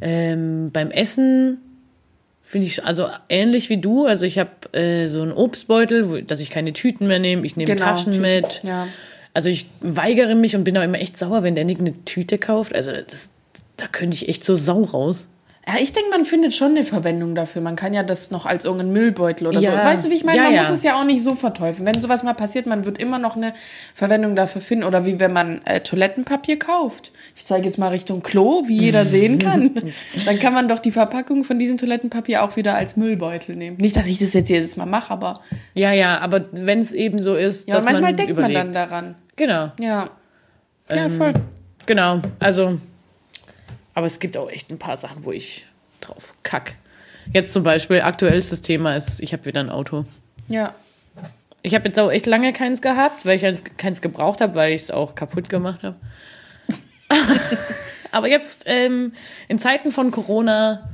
Ähm, 0.00 0.70
beim 0.72 0.90
Essen 0.90 1.58
finde 2.42 2.66
ich 2.68 2.84
also 2.84 3.08
ähnlich 3.28 3.70
wie 3.70 3.78
du. 3.78 4.06
Also 4.06 4.26
ich 4.26 4.38
habe 4.38 4.50
äh, 4.72 5.08
so 5.08 5.22
einen 5.22 5.32
Obstbeutel, 5.32 6.08
wo, 6.08 6.18
dass 6.18 6.40
ich 6.40 6.50
keine 6.50 6.72
Tüten 6.72 7.06
mehr 7.06 7.18
nehme. 7.18 7.44
Ich 7.44 7.56
nehme 7.56 7.74
Taschen 7.76 8.12
Tüten. 8.12 8.22
mit. 8.22 8.62
Ja. 8.62 8.86
Also 9.34 9.50
ich 9.50 9.66
weigere 9.80 10.34
mich 10.34 10.54
und 10.56 10.64
bin 10.64 10.78
auch 10.78 10.82
immer 10.82 11.00
echt 11.00 11.18
sauer, 11.18 11.42
wenn 11.42 11.54
der 11.54 11.64
Nick 11.64 11.80
eine 11.80 12.04
Tüte 12.04 12.38
kauft. 12.38 12.74
Also 12.74 12.92
das, 12.92 13.28
da 13.76 13.86
könnte 13.86 14.14
ich 14.14 14.28
echt 14.28 14.44
so 14.44 14.54
sau 14.54 14.82
raus. 14.82 15.28
Ja, 15.68 15.74
ich 15.80 15.92
denke, 15.92 16.10
man 16.10 16.24
findet 16.24 16.54
schon 16.54 16.70
eine 16.70 16.84
Verwendung 16.84 17.34
dafür. 17.34 17.60
Man 17.60 17.74
kann 17.74 17.92
ja 17.92 18.04
das 18.04 18.30
noch 18.30 18.46
als 18.46 18.64
irgendeinen 18.64 18.92
Müllbeutel 18.92 19.48
oder 19.48 19.60
so. 19.60 19.66
Ja. 19.66 19.84
Weißt 19.84 20.04
du, 20.04 20.10
wie 20.10 20.14
ich 20.14 20.22
meine? 20.22 20.38
Ja, 20.38 20.44
man 20.44 20.54
ja. 20.54 20.60
muss 20.60 20.70
es 20.70 20.84
ja 20.84 20.94
auch 20.94 21.04
nicht 21.04 21.24
so 21.24 21.34
verteufeln. 21.34 21.84
Wenn 21.84 22.00
sowas 22.00 22.22
mal 22.22 22.34
passiert, 22.34 22.66
man 22.66 22.84
wird 22.84 22.98
immer 22.98 23.18
noch 23.18 23.34
eine 23.34 23.52
Verwendung 23.92 24.36
dafür 24.36 24.60
finden. 24.60 24.84
Oder 24.84 25.06
wie 25.06 25.18
wenn 25.18 25.32
man 25.32 25.62
äh, 25.64 25.80
Toilettenpapier 25.80 26.56
kauft. 26.60 27.10
Ich 27.34 27.46
zeige 27.46 27.66
jetzt 27.66 27.78
mal 27.78 27.88
Richtung 27.88 28.22
Klo, 28.22 28.62
wie 28.68 28.80
jeder 28.80 29.04
sehen 29.04 29.40
kann. 29.40 29.74
Dann 30.24 30.38
kann 30.38 30.54
man 30.54 30.68
doch 30.68 30.78
die 30.78 30.92
Verpackung 30.92 31.42
von 31.42 31.58
diesem 31.58 31.78
Toilettenpapier 31.78 32.44
auch 32.44 32.54
wieder 32.54 32.76
als 32.76 32.96
Müllbeutel 32.96 33.56
nehmen. 33.56 33.76
Nicht, 33.78 33.96
dass 33.96 34.06
ich 34.06 34.18
das 34.18 34.34
jetzt 34.34 34.48
jedes 34.48 34.76
Mal 34.76 34.86
mache, 34.86 35.12
aber 35.12 35.40
Ja, 35.74 35.92
ja, 35.92 36.20
aber 36.20 36.44
wenn 36.52 36.78
es 36.78 36.92
eben 36.92 37.20
so 37.20 37.34
ist, 37.34 37.66
ja, 37.66 37.74
dass 37.74 37.84
manchmal 37.84 38.02
man 38.02 38.16
denkt 38.16 38.30
überlegt. 38.30 38.54
man 38.54 38.72
dann 38.72 38.88
daran. 38.88 39.14
Genau. 39.34 39.72
Ja. 39.80 40.10
Ja, 40.88 41.06
Ähm, 41.06 41.16
voll. 41.16 41.32
Genau, 41.86 42.20
also, 42.38 42.78
aber 43.96 44.04
es 44.06 44.18
gibt 44.20 44.36
auch 44.36 44.50
echt 44.50 44.70
ein 44.70 44.78
paar 44.78 44.98
Sachen, 44.98 45.24
wo 45.24 45.32
ich 45.32 45.64
drauf 46.02 46.34
kack. 46.42 46.76
Jetzt 47.32 47.54
zum 47.54 47.62
Beispiel, 47.62 48.02
aktuellstes 48.02 48.60
Thema 48.60 48.94
ist, 48.94 49.20
ich 49.22 49.32
habe 49.32 49.46
wieder 49.46 49.60
ein 49.60 49.70
Auto. 49.70 50.04
Ja. 50.48 50.74
Ich 51.62 51.74
habe 51.74 51.88
jetzt 51.88 51.98
auch 51.98 52.10
echt 52.10 52.26
lange 52.26 52.52
keins 52.52 52.82
gehabt, 52.82 53.24
weil 53.24 53.38
ich 53.38 53.46
eins- 53.46 53.64
keins 53.78 54.02
gebraucht 54.02 54.42
habe, 54.42 54.54
weil 54.54 54.72
ich 54.74 54.82
es 54.82 54.90
auch 54.90 55.14
kaputt 55.14 55.48
gemacht 55.48 55.82
habe. 55.82 55.96
aber 58.12 58.28
jetzt, 58.28 58.64
ähm, 58.66 59.14
in 59.48 59.58
Zeiten 59.58 59.90
von 59.90 60.10
Corona, 60.10 60.90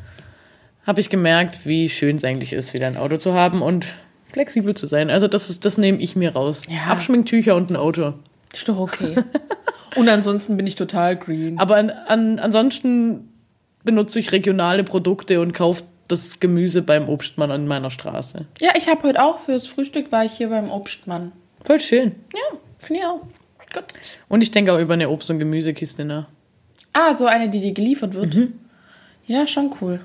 habe 0.86 1.00
ich 1.00 1.10
gemerkt, 1.10 1.66
wie 1.66 1.88
schön 1.88 2.16
es 2.16 2.24
eigentlich 2.24 2.52
ist, 2.52 2.72
wieder 2.72 2.86
ein 2.86 2.96
Auto 2.96 3.16
zu 3.16 3.34
haben 3.34 3.62
und 3.62 3.86
flexibel 4.32 4.74
zu 4.74 4.86
sein. 4.86 5.10
Also 5.10 5.26
das, 5.26 5.50
ist, 5.50 5.64
das 5.64 5.76
nehme 5.76 5.98
ich 5.98 6.14
mir 6.14 6.34
raus. 6.34 6.62
Ja. 6.68 6.84
Abschminktücher 6.84 7.56
und 7.56 7.68
ein 7.70 7.76
Auto. 7.76 8.14
Ist 8.52 8.68
doch 8.68 8.78
okay. 8.78 9.16
Und 9.96 10.08
ansonsten 10.08 10.56
bin 10.56 10.66
ich 10.66 10.74
total 10.74 11.16
green. 11.16 11.58
Aber 11.58 11.76
an, 11.76 11.90
an, 11.90 12.38
ansonsten 12.38 13.28
benutze 13.84 14.20
ich 14.20 14.32
regionale 14.32 14.84
Produkte 14.84 15.40
und 15.40 15.52
kaufe 15.52 15.84
das 16.08 16.40
Gemüse 16.40 16.82
beim 16.82 17.08
Obstmann 17.08 17.50
an 17.50 17.66
meiner 17.66 17.90
Straße. 17.90 18.46
Ja, 18.60 18.72
ich 18.76 18.88
habe 18.88 19.02
heute 19.04 19.22
auch 19.22 19.38
fürs 19.38 19.66
Frühstück 19.66 20.12
war 20.12 20.24
ich 20.24 20.32
hier 20.32 20.48
beim 20.48 20.70
Obstmann. 20.70 21.32
Voll 21.64 21.80
schön. 21.80 22.14
Ja, 22.34 22.58
finde 22.78 23.00
ich 23.00 23.06
auch. 23.06 23.20
Gut. 23.72 23.84
Und 24.28 24.42
ich 24.42 24.50
denke 24.50 24.72
auch 24.72 24.78
über 24.78 24.94
eine 24.94 25.08
Obst- 25.08 25.30
und 25.30 25.38
Gemüsekiste 25.38 26.04
nach. 26.04 26.26
Ah, 26.92 27.14
so 27.14 27.26
eine, 27.26 27.48
die 27.48 27.60
dir 27.60 27.72
geliefert 27.72 28.14
wird. 28.14 28.36
Ja, 29.26 29.46
schon 29.46 29.70
cool. 29.80 30.00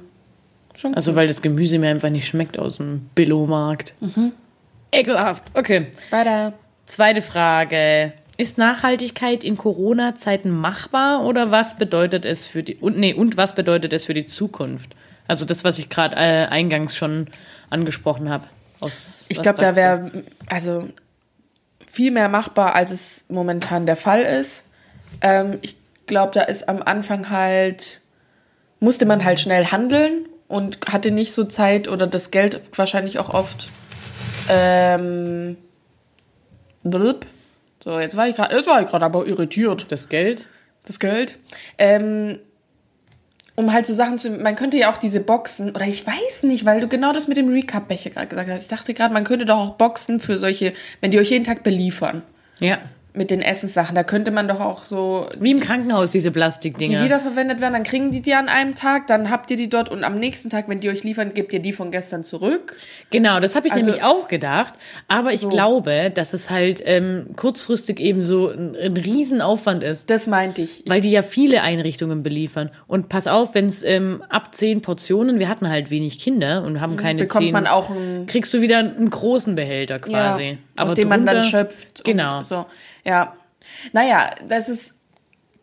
Schon 0.74 0.94
Also 0.94 1.16
weil 1.16 1.28
das 1.28 1.42
Gemüse 1.42 1.78
mir 1.80 1.90
einfach 1.90 2.10
nicht 2.10 2.28
schmeckt 2.28 2.58
aus 2.58 2.78
dem 2.78 3.10
Billo-Markt. 3.16 3.94
Ekelhaft. 4.92 5.44
Okay. 5.54 5.88
Weiter. 6.12 6.54
Zweite 6.86 7.22
Frage. 7.22 8.14
Ist 8.38 8.58
Nachhaltigkeit 8.58 9.44
in 9.44 9.58
Corona-Zeiten 9.58 10.52
machbar 10.52 11.26
oder 11.26 11.50
was 11.50 11.78
bedeutet 11.78 12.24
es 12.24 12.46
für 12.46 12.62
die 12.62 12.76
und 12.76 12.98
nee, 12.98 13.14
und 13.14 13.36
was 13.36 13.56
bedeutet 13.56 13.94
es 13.94 14.06
für 14.06 14.14
die 14.14 14.28
Zukunft? 14.28 14.96
Also 15.28 15.44
das, 15.44 15.64
was 15.64 15.80
ich 15.80 15.90
gerade 15.90 16.16
äh, 16.16 16.46
eingangs 16.46 16.96
schon 16.96 17.28
angesprochen 17.70 18.30
habe. 18.30 18.48
Ich 19.28 19.42
glaube, 19.42 19.60
da 19.60 19.76
wäre 19.76 20.24
also 20.48 20.88
viel 21.92 22.12
mehr 22.12 22.30
machbar, 22.30 22.76
als 22.76 22.92
es 22.92 23.24
momentan 23.28 23.86
der 23.88 23.96
Fall 23.96 24.22
ist. 24.22 24.62
Ähm, 25.22 25.58
ich 25.64 25.76
glaube, 26.06 26.32
da 26.34 26.44
ist 26.44 26.70
am 26.70 26.84
Anfang 26.84 27.30
halt, 27.32 28.02
musste 28.80 29.06
man 29.06 29.26
halt 29.26 29.40
schnell 29.40 29.66
handeln 29.66 30.28
und 30.48 30.78
hatte 30.88 31.12
nicht 31.12 31.34
so 31.34 31.44
Zeit 31.44 31.88
oder 31.88 32.06
das 32.06 32.32
Geld 32.32 32.62
wahrscheinlich 32.76 33.18
auch 33.18 33.34
oft. 33.34 33.70
Ähm, 34.48 35.58
blub. 36.84 37.26
So, 37.84 38.00
jetzt 38.00 38.18
war 38.18 38.28
ich 38.28 38.36
gerade, 38.36 38.56
jetzt 38.56 38.68
war 38.68 38.82
ich 38.82 38.88
gerade 38.88 39.06
aber 39.06 39.26
irritiert. 39.26 39.92
das 39.92 40.10
Geld. 40.10 40.50
das 40.86 41.00
Geld. 41.00 41.38
Ähm, 41.78 42.40
um 43.56 43.74
halt 43.74 43.88
so 43.88 43.94
Sachen 43.94 44.20
zu. 44.20 44.30
Man 44.30 44.56
könnte 44.56 44.78
ja 44.78 44.92
auch 44.92 44.98
diese 44.98 45.20
Boxen, 45.20 45.72
oder 45.76 45.86
ich 45.86 46.06
weiß 46.06 46.44
nicht, 46.44 46.66
weil 46.66 46.80
du 46.80 46.88
genau 46.88 47.12
das 47.12 47.28
mit 47.28 47.38
dem 47.38 47.50
Recap-Becher 47.50 48.12
gerade 48.12 48.28
gesagt 48.28 48.50
hast. 48.50 48.62
Ich 48.62 48.68
dachte 48.68 48.94
gerade, 48.94 49.14
man 49.14 49.24
könnte 49.24 49.46
doch 49.46 49.58
auch 49.58 49.76
Boxen 49.76 50.22
für 50.22 50.38
solche, 50.38 50.74
wenn 51.02 51.12
die 51.12 51.20
euch 51.20 51.32
jeden 51.32 51.44
Tag 51.44 51.64
beliefern 51.64 52.22
Ja. 52.60 52.78
Mit 53.18 53.32
den 53.32 53.42
Essenssachen, 53.42 53.96
da 53.96 54.04
könnte 54.04 54.32
man 54.32 54.48
doch 54.48 54.60
auch 54.62 54.86
so. 54.86 55.28
Wie 55.40 55.52
im 55.52 55.60
Krankenhaus, 55.60 56.12
diese 56.12 56.30
Die 56.30 56.34
Plastikdinger. 56.34 57.04
wiederverwendet 57.04 57.60
werden, 57.60 57.74
dann 57.74 57.84
kriegen 57.84 58.12
die 58.12 58.22
die 58.22 58.34
an 58.36 58.48
einem 58.48 58.76
Tag, 58.76 59.08
dann 59.08 59.30
habt 59.30 59.52
ihr 59.52 59.58
die 59.58 59.70
dort 59.70 59.90
und 59.90 60.04
am 60.04 60.20
nächsten 60.20 60.50
Tag, 60.50 60.70
wenn 60.70 60.80
die 60.80 60.90
euch 60.90 61.04
liefern, 61.04 61.34
gebt 61.34 61.52
ihr 61.54 61.60
die 61.60 61.74
von 61.74 61.92
gestern 61.92 62.24
zurück. 62.24 62.76
Genau, 63.10 63.40
das 63.40 63.56
habe 63.56 63.68
ich 63.68 63.74
Also- 63.74 63.86
nämlich 63.88 64.04
auch 64.04 64.28
gedacht. 64.28 64.76
Aber 65.08 65.34
ich 65.34 65.42
So. 65.42 65.50
glaube, 65.50 66.12
dass 66.14 66.34
es 66.34 66.50
halt 66.50 66.82
ähm, 66.86 67.28
kurzfristig 67.36 68.00
eben 68.00 68.24
so 68.24 68.50
ein, 68.50 68.76
ein 68.76 68.96
Riesenaufwand 68.96 69.84
ist. 69.84 70.10
Das 70.10 70.28
meinte 70.28 70.62
ich. 70.62 70.84
Weil 70.86 71.02
die 71.02 71.12
ja 71.12 71.22
viele 71.24 71.62
Einrichtungen 71.62 72.24
beliefern. 72.24 72.70
Und 72.88 73.10
pass 73.10 73.28
auf, 73.28 73.56
wenn 73.56 73.66
es 73.66 73.84
ähm, 73.84 74.24
ab 74.30 74.54
zehn 74.54 74.82
Portionen, 74.82 75.40
wir 75.40 75.50
hatten 75.50 75.70
halt 75.70 75.90
wenig 75.90 76.20
Kinder 76.20 76.64
und 76.64 76.80
haben 76.82 76.96
keine 76.98 77.16
Mhm. 77.24 77.28
Bekommt 77.28 77.46
zehn, 77.46 77.54
man 77.54 77.68
auch 77.68 77.90
einen 77.90 78.28
kriegst 78.28 78.54
du 78.54 78.62
wieder 78.62 78.78
einen 78.80 79.10
großen 79.10 79.56
Behälter 79.56 80.00
quasi. 80.00 80.44
Ja, 80.44 80.56
aus 80.78 80.94
dem 80.94 81.10
man 81.10 81.26
dann 81.26 81.42
schöpft. 81.44 82.04
Genau. 82.04 82.40
Und 82.40 82.46
so. 82.46 82.66
Ja. 83.06 83.36
Naja, 83.94 84.32
das 84.48 84.70
ist. 84.70 84.94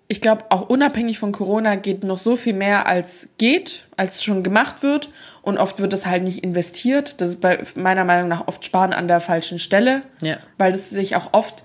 ich 0.08 0.20
glaube, 0.20 0.44
auch 0.50 0.68
unabhängig 0.68 1.18
von 1.18 1.32
Corona 1.32 1.76
geht 1.76 2.04
noch 2.04 2.18
so 2.18 2.36
viel 2.36 2.52
mehr 2.52 2.86
als 2.86 3.28
geht, 3.38 3.84
als 3.96 4.22
schon 4.22 4.42
gemacht 4.42 4.82
wird. 4.82 5.10
Und 5.42 5.58
oft 5.58 5.80
wird 5.80 5.92
das 5.92 6.06
halt 6.06 6.22
nicht 6.22 6.42
investiert. 6.42 7.20
Das 7.20 7.30
ist 7.30 7.40
bei 7.40 7.64
meiner 7.74 8.04
Meinung 8.04 8.28
nach 8.28 8.48
oft 8.48 8.64
Sparen 8.64 8.92
an 8.92 9.08
der 9.08 9.20
falschen 9.20 9.58
Stelle. 9.58 10.02
Ja. 10.22 10.38
Weil 10.58 10.72
das 10.72 10.90
sich 10.90 11.16
auch 11.16 11.32
oft 11.32 11.64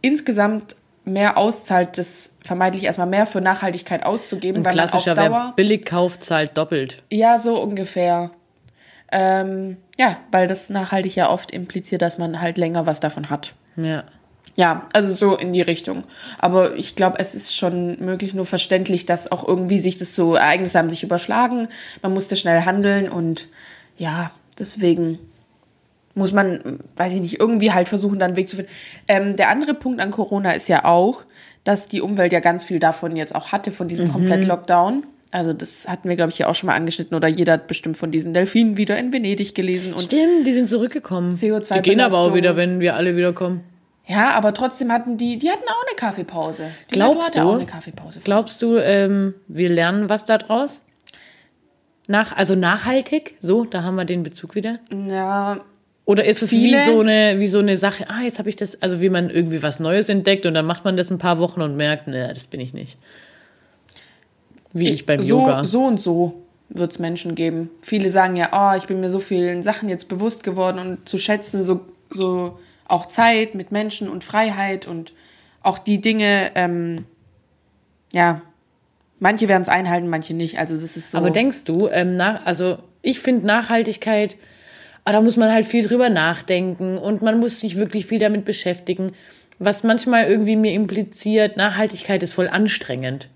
insgesamt 0.00 0.76
mehr 1.04 1.38
auszahlt, 1.38 1.98
das 1.98 2.30
vermeintlich 2.44 2.84
erstmal 2.84 3.06
mehr 3.06 3.26
für 3.26 3.40
Nachhaltigkeit 3.40 4.04
auszugeben. 4.04 4.62
Ein 4.62 4.64
weil 4.64 4.74
man 4.74 4.84
auf 4.84 4.90
klassischer, 4.90 5.14
Dauer, 5.14 5.30
wer 5.30 5.52
billig 5.56 5.86
kauft, 5.86 6.24
zahlt 6.24 6.56
doppelt. 6.58 7.02
ja, 7.10 7.38
so 7.38 7.60
ungefähr. 7.60 8.32
Ähm, 9.12 9.76
ja, 9.98 10.18
weil 10.30 10.46
das 10.46 10.70
nachhaltig 10.70 11.14
ja 11.16 11.30
oft 11.30 11.50
impliziert, 11.50 12.02
dass 12.02 12.18
man 12.18 12.40
halt 12.40 12.58
länger 12.58 12.86
was 12.86 13.00
davon 13.00 13.30
hat. 13.30 13.54
Ja. 13.76 14.04
Ja, 14.54 14.88
also 14.94 15.12
so 15.12 15.36
in 15.36 15.52
die 15.52 15.60
Richtung. 15.60 16.04
Aber 16.38 16.76
ich 16.76 16.96
glaube, 16.96 17.18
es 17.18 17.34
ist 17.34 17.54
schon 17.54 17.98
möglich, 18.00 18.32
nur 18.32 18.46
verständlich, 18.46 19.04
dass 19.04 19.30
auch 19.30 19.46
irgendwie 19.46 19.80
sich 19.80 19.98
das 19.98 20.14
so 20.14 20.34
Ereignisse 20.34 20.78
haben 20.78 20.88
sich 20.88 21.02
überschlagen. 21.02 21.68
Man 22.00 22.14
musste 22.14 22.36
schnell 22.36 22.62
handeln 22.62 23.10
und 23.10 23.48
ja, 23.98 24.30
deswegen 24.58 25.18
muss 26.14 26.32
man, 26.32 26.78
weiß 26.96 27.12
ich 27.12 27.20
nicht, 27.20 27.38
irgendwie 27.38 27.72
halt 27.72 27.88
versuchen, 27.88 28.18
dann 28.18 28.30
einen 28.30 28.36
Weg 28.36 28.48
zu 28.48 28.56
finden. 28.56 28.72
Ähm, 29.06 29.36
der 29.36 29.50
andere 29.50 29.74
Punkt 29.74 30.00
an 30.00 30.10
Corona 30.10 30.52
ist 30.52 30.68
ja 30.68 30.86
auch, 30.86 31.24
dass 31.64 31.88
die 31.88 32.00
Umwelt 32.00 32.32
ja 32.32 32.40
ganz 32.40 32.64
viel 32.64 32.78
davon 32.78 33.16
jetzt 33.16 33.34
auch 33.34 33.52
hatte, 33.52 33.70
von 33.70 33.88
diesem 33.88 34.10
Komplett-Lockdown. 34.10 35.04
Also 35.32 35.52
das 35.52 35.88
hatten 35.88 36.08
wir, 36.08 36.16
glaube 36.16 36.30
ich, 36.30 36.36
hier 36.36 36.48
auch 36.48 36.54
schon 36.54 36.68
mal 36.68 36.74
angeschnitten 36.76 37.14
oder 37.16 37.28
jeder 37.28 37.54
hat 37.54 37.66
bestimmt 37.66 37.96
von 37.96 38.10
diesen 38.10 38.32
Delfinen 38.32 38.76
wieder 38.76 38.96
in 38.98 39.12
Venedig 39.12 39.54
gelesen. 39.54 39.92
Und 39.92 40.02
Stimmt, 40.02 40.46
die 40.46 40.52
sind 40.52 40.68
zurückgekommen. 40.68 41.32
CO2 41.32 41.74
Die 41.74 41.82
gehen 41.82 42.00
aber 42.00 42.18
auch 42.18 42.34
wieder, 42.34 42.56
wenn 42.56 42.80
wir 42.80 42.94
alle 42.94 43.16
wiederkommen. 43.16 43.60
ja, 44.06 44.30
aber 44.30 44.54
trotzdem 44.54 44.92
hatten 44.92 45.16
die, 45.16 45.36
die 45.38 45.50
hatten 45.50 45.64
auch 45.68 45.84
eine 45.88 45.96
Kaffeepause. 45.96 46.66
Die 46.90 46.94
Glaubst 46.94 47.18
Natur 47.18 47.26
hatte 47.26 47.40
du? 47.40 47.46
auch 47.48 47.54
eine 47.56 47.66
Kaffeepause. 47.66 48.20
Glaubst 48.22 48.62
du, 48.62 48.76
ähm, 48.76 49.34
wir 49.48 49.68
lernen 49.68 50.08
was 50.08 50.24
daraus? 50.24 50.80
Nach, 52.08 52.36
also 52.36 52.54
nachhaltig, 52.54 53.34
so, 53.40 53.64
da 53.64 53.82
haben 53.82 53.96
wir 53.96 54.04
den 54.04 54.22
Bezug 54.22 54.54
wieder. 54.54 54.78
Ja, 55.08 55.58
Oder 56.04 56.24
ist 56.24 56.40
es 56.40 56.50
Viele- 56.50 56.78
wie 56.78 56.84
so 56.92 57.00
eine, 57.00 57.40
wie 57.40 57.48
so 57.48 57.58
eine 57.58 57.76
Sache, 57.76 58.08
ah, 58.08 58.22
jetzt 58.22 58.38
habe 58.38 58.48
ich 58.48 58.54
das, 58.54 58.80
also 58.80 59.00
wie 59.00 59.08
man 59.08 59.28
irgendwie 59.28 59.60
was 59.60 59.80
Neues 59.80 60.08
entdeckt 60.08 60.46
und 60.46 60.54
dann 60.54 60.66
macht 60.66 60.84
man 60.84 60.96
das 60.96 61.10
ein 61.10 61.18
paar 61.18 61.40
Wochen 61.40 61.60
und 61.62 61.76
merkt, 61.76 62.06
ne, 62.06 62.30
das 62.32 62.46
bin 62.46 62.60
ich 62.60 62.72
nicht. 62.74 62.96
Wie 64.78 64.90
ich 64.90 65.06
beim 65.06 65.20
so, 65.20 65.40
Yoga. 65.40 65.64
so 65.64 65.84
und 65.84 66.00
so 66.00 66.42
wird 66.68 66.92
es 66.92 66.98
Menschen 66.98 67.34
geben. 67.34 67.70
Viele 67.80 68.10
sagen 68.10 68.36
ja, 68.36 68.50
oh, 68.52 68.76
ich 68.76 68.86
bin 68.86 69.00
mir 69.00 69.10
so 69.10 69.20
vielen 69.20 69.62
Sachen 69.62 69.88
jetzt 69.88 70.08
bewusst 70.08 70.42
geworden 70.42 70.78
und 70.78 71.08
zu 71.08 71.18
schätzen, 71.18 71.64
so, 71.64 71.80
so 72.10 72.58
auch 72.88 73.06
Zeit 73.06 73.54
mit 73.54 73.72
Menschen 73.72 74.08
und 74.08 74.24
Freiheit 74.24 74.86
und 74.86 75.12
auch 75.62 75.78
die 75.78 76.00
Dinge, 76.00 76.52
ähm, 76.54 77.04
ja, 78.12 78.42
manche 79.18 79.48
werden 79.48 79.62
es 79.62 79.68
einhalten, 79.68 80.08
manche 80.08 80.34
nicht. 80.34 80.58
Also 80.58 80.76
das 80.76 80.96
ist 80.96 81.10
so. 81.10 81.18
Aber 81.18 81.30
denkst 81.30 81.64
du, 81.64 81.88
ähm, 81.88 82.16
nach, 82.16 82.44
also 82.44 82.78
ich 83.02 83.20
finde 83.20 83.46
Nachhaltigkeit, 83.46 84.36
ah, 85.04 85.12
da 85.12 85.20
muss 85.20 85.36
man 85.36 85.50
halt 85.50 85.66
viel 85.66 85.86
drüber 85.86 86.08
nachdenken 86.08 86.98
und 86.98 87.22
man 87.22 87.38
muss 87.38 87.60
sich 87.60 87.76
wirklich 87.76 88.06
viel 88.06 88.18
damit 88.18 88.44
beschäftigen. 88.44 89.12
Was 89.58 89.84
manchmal 89.84 90.26
irgendwie 90.26 90.56
mir 90.56 90.72
impliziert, 90.72 91.56
Nachhaltigkeit 91.56 92.22
ist 92.22 92.34
voll 92.34 92.48
anstrengend. 92.48 93.30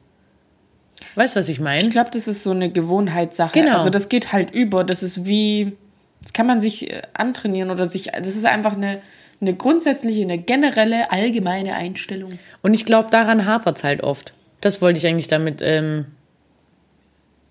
Weißt 1.14 1.34
du, 1.36 1.40
was 1.40 1.48
ich 1.48 1.60
meine? 1.60 1.82
ich 1.82 1.90
glaube, 1.90 2.10
das 2.12 2.28
ist 2.28 2.42
so 2.44 2.50
eine 2.50 2.70
Gewohnheitssache. 2.70 3.52
Genau. 3.58 3.76
Also 3.76 3.90
das 3.90 4.08
geht 4.08 4.32
halt 4.32 4.50
über. 4.52 4.84
Das 4.84 5.02
ist 5.02 5.26
wie, 5.26 5.76
das 6.22 6.32
kann 6.32 6.46
man 6.46 6.60
sich 6.60 6.90
äh, 6.90 7.02
antrainieren 7.14 7.70
oder 7.70 7.86
sich, 7.86 8.04
das 8.12 8.28
ist 8.28 8.44
einfach 8.46 8.74
eine, 8.76 9.00
eine 9.40 9.54
grundsätzliche, 9.54 10.22
eine 10.22 10.38
generelle, 10.38 11.10
allgemeine 11.10 11.74
Einstellung. 11.74 12.38
Und 12.62 12.74
ich 12.74 12.84
glaube, 12.84 13.10
daran 13.10 13.46
hapert 13.46 13.78
es 13.78 13.84
halt 13.84 14.02
oft. 14.02 14.34
Das 14.60 14.82
wollte 14.82 14.98
ich 14.98 15.06
eigentlich 15.06 15.28
damit 15.28 15.60
ähm, 15.62 16.06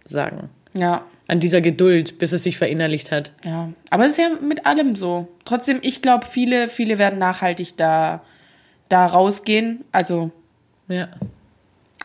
sagen. 0.05 0.49
Ja. 0.73 1.03
An 1.27 1.39
dieser 1.39 1.61
Geduld, 1.61 2.17
bis 2.17 2.31
es 2.31 2.43
sich 2.43 2.57
verinnerlicht 2.57 3.11
hat. 3.11 3.31
Ja, 3.45 3.71
aber 3.91 4.05
es 4.05 4.11
ist 4.11 4.17
ja 4.19 4.29
mit 4.41 4.65
allem 4.65 4.95
so. 4.95 5.27
Trotzdem, 5.45 5.79
ich 5.81 6.01
glaube, 6.01 6.25
viele, 6.25 6.67
viele 6.67 6.97
werden 6.97 7.19
nachhaltig 7.19 7.77
da, 7.77 8.21
da 8.89 9.05
rausgehen. 9.05 9.83
Also, 9.91 10.31
Ja. 10.87 11.07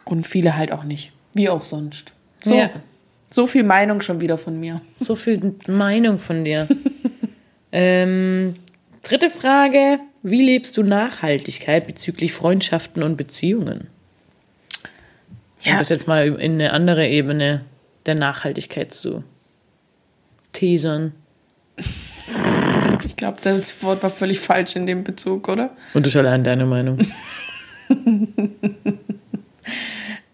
und 0.05 0.26
viele 0.26 0.57
halt 0.57 0.72
auch 0.72 0.84
nicht. 0.84 1.12
Wie 1.35 1.49
auch 1.49 1.62
sonst. 1.64 2.12
So, 2.43 2.57
Ja. 2.57 2.70
so 3.30 3.47
viel 3.47 3.64
Meinung 3.64 4.01
schon 4.01 4.20
wieder 4.20 4.39
von 4.39 4.59
mir. 4.59 4.80
So 5.01 5.14
viel 5.16 5.55
Meinung 5.66 6.18
von 6.18 6.45
dir. 6.45 6.68
ähm, 7.72 8.57
dritte 9.03 9.30
Frage. 9.30 9.99
Wie 10.22 10.43
lebst 10.43 10.76
du 10.76 10.82
Nachhaltigkeit 10.82 11.87
bezüglich 11.87 12.32
Freundschaften 12.32 13.03
und 13.03 13.16
Beziehungen? 13.16 13.89
Um 15.64 15.70
Ja. 15.72 15.78
das 15.78 15.89
jetzt 15.91 16.09
mal 16.09 16.26
in 16.41 16.53
eine 16.55 16.72
andere 16.72 17.07
Ebene 17.09 17.62
der 18.07 18.14
Nachhaltigkeit 18.14 18.95
zu 18.95 19.24
teasern. 20.53 21.12
Ich 23.07 23.16
glaube, 23.16 23.39
das 23.43 23.82
Wort 23.82 24.03
war 24.03 24.11
völlig 24.11 24.39
falsch 24.41 24.76
in 24.76 24.87
dem 24.87 25.05
Bezug, 25.05 25.49
oder? 25.49 25.70
Und 25.95 26.07
ich 26.07 26.16
allein 26.16 26.45
deine 26.45 26.64
Meinung. 26.64 26.99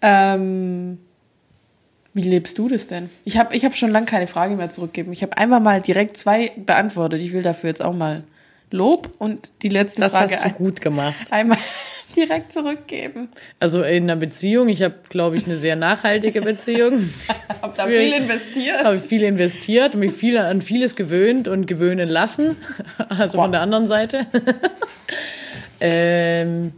Ähm, 0.02 0.98
wie 2.12 2.22
lebst 2.22 2.58
du 2.58 2.68
das 2.68 2.86
denn? 2.88 3.08
Ich 3.24 3.38
habe 3.38 3.54
ich 3.54 3.64
hab 3.64 3.76
schon 3.76 3.90
lange 3.90 4.06
keine 4.06 4.26
Frage 4.26 4.56
mehr 4.56 4.70
zurückgegeben. 4.70 5.12
Ich 5.12 5.22
habe 5.22 5.36
einfach 5.36 5.60
mal 5.60 5.80
direkt 5.80 6.16
zwei 6.16 6.50
beantwortet. 6.56 7.20
Ich 7.20 7.32
will 7.32 7.42
dafür 7.42 7.68
jetzt 7.68 7.82
auch 7.84 7.94
mal 7.94 8.24
Lob 8.72 9.10
und 9.18 9.50
die 9.62 9.68
letzte 9.68 10.02
Das 10.02 10.12
Frage 10.12 10.40
hast 10.40 10.54
du 10.54 10.58
gut 10.58 10.80
gemacht. 10.80 11.14
einmal 11.30 11.58
direkt 12.16 12.52
zurückgeben. 12.52 13.28
Also 13.60 13.82
in 13.82 14.04
einer 14.04 14.16
Beziehung, 14.16 14.68
ich 14.68 14.82
habe, 14.82 14.94
glaube 15.08 15.36
ich, 15.36 15.46
eine 15.46 15.56
sehr 15.56 15.76
nachhaltige 15.76 16.40
Beziehung. 16.42 16.94
Hab 17.62 17.76
da 17.76 17.86
viel 17.86 18.12
investiert. 18.12 18.82
habe 18.84 18.98
viel 18.98 19.22
investiert, 19.22 19.94
mich 19.94 20.12
viel 20.12 20.38
an 20.38 20.62
vieles 20.62 20.96
gewöhnt 20.96 21.46
und 21.46 21.66
gewöhnen 21.66 22.08
lassen. 22.08 22.56
Also 23.08 23.38
von 23.38 23.52
der 23.52 23.60
anderen 23.60 23.86
Seite. 23.86 24.26
ähm, 25.80 26.72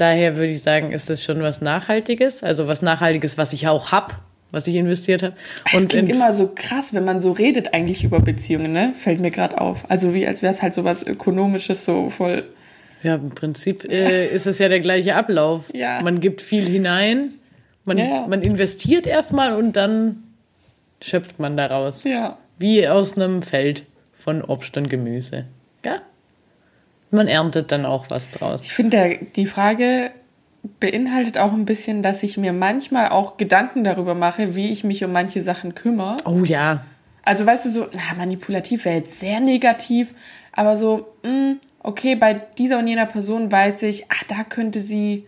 daher 0.00 0.36
würde 0.36 0.52
ich 0.52 0.62
sagen, 0.62 0.92
ist 0.92 1.10
das 1.10 1.22
schon 1.22 1.42
was 1.42 1.60
Nachhaltiges. 1.60 2.42
Also 2.42 2.66
was 2.66 2.82
Nachhaltiges, 2.82 3.36
was 3.36 3.52
ich 3.52 3.68
auch 3.68 3.92
hab, 3.92 4.20
was 4.50 4.66
ich 4.66 4.76
investiert 4.76 5.22
habe. 5.22 5.34
Es 5.66 5.82
Und 5.82 5.88
klingt 5.90 6.08
in, 6.08 6.16
immer 6.16 6.32
so 6.32 6.50
krass, 6.54 6.94
wenn 6.94 7.04
man 7.04 7.20
so 7.20 7.32
redet 7.32 7.74
eigentlich 7.74 8.04
über 8.04 8.20
Beziehungen, 8.20 8.72
ne? 8.72 8.94
Fällt 8.96 9.20
mir 9.20 9.30
gerade 9.30 9.60
auf. 9.60 9.84
Also 9.90 10.14
wie 10.14 10.26
als 10.26 10.42
wäre 10.42 10.52
es 10.52 10.62
halt 10.62 10.74
so 10.74 10.84
was 10.84 11.06
Ökonomisches, 11.06 11.84
so 11.84 12.08
voll. 12.10 12.44
ja, 13.02 13.16
im 13.16 13.30
Prinzip 13.30 13.84
äh, 13.84 14.26
ist 14.28 14.46
es 14.46 14.58
ja 14.58 14.68
der 14.68 14.80
gleiche 14.80 15.14
Ablauf. 15.14 15.64
Ja. 15.74 16.00
Man 16.02 16.20
gibt 16.20 16.42
viel 16.42 16.66
hinein, 16.66 17.34
man, 17.84 17.98
ja. 17.98 18.26
man 18.26 18.42
investiert 18.42 19.06
erstmal 19.06 19.54
und 19.54 19.76
dann 19.76 20.22
schöpft 21.00 21.38
man 21.38 21.56
daraus. 21.56 22.04
Ja. 22.04 22.38
Wie 22.58 22.88
aus 22.88 23.16
einem 23.16 23.42
Feld 23.42 23.84
von 24.16 24.42
Obst 24.42 24.76
und 24.76 24.88
Gemüse. 24.88 25.44
Ja? 25.84 26.02
Man 27.10 27.28
erntet 27.28 27.72
dann 27.72 27.86
auch 27.86 28.06
was 28.10 28.30
draus. 28.30 28.62
Ich 28.62 28.72
finde, 28.72 29.18
die 29.36 29.46
Frage 29.46 30.10
beinhaltet 30.80 31.38
auch 31.38 31.52
ein 31.52 31.64
bisschen, 31.64 32.02
dass 32.02 32.22
ich 32.22 32.36
mir 32.36 32.52
manchmal 32.52 33.08
auch 33.10 33.36
Gedanken 33.36 33.84
darüber 33.84 34.14
mache, 34.14 34.54
wie 34.56 34.70
ich 34.70 34.84
mich 34.84 35.02
um 35.04 35.12
manche 35.12 35.40
Sachen 35.40 35.74
kümmere. 35.74 36.16
Oh 36.24 36.44
ja. 36.44 36.84
Also 37.22 37.46
weißt 37.46 37.66
du, 37.66 37.70
so, 37.70 37.86
na, 37.92 38.16
manipulativ 38.16 38.84
wäre 38.84 38.96
jetzt 38.96 39.20
sehr 39.20 39.40
negativ, 39.40 40.14
aber 40.52 40.76
so, 40.76 41.14
mh, 41.24 41.56
okay, 41.82 42.16
bei 42.16 42.34
dieser 42.34 42.78
und 42.78 42.86
jener 42.86 43.06
Person 43.06 43.50
weiß 43.52 43.82
ich, 43.84 44.06
ach, 44.10 44.24
da 44.24 44.44
könnte 44.44 44.80
sie 44.80 45.26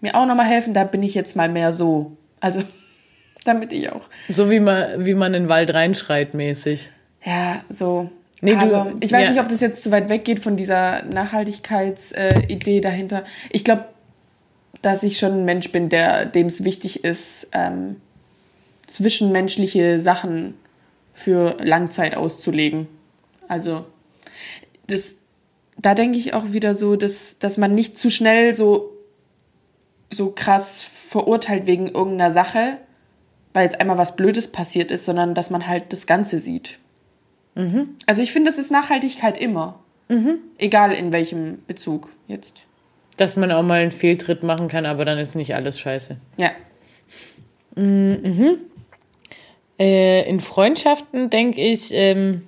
mir 0.00 0.14
auch 0.14 0.26
nochmal 0.26 0.46
helfen, 0.46 0.74
da 0.74 0.84
bin 0.84 1.02
ich 1.02 1.14
jetzt 1.14 1.34
mal 1.34 1.48
mehr 1.48 1.72
so. 1.72 2.16
Also, 2.40 2.60
damit 3.44 3.72
ich 3.72 3.90
auch, 3.90 4.02
So 4.28 4.50
wie 4.50 4.60
man, 4.60 5.04
wie 5.04 5.14
man 5.14 5.34
in 5.34 5.44
den 5.44 5.48
Wald 5.48 5.74
reinschreit 5.74 6.34
mäßig. 6.34 6.90
ja, 7.24 7.62
so. 7.68 8.10
Nee, 8.44 8.54
du- 8.56 8.94
ich 9.00 9.10
weiß 9.12 9.24
ja. 9.24 9.30
nicht, 9.32 9.40
ob 9.40 9.48
das 9.48 9.60
jetzt 9.60 9.82
zu 9.82 9.90
weit 9.90 10.08
weggeht 10.08 10.40
von 10.40 10.56
dieser 10.56 11.02
Nachhaltigkeitsidee 11.04 12.78
äh, 12.78 12.80
dahinter. 12.80 13.24
Ich 13.50 13.64
glaube, 13.64 13.86
dass 14.82 15.02
ich 15.02 15.18
schon 15.18 15.32
ein 15.32 15.44
Mensch 15.44 15.72
bin, 15.72 15.88
der 15.88 16.26
dem 16.26 16.46
es 16.46 16.62
wichtig 16.62 17.04
ist, 17.04 17.48
ähm, 17.52 17.96
zwischenmenschliche 18.86 19.98
Sachen 20.00 20.54
für 21.14 21.56
Langzeit 21.62 22.16
auszulegen. 22.16 22.86
Also 23.48 23.86
das, 24.86 25.14
da 25.78 25.94
denke 25.94 26.18
ich 26.18 26.34
auch 26.34 26.52
wieder 26.52 26.74
so, 26.74 26.96
dass, 26.96 27.38
dass 27.38 27.56
man 27.56 27.74
nicht 27.74 27.96
zu 27.96 28.10
schnell 28.10 28.54
so, 28.54 28.90
so 30.12 30.32
krass 30.32 30.82
verurteilt 31.08 31.66
wegen 31.66 31.88
irgendeiner 31.88 32.30
Sache, 32.32 32.78
weil 33.54 33.64
jetzt 33.64 33.80
einmal 33.80 33.96
was 33.98 34.16
Blödes 34.16 34.48
passiert 34.48 34.90
ist, 34.90 35.06
sondern 35.06 35.34
dass 35.34 35.48
man 35.50 35.66
halt 35.66 35.92
das 35.92 36.06
Ganze 36.06 36.40
sieht. 36.40 36.78
Also 38.06 38.22
ich 38.22 38.32
finde, 38.32 38.50
das 38.50 38.58
ist 38.58 38.70
Nachhaltigkeit 38.70 39.38
immer. 39.38 39.78
Egal 40.58 40.92
in 40.92 41.12
welchem 41.12 41.58
Bezug 41.66 42.10
jetzt. 42.28 42.64
Dass 43.16 43.36
man 43.36 43.52
auch 43.52 43.62
mal 43.62 43.80
einen 43.80 43.92
Fehltritt 43.92 44.42
machen 44.42 44.68
kann, 44.68 44.86
aber 44.86 45.04
dann 45.04 45.18
ist 45.18 45.34
nicht 45.34 45.54
alles 45.54 45.78
scheiße. 45.78 46.16
Ja. 46.36 46.50
Äh, 49.78 50.28
in 50.28 50.40
Freundschaften 50.40 51.30
denke 51.30 51.60
ich, 51.60 51.92
ähm, 51.92 52.42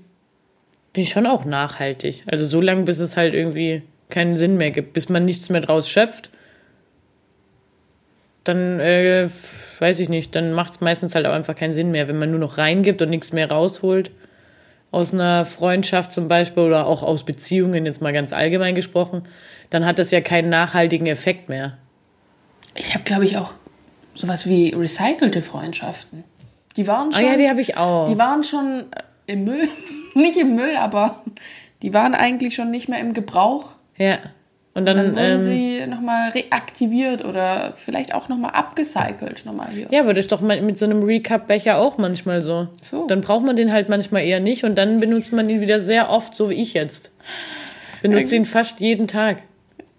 bin 0.92 1.02
ich 1.02 1.10
schon 1.10 1.26
auch 1.26 1.44
nachhaltig. 1.44 2.24
Also 2.26 2.44
so 2.44 2.60
lange, 2.60 2.82
bis 2.82 2.98
es 3.00 3.16
halt 3.16 3.34
irgendwie 3.34 3.82
keinen 4.08 4.36
Sinn 4.36 4.56
mehr 4.56 4.70
gibt, 4.70 4.92
bis 4.92 5.08
man 5.08 5.24
nichts 5.24 5.48
mehr 5.48 5.60
draus 5.60 5.88
schöpft. 5.88 6.30
dann 8.44 8.78
äh, 8.80 9.28
weiß 9.78 10.00
ich 10.00 10.08
nicht, 10.08 10.34
dann 10.34 10.52
macht 10.52 10.72
es 10.72 10.80
meistens 10.80 11.14
halt 11.14 11.26
auch 11.26 11.32
einfach 11.32 11.56
keinen 11.56 11.72
Sinn 11.72 11.90
mehr, 11.90 12.06
wenn 12.08 12.18
man 12.18 12.30
nur 12.30 12.38
noch 12.38 12.58
reingibt 12.58 13.02
und 13.02 13.10
nichts 13.10 13.32
mehr 13.32 13.50
rausholt. 13.50 14.10
Aus 14.90 15.12
einer 15.12 15.44
Freundschaft 15.44 16.12
zum 16.12 16.28
Beispiel 16.28 16.62
oder 16.62 16.86
auch 16.86 17.02
aus 17.02 17.24
Beziehungen, 17.24 17.84
jetzt 17.86 18.00
mal 18.00 18.12
ganz 18.12 18.32
allgemein 18.32 18.74
gesprochen, 18.74 19.22
dann 19.70 19.84
hat 19.84 19.98
das 19.98 20.10
ja 20.10 20.20
keinen 20.20 20.48
nachhaltigen 20.48 21.06
Effekt 21.06 21.48
mehr. 21.48 21.76
Ich 22.74 22.94
habe, 22.94 23.04
glaube 23.04 23.24
ich, 23.24 23.36
auch 23.36 23.50
sowas 24.14 24.48
wie 24.48 24.70
recycelte 24.70 25.42
Freundschaften. 25.42 26.24
Die 26.76 26.86
waren 26.86 27.10
Ah 27.12 27.18
schon. 27.18 27.26
ja, 27.26 27.36
die 27.36 27.48
habe 27.48 27.60
ich 27.60 27.76
auch. 27.76 28.08
Die 28.08 28.18
waren 28.18 28.44
schon 28.44 28.84
äh, 28.90 29.32
im 29.32 29.44
Müll. 29.44 29.68
nicht 30.14 30.36
im 30.36 30.54
Müll, 30.54 30.76
aber 30.76 31.22
die 31.82 31.92
waren 31.92 32.14
eigentlich 32.14 32.54
schon 32.54 32.70
nicht 32.70 32.88
mehr 32.88 33.00
im 33.00 33.12
Gebrauch. 33.12 33.72
ja. 33.96 34.18
Und 34.76 34.84
dann, 34.84 34.98
Dann 34.98 35.06
wurden 35.16 35.16
ähm, 35.16 35.40
sie 35.40 35.86
nochmal 35.86 36.32
reaktiviert 36.32 37.24
oder 37.24 37.72
vielleicht 37.76 38.12
auch 38.12 38.28
nochmal 38.28 38.50
abgecycelt. 38.50 39.46
Nochmal 39.46 39.70
hier. 39.70 39.86
Ja, 39.90 40.00
aber 40.02 40.12
das 40.12 40.26
ist 40.26 40.32
doch 40.32 40.42
mit 40.42 40.78
so 40.78 40.84
einem 40.84 41.02
Recap-Becher 41.02 41.78
auch 41.78 41.96
manchmal 41.96 42.42
so. 42.42 42.68
So. 42.82 43.06
Dann 43.06 43.22
braucht 43.22 43.46
man 43.46 43.56
den 43.56 43.72
halt 43.72 43.88
manchmal 43.88 44.24
eher 44.24 44.38
nicht 44.38 44.64
und 44.64 44.74
dann 44.76 45.00
benutzt 45.00 45.32
man 45.32 45.48
ihn 45.48 45.62
wieder 45.62 45.80
sehr 45.80 46.10
oft, 46.10 46.34
so 46.34 46.50
wie 46.50 46.60
ich 46.60 46.74
jetzt. 46.74 47.10
Benutze 48.02 48.36
ihn 48.36 48.44
fast 48.44 48.78
jeden 48.78 49.08
Tag. 49.08 49.38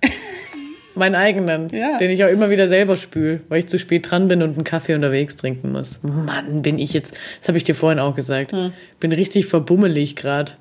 Meinen 0.94 1.16
eigenen, 1.16 1.70
Ja. 1.70 1.98
den 1.98 2.12
ich 2.12 2.24
auch 2.24 2.30
immer 2.30 2.52
wieder 2.52 2.68
selber 2.68 2.98
spül, 2.98 3.42
weil 3.50 3.58
ich 3.58 3.68
zu 3.68 3.80
spät 3.80 4.12
dran 4.12 4.28
bin 4.28 4.44
und 4.44 4.54
einen 4.58 4.64
Kaffee 4.64 4.94
unterwegs 4.94 5.36
trinken 5.38 5.72
muss. 5.72 6.00
Mann, 6.04 6.62
bin 6.62 6.78
ich 6.78 6.94
jetzt, 6.94 7.18
das 7.40 7.48
habe 7.48 7.58
ich 7.58 7.64
dir 7.64 7.74
vorhin 7.74 7.98
auch 7.98 8.14
gesagt, 8.14 8.54
bin 9.00 9.12
richtig 9.12 9.48
verbummelig 9.48 10.16
gerade 10.16 10.52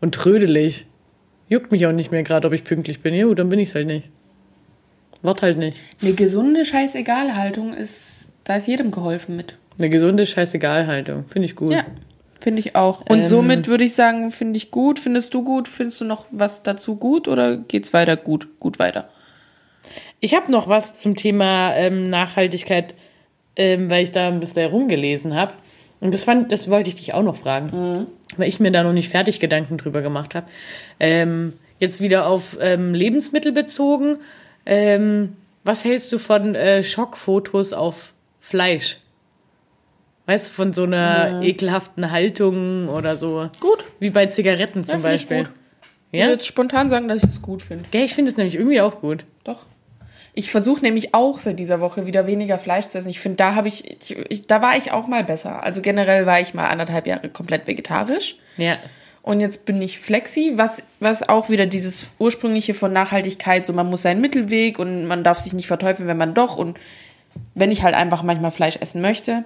und 0.00 0.14
trödelig. 0.14 0.86
Juckt 1.52 1.70
mich 1.70 1.86
auch 1.86 1.92
nicht 1.92 2.10
mehr 2.10 2.22
gerade, 2.22 2.46
ob 2.48 2.54
ich 2.54 2.64
pünktlich 2.64 3.00
bin. 3.00 3.12
Jo, 3.12 3.34
dann 3.34 3.50
bin 3.50 3.58
ich's 3.58 3.74
halt 3.74 3.86
nicht. 3.86 4.08
Wart 5.20 5.42
halt 5.42 5.58
nicht. 5.58 5.78
Eine 6.00 6.14
gesunde 6.14 6.64
Scheißegalhaltung 6.64 7.74
ist, 7.74 8.30
da 8.44 8.56
ist 8.56 8.66
jedem 8.68 8.90
geholfen 8.90 9.36
mit. 9.36 9.56
Eine 9.78 9.90
gesunde 9.90 10.24
Scheißegalhaltung. 10.24 11.26
Finde 11.28 11.44
ich 11.44 11.54
gut. 11.54 11.72
Ja, 11.74 11.84
finde 12.40 12.60
ich 12.60 12.74
auch. 12.74 13.02
Und 13.02 13.18
Ähm. 13.18 13.24
somit 13.26 13.68
würde 13.68 13.84
ich 13.84 13.92
sagen, 13.92 14.30
finde 14.32 14.56
ich 14.56 14.70
gut. 14.70 14.98
Findest 14.98 15.34
du 15.34 15.44
gut? 15.44 15.68
Findest 15.68 16.00
du 16.00 16.06
noch 16.06 16.24
was 16.30 16.62
dazu 16.62 16.96
gut 16.96 17.28
oder 17.28 17.58
geht's 17.58 17.92
weiter 17.92 18.16
gut? 18.16 18.48
Gut 18.58 18.78
weiter. 18.78 19.10
Ich 20.20 20.34
habe 20.34 20.50
noch 20.50 20.70
was 20.70 20.94
zum 20.94 21.16
Thema 21.16 21.74
ähm, 21.76 22.08
Nachhaltigkeit, 22.08 22.94
ähm, 23.56 23.90
weil 23.90 24.04
ich 24.04 24.10
da 24.10 24.26
ein 24.28 24.40
bisschen 24.40 24.62
herumgelesen 24.62 25.34
habe. 25.34 25.52
Und 26.02 26.12
das, 26.14 26.24
fand, 26.24 26.50
das 26.50 26.68
wollte 26.68 26.88
ich 26.88 26.96
dich 26.96 27.14
auch 27.14 27.22
noch 27.22 27.36
fragen, 27.36 28.06
weil 28.36 28.48
ich 28.48 28.58
mir 28.58 28.72
da 28.72 28.82
noch 28.82 28.92
nicht 28.92 29.08
fertig 29.08 29.38
Gedanken 29.38 29.78
drüber 29.78 30.02
gemacht 30.02 30.34
habe. 30.34 30.46
Ähm, 30.98 31.52
jetzt 31.78 32.00
wieder 32.00 32.26
auf 32.26 32.58
ähm, 32.60 32.92
Lebensmittel 32.92 33.52
bezogen. 33.52 34.16
Ähm, 34.66 35.36
was 35.62 35.84
hältst 35.84 36.12
du 36.12 36.18
von 36.18 36.56
äh, 36.56 36.82
Schockfotos 36.82 37.72
auf 37.72 38.14
Fleisch? 38.40 38.96
Weißt 40.26 40.48
du, 40.48 40.52
von 40.52 40.72
so 40.72 40.82
einer 40.82 41.40
ekelhaften 41.42 42.10
Haltung 42.10 42.88
oder 42.88 43.16
so? 43.16 43.48
Gut. 43.60 43.84
Wie 44.00 44.10
bei 44.10 44.26
Zigaretten 44.26 44.86
zum 44.86 44.98
ich 44.98 45.02
Beispiel. 45.04 45.38
gut. 45.44 45.50
Ich 46.10 46.18
Ja? 46.18 46.26
würde 46.26 46.34
jetzt 46.34 46.46
spontan 46.46 46.90
sagen, 46.90 47.06
dass 47.08 47.22
ich 47.22 47.30
es 47.30 47.42
gut 47.42 47.62
finde. 47.62 47.84
ja, 47.92 48.00
ich 48.00 48.14
finde 48.14 48.30
es 48.30 48.36
nämlich 48.36 48.56
irgendwie 48.56 48.80
auch 48.80 49.00
gut. 49.00 49.24
Doch. 49.44 49.66
Ich 50.34 50.50
versuche 50.50 50.80
nämlich 50.80 51.14
auch 51.14 51.40
seit 51.40 51.58
dieser 51.58 51.80
Woche 51.80 52.06
wieder 52.06 52.26
weniger 52.26 52.58
Fleisch 52.58 52.86
zu 52.86 52.96
essen. 52.96 53.10
Ich 53.10 53.20
finde, 53.20 53.36
da 53.36 53.54
habe 53.54 53.68
ich, 53.68 54.02
ich, 54.02 54.16
ich, 54.30 54.46
da 54.46 54.62
war 54.62 54.76
ich 54.76 54.90
auch 54.90 55.06
mal 55.06 55.24
besser. 55.24 55.62
Also 55.62 55.82
generell 55.82 56.24
war 56.24 56.40
ich 56.40 56.54
mal 56.54 56.68
anderthalb 56.68 57.06
Jahre 57.06 57.28
komplett 57.28 57.66
vegetarisch. 57.66 58.36
Ja. 58.56 58.78
Und 59.20 59.40
jetzt 59.40 59.66
bin 59.66 59.80
ich 59.80 59.98
flexi, 59.98 60.54
was, 60.56 60.82
was 61.00 61.28
auch 61.28 61.50
wieder 61.50 61.66
dieses 61.66 62.06
ursprüngliche 62.18 62.72
von 62.74 62.92
Nachhaltigkeit, 62.92 63.66
so 63.66 63.72
man 63.72 63.88
muss 63.88 64.02
seinen 64.02 64.20
Mittelweg 64.20 64.78
und 64.78 65.06
man 65.06 65.22
darf 65.22 65.38
sich 65.38 65.52
nicht 65.52 65.68
verteufeln, 65.68 66.08
wenn 66.08 66.16
man 66.16 66.34
doch 66.34 66.56
und 66.56 66.78
wenn 67.54 67.70
ich 67.70 67.82
halt 67.82 67.94
einfach 67.94 68.22
manchmal 68.22 68.50
Fleisch 68.50 68.78
essen 68.80 69.00
möchte. 69.02 69.44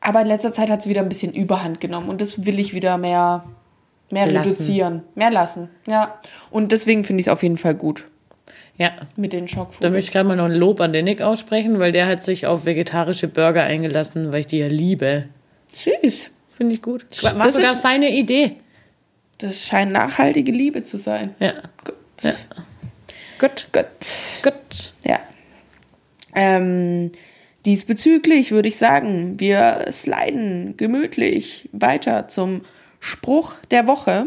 Aber 0.00 0.20
in 0.20 0.28
letzter 0.28 0.52
Zeit 0.52 0.70
hat 0.70 0.80
es 0.80 0.88
wieder 0.88 1.00
ein 1.00 1.08
bisschen 1.08 1.32
Überhand 1.32 1.80
genommen 1.80 2.08
und 2.08 2.20
das 2.20 2.44
will 2.46 2.60
ich 2.60 2.72
wieder 2.74 2.98
mehr, 2.98 3.44
mehr 4.10 4.26
Lassen. 4.26 4.50
reduzieren, 4.50 5.02
mehr 5.14 5.30
lassen. 5.30 5.70
Ja. 5.86 6.20
Und 6.50 6.72
deswegen 6.72 7.04
finde 7.04 7.22
ich 7.22 7.26
es 7.26 7.32
auf 7.32 7.42
jeden 7.42 7.58
Fall 7.58 7.74
gut 7.74 8.04
Ja. 8.80 8.92
mit 9.16 9.32
den 9.32 9.44
Da 9.46 9.52
Schockfotos. 9.52 9.90
möchte 9.92 10.08
ich 10.08 10.12
gerade 10.12 10.26
mal 10.26 10.36
noch 10.36 10.46
ein 10.46 10.54
Lob 10.54 10.80
an 10.80 10.92
den 10.92 11.04
Nick 11.04 11.20
aussprechen, 11.20 11.78
weil 11.78 11.92
der 11.92 12.06
hat 12.06 12.22
sich 12.24 12.46
auf 12.46 12.64
vegetarische 12.64 13.28
Burger 13.28 13.62
eingelassen, 13.62 14.32
weil 14.32 14.40
ich 14.40 14.46
die 14.46 14.58
ja 14.58 14.68
liebe. 14.68 15.26
Süß. 15.72 16.30
Finde 16.56 16.74
ich 16.74 16.82
gut. 16.82 17.04
War 17.22 17.34
Das 17.44 17.54
sogar 17.54 17.74
ist- 17.74 17.82
seine 17.82 18.10
Idee. 18.10 18.56
Das 19.38 19.66
scheint 19.66 19.92
nachhaltige 19.92 20.50
Liebe 20.52 20.82
zu 20.82 20.98
sein. 20.98 21.34
Ja. 21.40 21.52
Gut. 21.84 21.94
Ja. 22.22 22.32
Gut. 23.38 23.68
Gut. 23.72 23.84
Gut. 24.42 24.92
Ja. 25.04 25.20
Ähm, 26.34 27.12
diesbezüglich 27.64 28.50
würde 28.52 28.68
ich 28.68 28.76
sagen, 28.76 29.38
wir 29.40 29.86
sliden 29.92 30.76
gemütlich 30.76 31.68
weiter 31.72 32.28
zum 32.28 32.62
Spruch 33.00 33.54
der 33.70 33.86
Woche. 33.86 34.26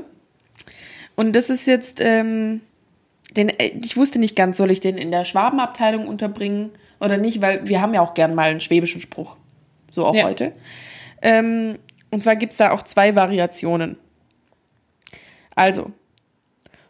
Und 1.16 1.34
das 1.36 1.50
ist 1.50 1.68
jetzt, 1.68 2.00
ähm, 2.02 2.62
den, 3.36 3.50
äh, 3.50 3.74
ich 3.82 3.98
wusste 3.98 4.20
nicht 4.20 4.36
ganz, 4.36 4.58
soll 4.58 4.72
ich 4.72 4.80
den 4.80 4.98
in 4.98 5.12
der 5.12 5.26
Schwabenabteilung 5.26 6.08
unterbringen 6.08 6.72
oder 7.00 7.18
nicht, 7.18 7.42
weil 7.42 7.68
wir 7.68 7.82
haben 7.82 7.94
ja 7.94 8.02
auch 8.02 8.14
gern 8.14 8.36
mal 8.36 8.50
einen 8.50 8.62
schwäbischen 8.62 9.02
Spruch. 9.02 9.38
So 9.90 10.06
auch 10.06 10.16
Ja. 10.16 10.26
heute. 10.26 10.54
Ähm, 11.22 11.80
und 12.12 12.24
zwar 12.24 12.36
gibt's 12.36 12.58
da 12.58 12.72
auch 12.72 12.84
zwei 12.84 13.16
Variationen. 13.16 13.98
Also, 15.56 15.92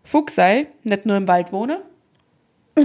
Fuchs 0.04 0.36
sei, 0.36 0.68
nicht 0.84 1.06
nur 1.06 1.16
im 1.18 1.28
Wald 1.28 1.52
wohne, 1.52 1.82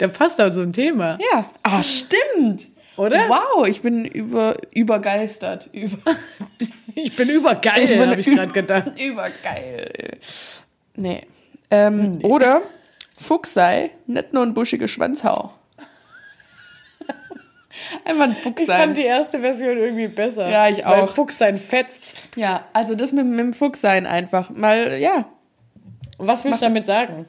Der 0.00 0.08
passt 0.08 0.40
auch 0.40 0.50
so 0.50 0.60
ein 0.62 0.72
Thema. 0.72 1.18
Ja. 1.32 1.50
Ah, 1.62 1.82
stimmt. 1.82 2.68
Oder? 2.96 3.28
Wow, 3.28 3.66
ich 3.66 3.80
bin 3.80 4.04
über, 4.04 4.56
übergeistert. 4.72 5.68
Über, 5.72 5.98
Ich 6.94 7.14
bin 7.14 7.28
übergeil, 7.28 8.08
habe 8.08 8.18
ich 8.20 8.26
gerade 8.26 8.52
gedacht. 8.52 8.92
übergeil. 9.00 10.18
Nee. 10.98 11.22
Ähm, 11.70 12.18
Oder 12.22 12.62
Fuchs 13.16 13.54
sei, 13.54 13.90
nicht 14.06 14.32
nur 14.32 14.42
ein 14.42 14.52
buschiger 14.54 14.88
Schwanzhau. 14.88 15.52
Einfach 18.04 18.24
ein 18.24 18.34
Fuchs 18.34 18.62
Ich 18.62 18.66
sein. 18.66 18.80
fand 18.80 18.98
die 18.98 19.04
erste 19.04 19.38
Version 19.40 19.76
irgendwie 19.76 20.08
besser. 20.08 20.48
Ja, 20.48 20.68
ich 20.68 20.84
Weil 20.84 21.02
auch. 21.02 21.14
Fuchs 21.14 21.38
sein 21.38 21.56
fetzt. 21.56 22.22
Ja, 22.36 22.64
also 22.72 22.94
das 22.94 23.12
mit, 23.12 23.26
mit 23.26 23.38
dem 23.38 23.54
Fuchs 23.54 23.80
sein 23.80 24.06
einfach. 24.06 24.50
Mal, 24.50 25.00
ja. 25.00 25.26
Was 26.18 26.44
willst 26.44 26.62
du 26.62 26.66
damit 26.66 26.86
sagen? 26.86 27.26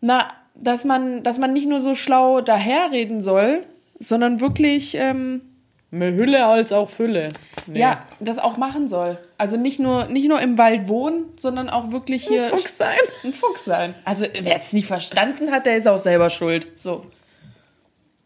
Na, 0.00 0.28
dass 0.54 0.84
man, 0.84 1.22
dass 1.22 1.38
man 1.38 1.52
nicht 1.52 1.68
nur 1.68 1.80
so 1.80 1.94
schlau 1.94 2.40
daherreden 2.40 3.20
soll, 3.20 3.64
sondern 4.00 4.40
wirklich, 4.40 4.96
ähm, 4.96 5.42
Mehr 5.90 6.12
Hülle 6.12 6.46
als 6.46 6.72
auch 6.72 6.90
Fülle. 6.90 7.28
Nee. 7.66 7.80
ja, 7.80 8.04
das 8.20 8.38
auch 8.38 8.56
machen 8.56 8.88
soll. 8.88 9.18
Also 9.38 9.56
nicht 9.56 9.78
nur, 9.78 10.06
nicht 10.06 10.28
nur 10.28 10.40
im 10.40 10.58
Wald 10.58 10.88
wohnen, 10.88 11.26
sondern 11.36 11.68
auch 11.68 11.92
wirklich 11.92 12.26
hier 12.26 12.48
Fuchs 12.48 12.76
sein. 12.76 12.98
ein 13.24 13.32
Fuchs 13.32 13.64
sein. 13.64 13.94
Also 14.04 14.26
wer 14.40 14.58
es 14.58 14.72
nicht 14.72 14.86
verstanden 14.86 15.50
hat, 15.52 15.66
der 15.66 15.76
ist 15.76 15.86
auch 15.86 15.98
selber 15.98 16.30
schuld. 16.30 16.66
So. 16.78 17.06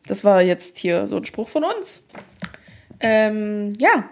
Das 0.06 0.24
war 0.24 0.42
jetzt 0.42 0.78
hier 0.78 1.06
so 1.06 1.16
ein 1.16 1.24
Spruch 1.24 1.48
von 1.48 1.64
uns. 1.64 2.02
Ähm, 3.00 3.74
ja. 3.78 4.08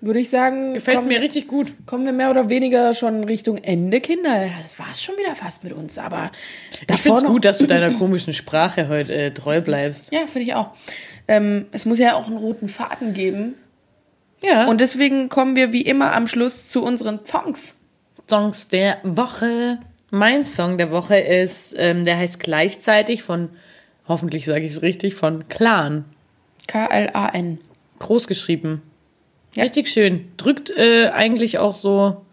Würde 0.00 0.20
ich 0.20 0.30
sagen. 0.30 0.74
Gefällt 0.74 0.96
kommen, 0.96 1.08
mir 1.08 1.20
richtig 1.20 1.48
gut. 1.48 1.72
Kommen 1.86 2.04
wir 2.04 2.12
mehr 2.12 2.30
oder 2.30 2.48
weniger 2.48 2.94
schon 2.94 3.24
Richtung 3.24 3.58
Ende, 3.58 4.00
Kinder. 4.00 4.46
Ja, 4.46 4.52
das 4.62 4.78
war 4.78 4.86
es 4.92 5.02
schon 5.02 5.16
wieder 5.16 5.34
fast 5.34 5.64
mit 5.64 5.72
uns, 5.72 5.98
aber 5.98 6.30
Ich 6.88 7.00
finde 7.00 7.18
es 7.18 7.24
gut, 7.24 7.44
dass 7.44 7.58
du 7.58 7.66
deiner 7.66 7.90
komischen 7.90 8.32
Sprache 8.32 8.88
heute 8.88 9.12
äh, 9.12 9.30
treu 9.32 9.60
bleibst. 9.60 10.12
Ja, 10.12 10.26
finde 10.26 10.46
ich 10.46 10.54
auch. 10.54 10.70
Ähm, 11.26 11.66
es 11.72 11.84
muss 11.84 11.98
ja 11.98 12.14
auch 12.14 12.28
einen 12.28 12.36
roten 12.36 12.68
Faden 12.68 13.12
geben. 13.12 13.54
Ja. 14.40 14.62
Und 14.62 14.68
Und 14.70 14.80
deswegen 14.80 15.28
kommen 15.28 15.56
wir 15.56 15.72
wie 15.72 15.82
immer 15.82 16.12
am 16.12 16.28
Schluss 16.28 16.68
zu 16.68 16.84
unseren 16.84 17.24
Songs. 17.24 17.76
Songs 18.30 18.68
der 18.68 18.98
Woche. 19.02 19.78
Mein 20.10 20.44
Song 20.44 20.78
der 20.78 20.90
Woche 20.90 21.18
ist, 21.18 21.74
ähm, 21.76 22.04
der 22.04 22.16
heißt 22.18 22.38
gleichzeitig 22.38 23.24
von, 23.24 23.50
hoffentlich 24.06 24.46
sage 24.46 24.64
ich 24.64 24.72
es 24.72 24.82
richtig, 24.82 25.16
von 25.16 25.48
Clan. 25.48 26.04
K-L-A-N. 26.68 27.58
Groß 27.98 28.28
geschrieben. 28.28 28.82
Richtig 29.56 29.88
schön. 29.88 30.28
Drückt 30.36 30.70
äh, 30.70 31.08
eigentlich 31.08 31.58
auch 31.58 31.72
so 31.72 32.24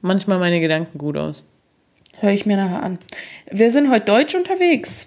manchmal 0.00 0.38
meine 0.38 0.60
Gedanken 0.60 0.98
gut 0.98 1.16
aus. 1.16 1.42
Höre 2.18 2.30
ich 2.32 2.46
mir 2.46 2.56
nachher 2.56 2.82
an. 2.82 2.98
Wir 3.50 3.70
sind 3.72 3.90
heute 3.90 4.06
deutsch 4.06 4.34
unterwegs. 4.34 5.06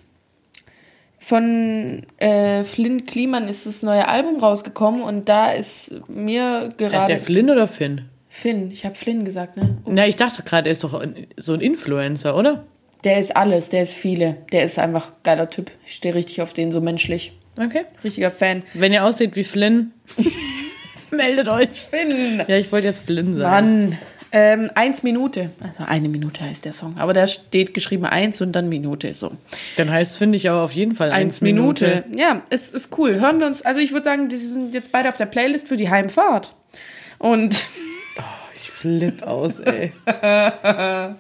Von 1.18 2.04
äh, 2.18 2.64
Flynn 2.64 3.06
Kliman 3.06 3.48
ist 3.48 3.66
das 3.66 3.84
neue 3.84 4.08
Album 4.08 4.40
rausgekommen 4.40 5.02
und 5.02 5.28
da 5.30 5.52
ist 5.52 5.94
mir 6.08 6.68
Ist 6.70 6.78
gerade. 6.78 7.08
der 7.08 7.20
Flynn 7.20 7.50
oder 7.50 7.68
Finn? 7.68 8.06
Finn, 8.30 8.72
ich 8.72 8.86
habe 8.86 8.96
Flynn 8.96 9.26
gesagt, 9.26 9.58
ne? 9.58 9.78
Ups. 9.84 9.92
Na, 9.92 10.08
ich 10.08 10.16
dachte 10.18 10.44
gerade, 10.44 10.70
er 10.70 10.74
ist 10.74 10.84
doch 10.84 11.04
so 11.38 11.54
ein 11.54 11.62
Influencer, 11.62 12.36
oder? 12.38 12.66
Der 13.04 13.20
ist 13.20 13.36
alles, 13.36 13.70
der 13.70 13.84
ist 13.84 13.94
viele. 13.96 14.38
Der 14.52 14.64
ist 14.64 14.78
einfach 14.78 15.14
geiler 15.24 15.50
Typ. 15.50 15.72
Ich 15.86 15.96
stehe 15.96 16.14
richtig 16.14 16.42
auf 16.42 16.54
den, 16.54 16.72
so 16.72 16.80
menschlich. 16.82 17.34
Okay. 17.58 17.86
Richtiger 18.04 18.32
Fan. 18.32 18.64
Wenn 18.74 18.94
ihr 18.94 19.04
aussieht 19.04 19.36
wie 19.36 19.44
Flynn, 19.44 19.92
meldet 21.16 21.50
euch. 21.50 21.82
Finn! 21.90 22.44
Ja, 22.48 22.58
ich 22.58 22.72
wollte 22.72 22.88
jetzt 22.88 23.04
Flynn 23.06 23.38
sagen. 23.38 23.90
Mann. 23.90 23.98
Ähm, 24.32 24.70
eins 24.76 25.02
Minute. 25.02 25.50
Also 25.60 25.84
eine 25.90 26.08
Minute 26.08 26.44
heißt 26.44 26.64
der 26.64 26.72
Song. 26.74 26.96
Aber 27.00 27.14
da 27.14 27.26
steht 27.26 27.74
geschrieben 27.74 28.06
eins 28.06 28.40
und 28.42 28.52
dann 28.52 28.70
Minute. 28.70 29.16
So. 29.16 29.32
Dann 29.76 29.90
heißt, 29.90 30.18
finde 30.20 30.38
ich 30.38 30.48
aber 30.50 30.62
auf 30.62 30.72
jeden 30.72 30.96
Fall 30.96 31.12
Eins 31.12 31.42
Minute. 31.42 32.04
Ja, 32.16 32.44
es 32.52 32.70
ist 32.70 32.96
cool. 33.00 33.20
Hören 33.20 33.40
wir 33.40 33.48
uns. 33.48 33.64
Also 33.64 33.82
ich 33.82 33.92
würde 33.92 34.04
sagen, 34.04 34.30
die 34.30 34.38
sind 34.38 34.76
jetzt 34.76 34.92
beide 34.92 35.10
auf 35.10 35.18
der 35.18 35.26
Playlist 35.26 35.68
für 35.68 35.78
die 35.78 35.90
Heimfahrt. 35.90 36.54
Und 37.18 37.60
Ich 38.62 38.70
flipp 38.70 39.24
aus, 39.24 39.60
ey. 39.62 39.94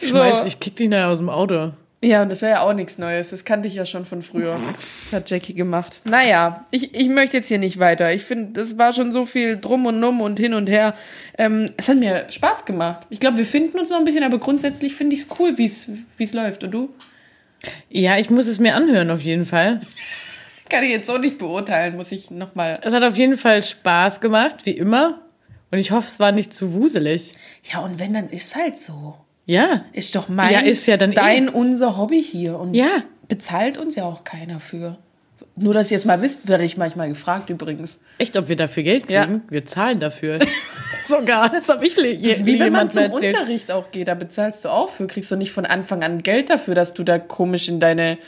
Ich 0.00 0.08
So. 0.10 0.14
weiß, 0.14 0.44
ich 0.46 0.60
kick 0.60 0.76
dich 0.76 0.88
nachher 0.88 1.08
aus 1.08 1.18
dem 1.18 1.28
Auto. 1.28 1.72
Ja, 2.02 2.22
und 2.22 2.32
das 2.32 2.40
wäre 2.40 2.52
ja 2.52 2.60
auch 2.62 2.72
nichts 2.72 2.96
Neues. 2.96 3.28
Das 3.28 3.44
kannte 3.44 3.68
ich 3.68 3.74
ja 3.74 3.84
schon 3.84 4.06
von 4.06 4.22
früher. 4.22 4.58
Das 5.04 5.12
hat 5.12 5.28
Jackie 5.28 5.52
gemacht. 5.52 6.00
Naja, 6.04 6.64
ich, 6.70 6.94
ich 6.94 7.08
möchte 7.10 7.36
jetzt 7.36 7.48
hier 7.48 7.58
nicht 7.58 7.78
weiter. 7.78 8.12
Ich 8.14 8.24
finde, 8.24 8.52
das 8.60 8.78
war 8.78 8.94
schon 8.94 9.12
so 9.12 9.26
viel 9.26 9.58
drum 9.60 9.84
und 9.84 10.00
numm 10.00 10.22
und 10.22 10.38
hin 10.38 10.54
und 10.54 10.68
her. 10.68 10.94
Ähm, 11.36 11.74
es 11.76 11.88
hat 11.88 11.98
mir 11.98 12.24
Spaß 12.30 12.64
gemacht. 12.64 13.06
Ich 13.10 13.20
glaube, 13.20 13.36
wir 13.36 13.44
finden 13.44 13.78
uns 13.78 13.90
noch 13.90 13.98
ein 13.98 14.04
bisschen, 14.04 14.24
aber 14.24 14.38
grundsätzlich 14.38 14.94
finde 14.94 15.14
ich 15.14 15.22
es 15.22 15.28
cool, 15.38 15.58
wie 15.58 15.66
es 15.66 16.32
läuft. 16.32 16.64
Und 16.64 16.70
du? 16.70 16.88
Ja, 17.90 18.16
ich 18.16 18.30
muss 18.30 18.46
es 18.46 18.58
mir 18.58 18.74
anhören, 18.74 19.10
auf 19.10 19.20
jeden 19.20 19.44
Fall. 19.44 19.80
Kann 20.70 20.84
ich 20.84 20.90
jetzt 20.90 21.06
so 21.06 21.18
nicht 21.18 21.36
beurteilen, 21.36 21.96
muss 21.96 22.12
ich 22.12 22.30
nochmal. 22.30 22.80
Es 22.82 22.94
hat 22.94 23.02
auf 23.02 23.16
jeden 23.16 23.36
Fall 23.36 23.62
Spaß 23.62 24.20
gemacht, 24.20 24.64
wie 24.64 24.70
immer. 24.70 25.20
Und 25.70 25.78
ich 25.78 25.90
hoffe, 25.90 26.06
es 26.06 26.18
war 26.18 26.32
nicht 26.32 26.54
zu 26.54 26.72
wuselig. 26.72 27.32
Ja, 27.70 27.80
und 27.80 27.98
wenn, 27.98 28.14
dann 28.14 28.30
ist 28.30 28.56
halt 28.56 28.78
so. 28.78 29.16
Ja. 29.50 29.84
Ist 29.92 30.14
doch 30.14 30.28
mein, 30.28 30.52
Ja, 30.52 30.60
ist 30.60 30.86
ja 30.86 30.96
dann 30.96 31.10
dein, 31.12 31.48
eh. 31.48 31.50
unser 31.50 31.96
Hobby 31.98 32.22
hier. 32.22 32.58
Und 32.58 32.74
Ja. 32.74 33.02
bezahlt 33.26 33.78
uns 33.78 33.96
ja 33.96 34.04
auch 34.04 34.22
keiner 34.22 34.60
für. 34.60 34.98
Nur, 35.56 35.74
dass 35.74 35.90
ihr 35.90 35.96
jetzt 35.96 36.06
mal 36.06 36.22
wisst, 36.22 36.48
werde 36.48 36.64
ich 36.64 36.76
manchmal 36.76 37.08
gefragt 37.08 37.50
übrigens. 37.50 37.98
Echt, 38.18 38.36
ob 38.36 38.48
wir 38.48 38.54
dafür 38.56 38.82
Geld 38.84 39.10
Ja. 39.10 39.24
kriegen? 39.26 39.42
Wir 39.50 39.64
zahlen 39.66 39.98
dafür. 39.98 40.38
Sogar. 41.06 41.48
Das 41.50 41.68
habe 41.68 41.84
ich 41.86 41.96
le- 41.96 42.16
Das 42.16 42.38
ist 42.38 42.46
wie 42.46 42.60
wenn 42.60 42.72
man 42.72 42.90
zum 42.90 43.02
erzählt. 43.02 43.34
Unterricht 43.34 43.70
auch 43.72 43.90
geht, 43.90 44.06
da 44.08 44.14
bezahlst 44.14 44.64
du 44.64 44.68
auch 44.68 44.88
für, 44.88 45.06
kriegst 45.08 45.30
du 45.32 45.36
nicht 45.36 45.50
von 45.52 45.66
Anfang 45.66 46.02
an 46.04 46.22
Geld 46.22 46.48
dafür, 46.50 46.74
dass 46.76 46.94
du 46.94 47.02
da 47.02 47.18
komisch 47.18 47.68
in 47.68 47.80
deine, 47.80 48.18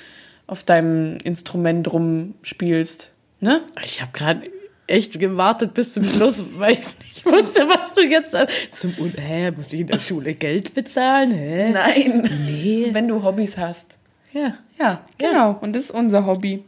auf 0.49 0.65
deinem 0.65 1.19
Instrument 1.19 1.91
rumspielst. 1.93 3.11
Ne? 3.41 3.61
Ich 3.85 4.03
habe 4.03 4.11
gerade 4.13 4.43
echt 4.89 5.19
gewartet 5.21 5.75
bis 5.75 5.93
zum 5.93 6.03
Schluss, 6.05 6.45
weil 6.59 6.73
ich 6.73 6.81
nicht 7.25 7.37
wusste, 7.45 7.69
was 7.69 7.93
du 7.95 8.03
jetzt 8.03 8.33
sagst. 8.33 8.55
Zum 8.75 8.95
Un 8.99 9.13
Hä, 9.17 9.51
muss 9.53 9.73
ich 9.73 9.81
in 9.81 9.87
der 9.87 10.01
Schule 10.01 10.35
Geld 10.35 10.75
bezahlen? 10.75 11.33
Hä? 11.33 11.71
Nein. 11.71 12.29
Nee. 12.47 12.89
Wenn 12.93 13.09
du 13.09 13.23
Hobbys 13.23 13.57
hast. 13.59 13.99
Ja. 14.33 14.55
Ja, 14.79 15.01
genau. 15.19 15.59
Und 15.61 15.75
das 15.75 15.85
ist 15.85 15.91
unser 15.91 16.27
Hobby. 16.27 16.65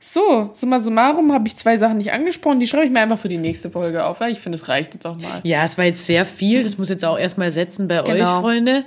So, 0.00 0.50
summa 0.54 0.80
summarum 0.80 1.32
habe 1.32 1.46
ich 1.46 1.56
zwei 1.56 1.76
Sachen 1.76 1.98
nicht 1.98 2.12
angesprochen. 2.12 2.58
Die 2.58 2.66
schreibe 2.66 2.86
ich 2.86 2.90
mir 2.90 3.00
einfach 3.00 3.18
für 3.20 3.28
die 3.28 3.38
nächste 3.38 3.70
Folge 3.70 4.04
auf. 4.04 4.20
Ich 4.22 4.40
finde, 4.40 4.56
es 4.56 4.68
reicht 4.68 4.94
jetzt 4.94 5.06
auch 5.06 5.16
mal. 5.16 5.40
Ja, 5.44 5.64
es 5.64 5.78
war 5.78 5.84
jetzt 5.84 6.04
sehr 6.04 6.24
viel. 6.24 6.64
Das 6.64 6.76
muss 6.76 6.88
jetzt 6.88 7.04
auch 7.04 7.16
erstmal 7.18 7.52
setzen 7.52 7.86
bei 7.86 8.02
Genau. 8.02 8.36
euch, 8.36 8.40
Freunde. 8.40 8.84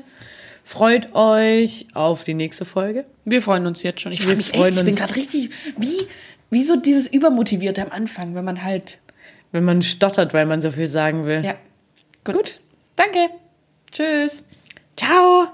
Freut 0.65 1.13
euch 1.15 1.87
auf 1.93 2.23
die 2.25 2.33
nächste 2.33 2.65
Folge. 2.65 3.05
Wir 3.23 3.41
freuen 3.41 3.65
uns 3.67 3.81
jetzt 3.83 4.01
schon. 4.01 4.11
Ich 4.11 4.23
freue 4.23 4.35
mich 4.35 4.49
freuen 4.49 4.69
echt. 4.69 4.77
Ich 4.79 4.83
bin 4.85 4.95
gerade 4.95 5.15
richtig, 5.15 5.51
wie, 5.77 5.95
wie 6.49 6.63
so 6.63 6.75
dieses 6.75 7.07
Übermotivierte 7.07 7.81
am 7.83 7.91
Anfang, 7.91 8.35
wenn 8.35 8.43
man 8.43 8.63
halt. 8.63 8.97
Wenn 9.55 9.63
man 9.63 9.81
stottert, 9.81 10.33
weil 10.33 10.45
man 10.45 10.61
so 10.61 10.69
viel 10.69 10.89
sagen 10.89 11.25
will. 11.25 11.45
Ja. 11.45 11.55
Gut. 12.25 12.59
Danke. 12.97 13.29
Tschüss. 13.89 14.43
Ciao! 14.97 15.47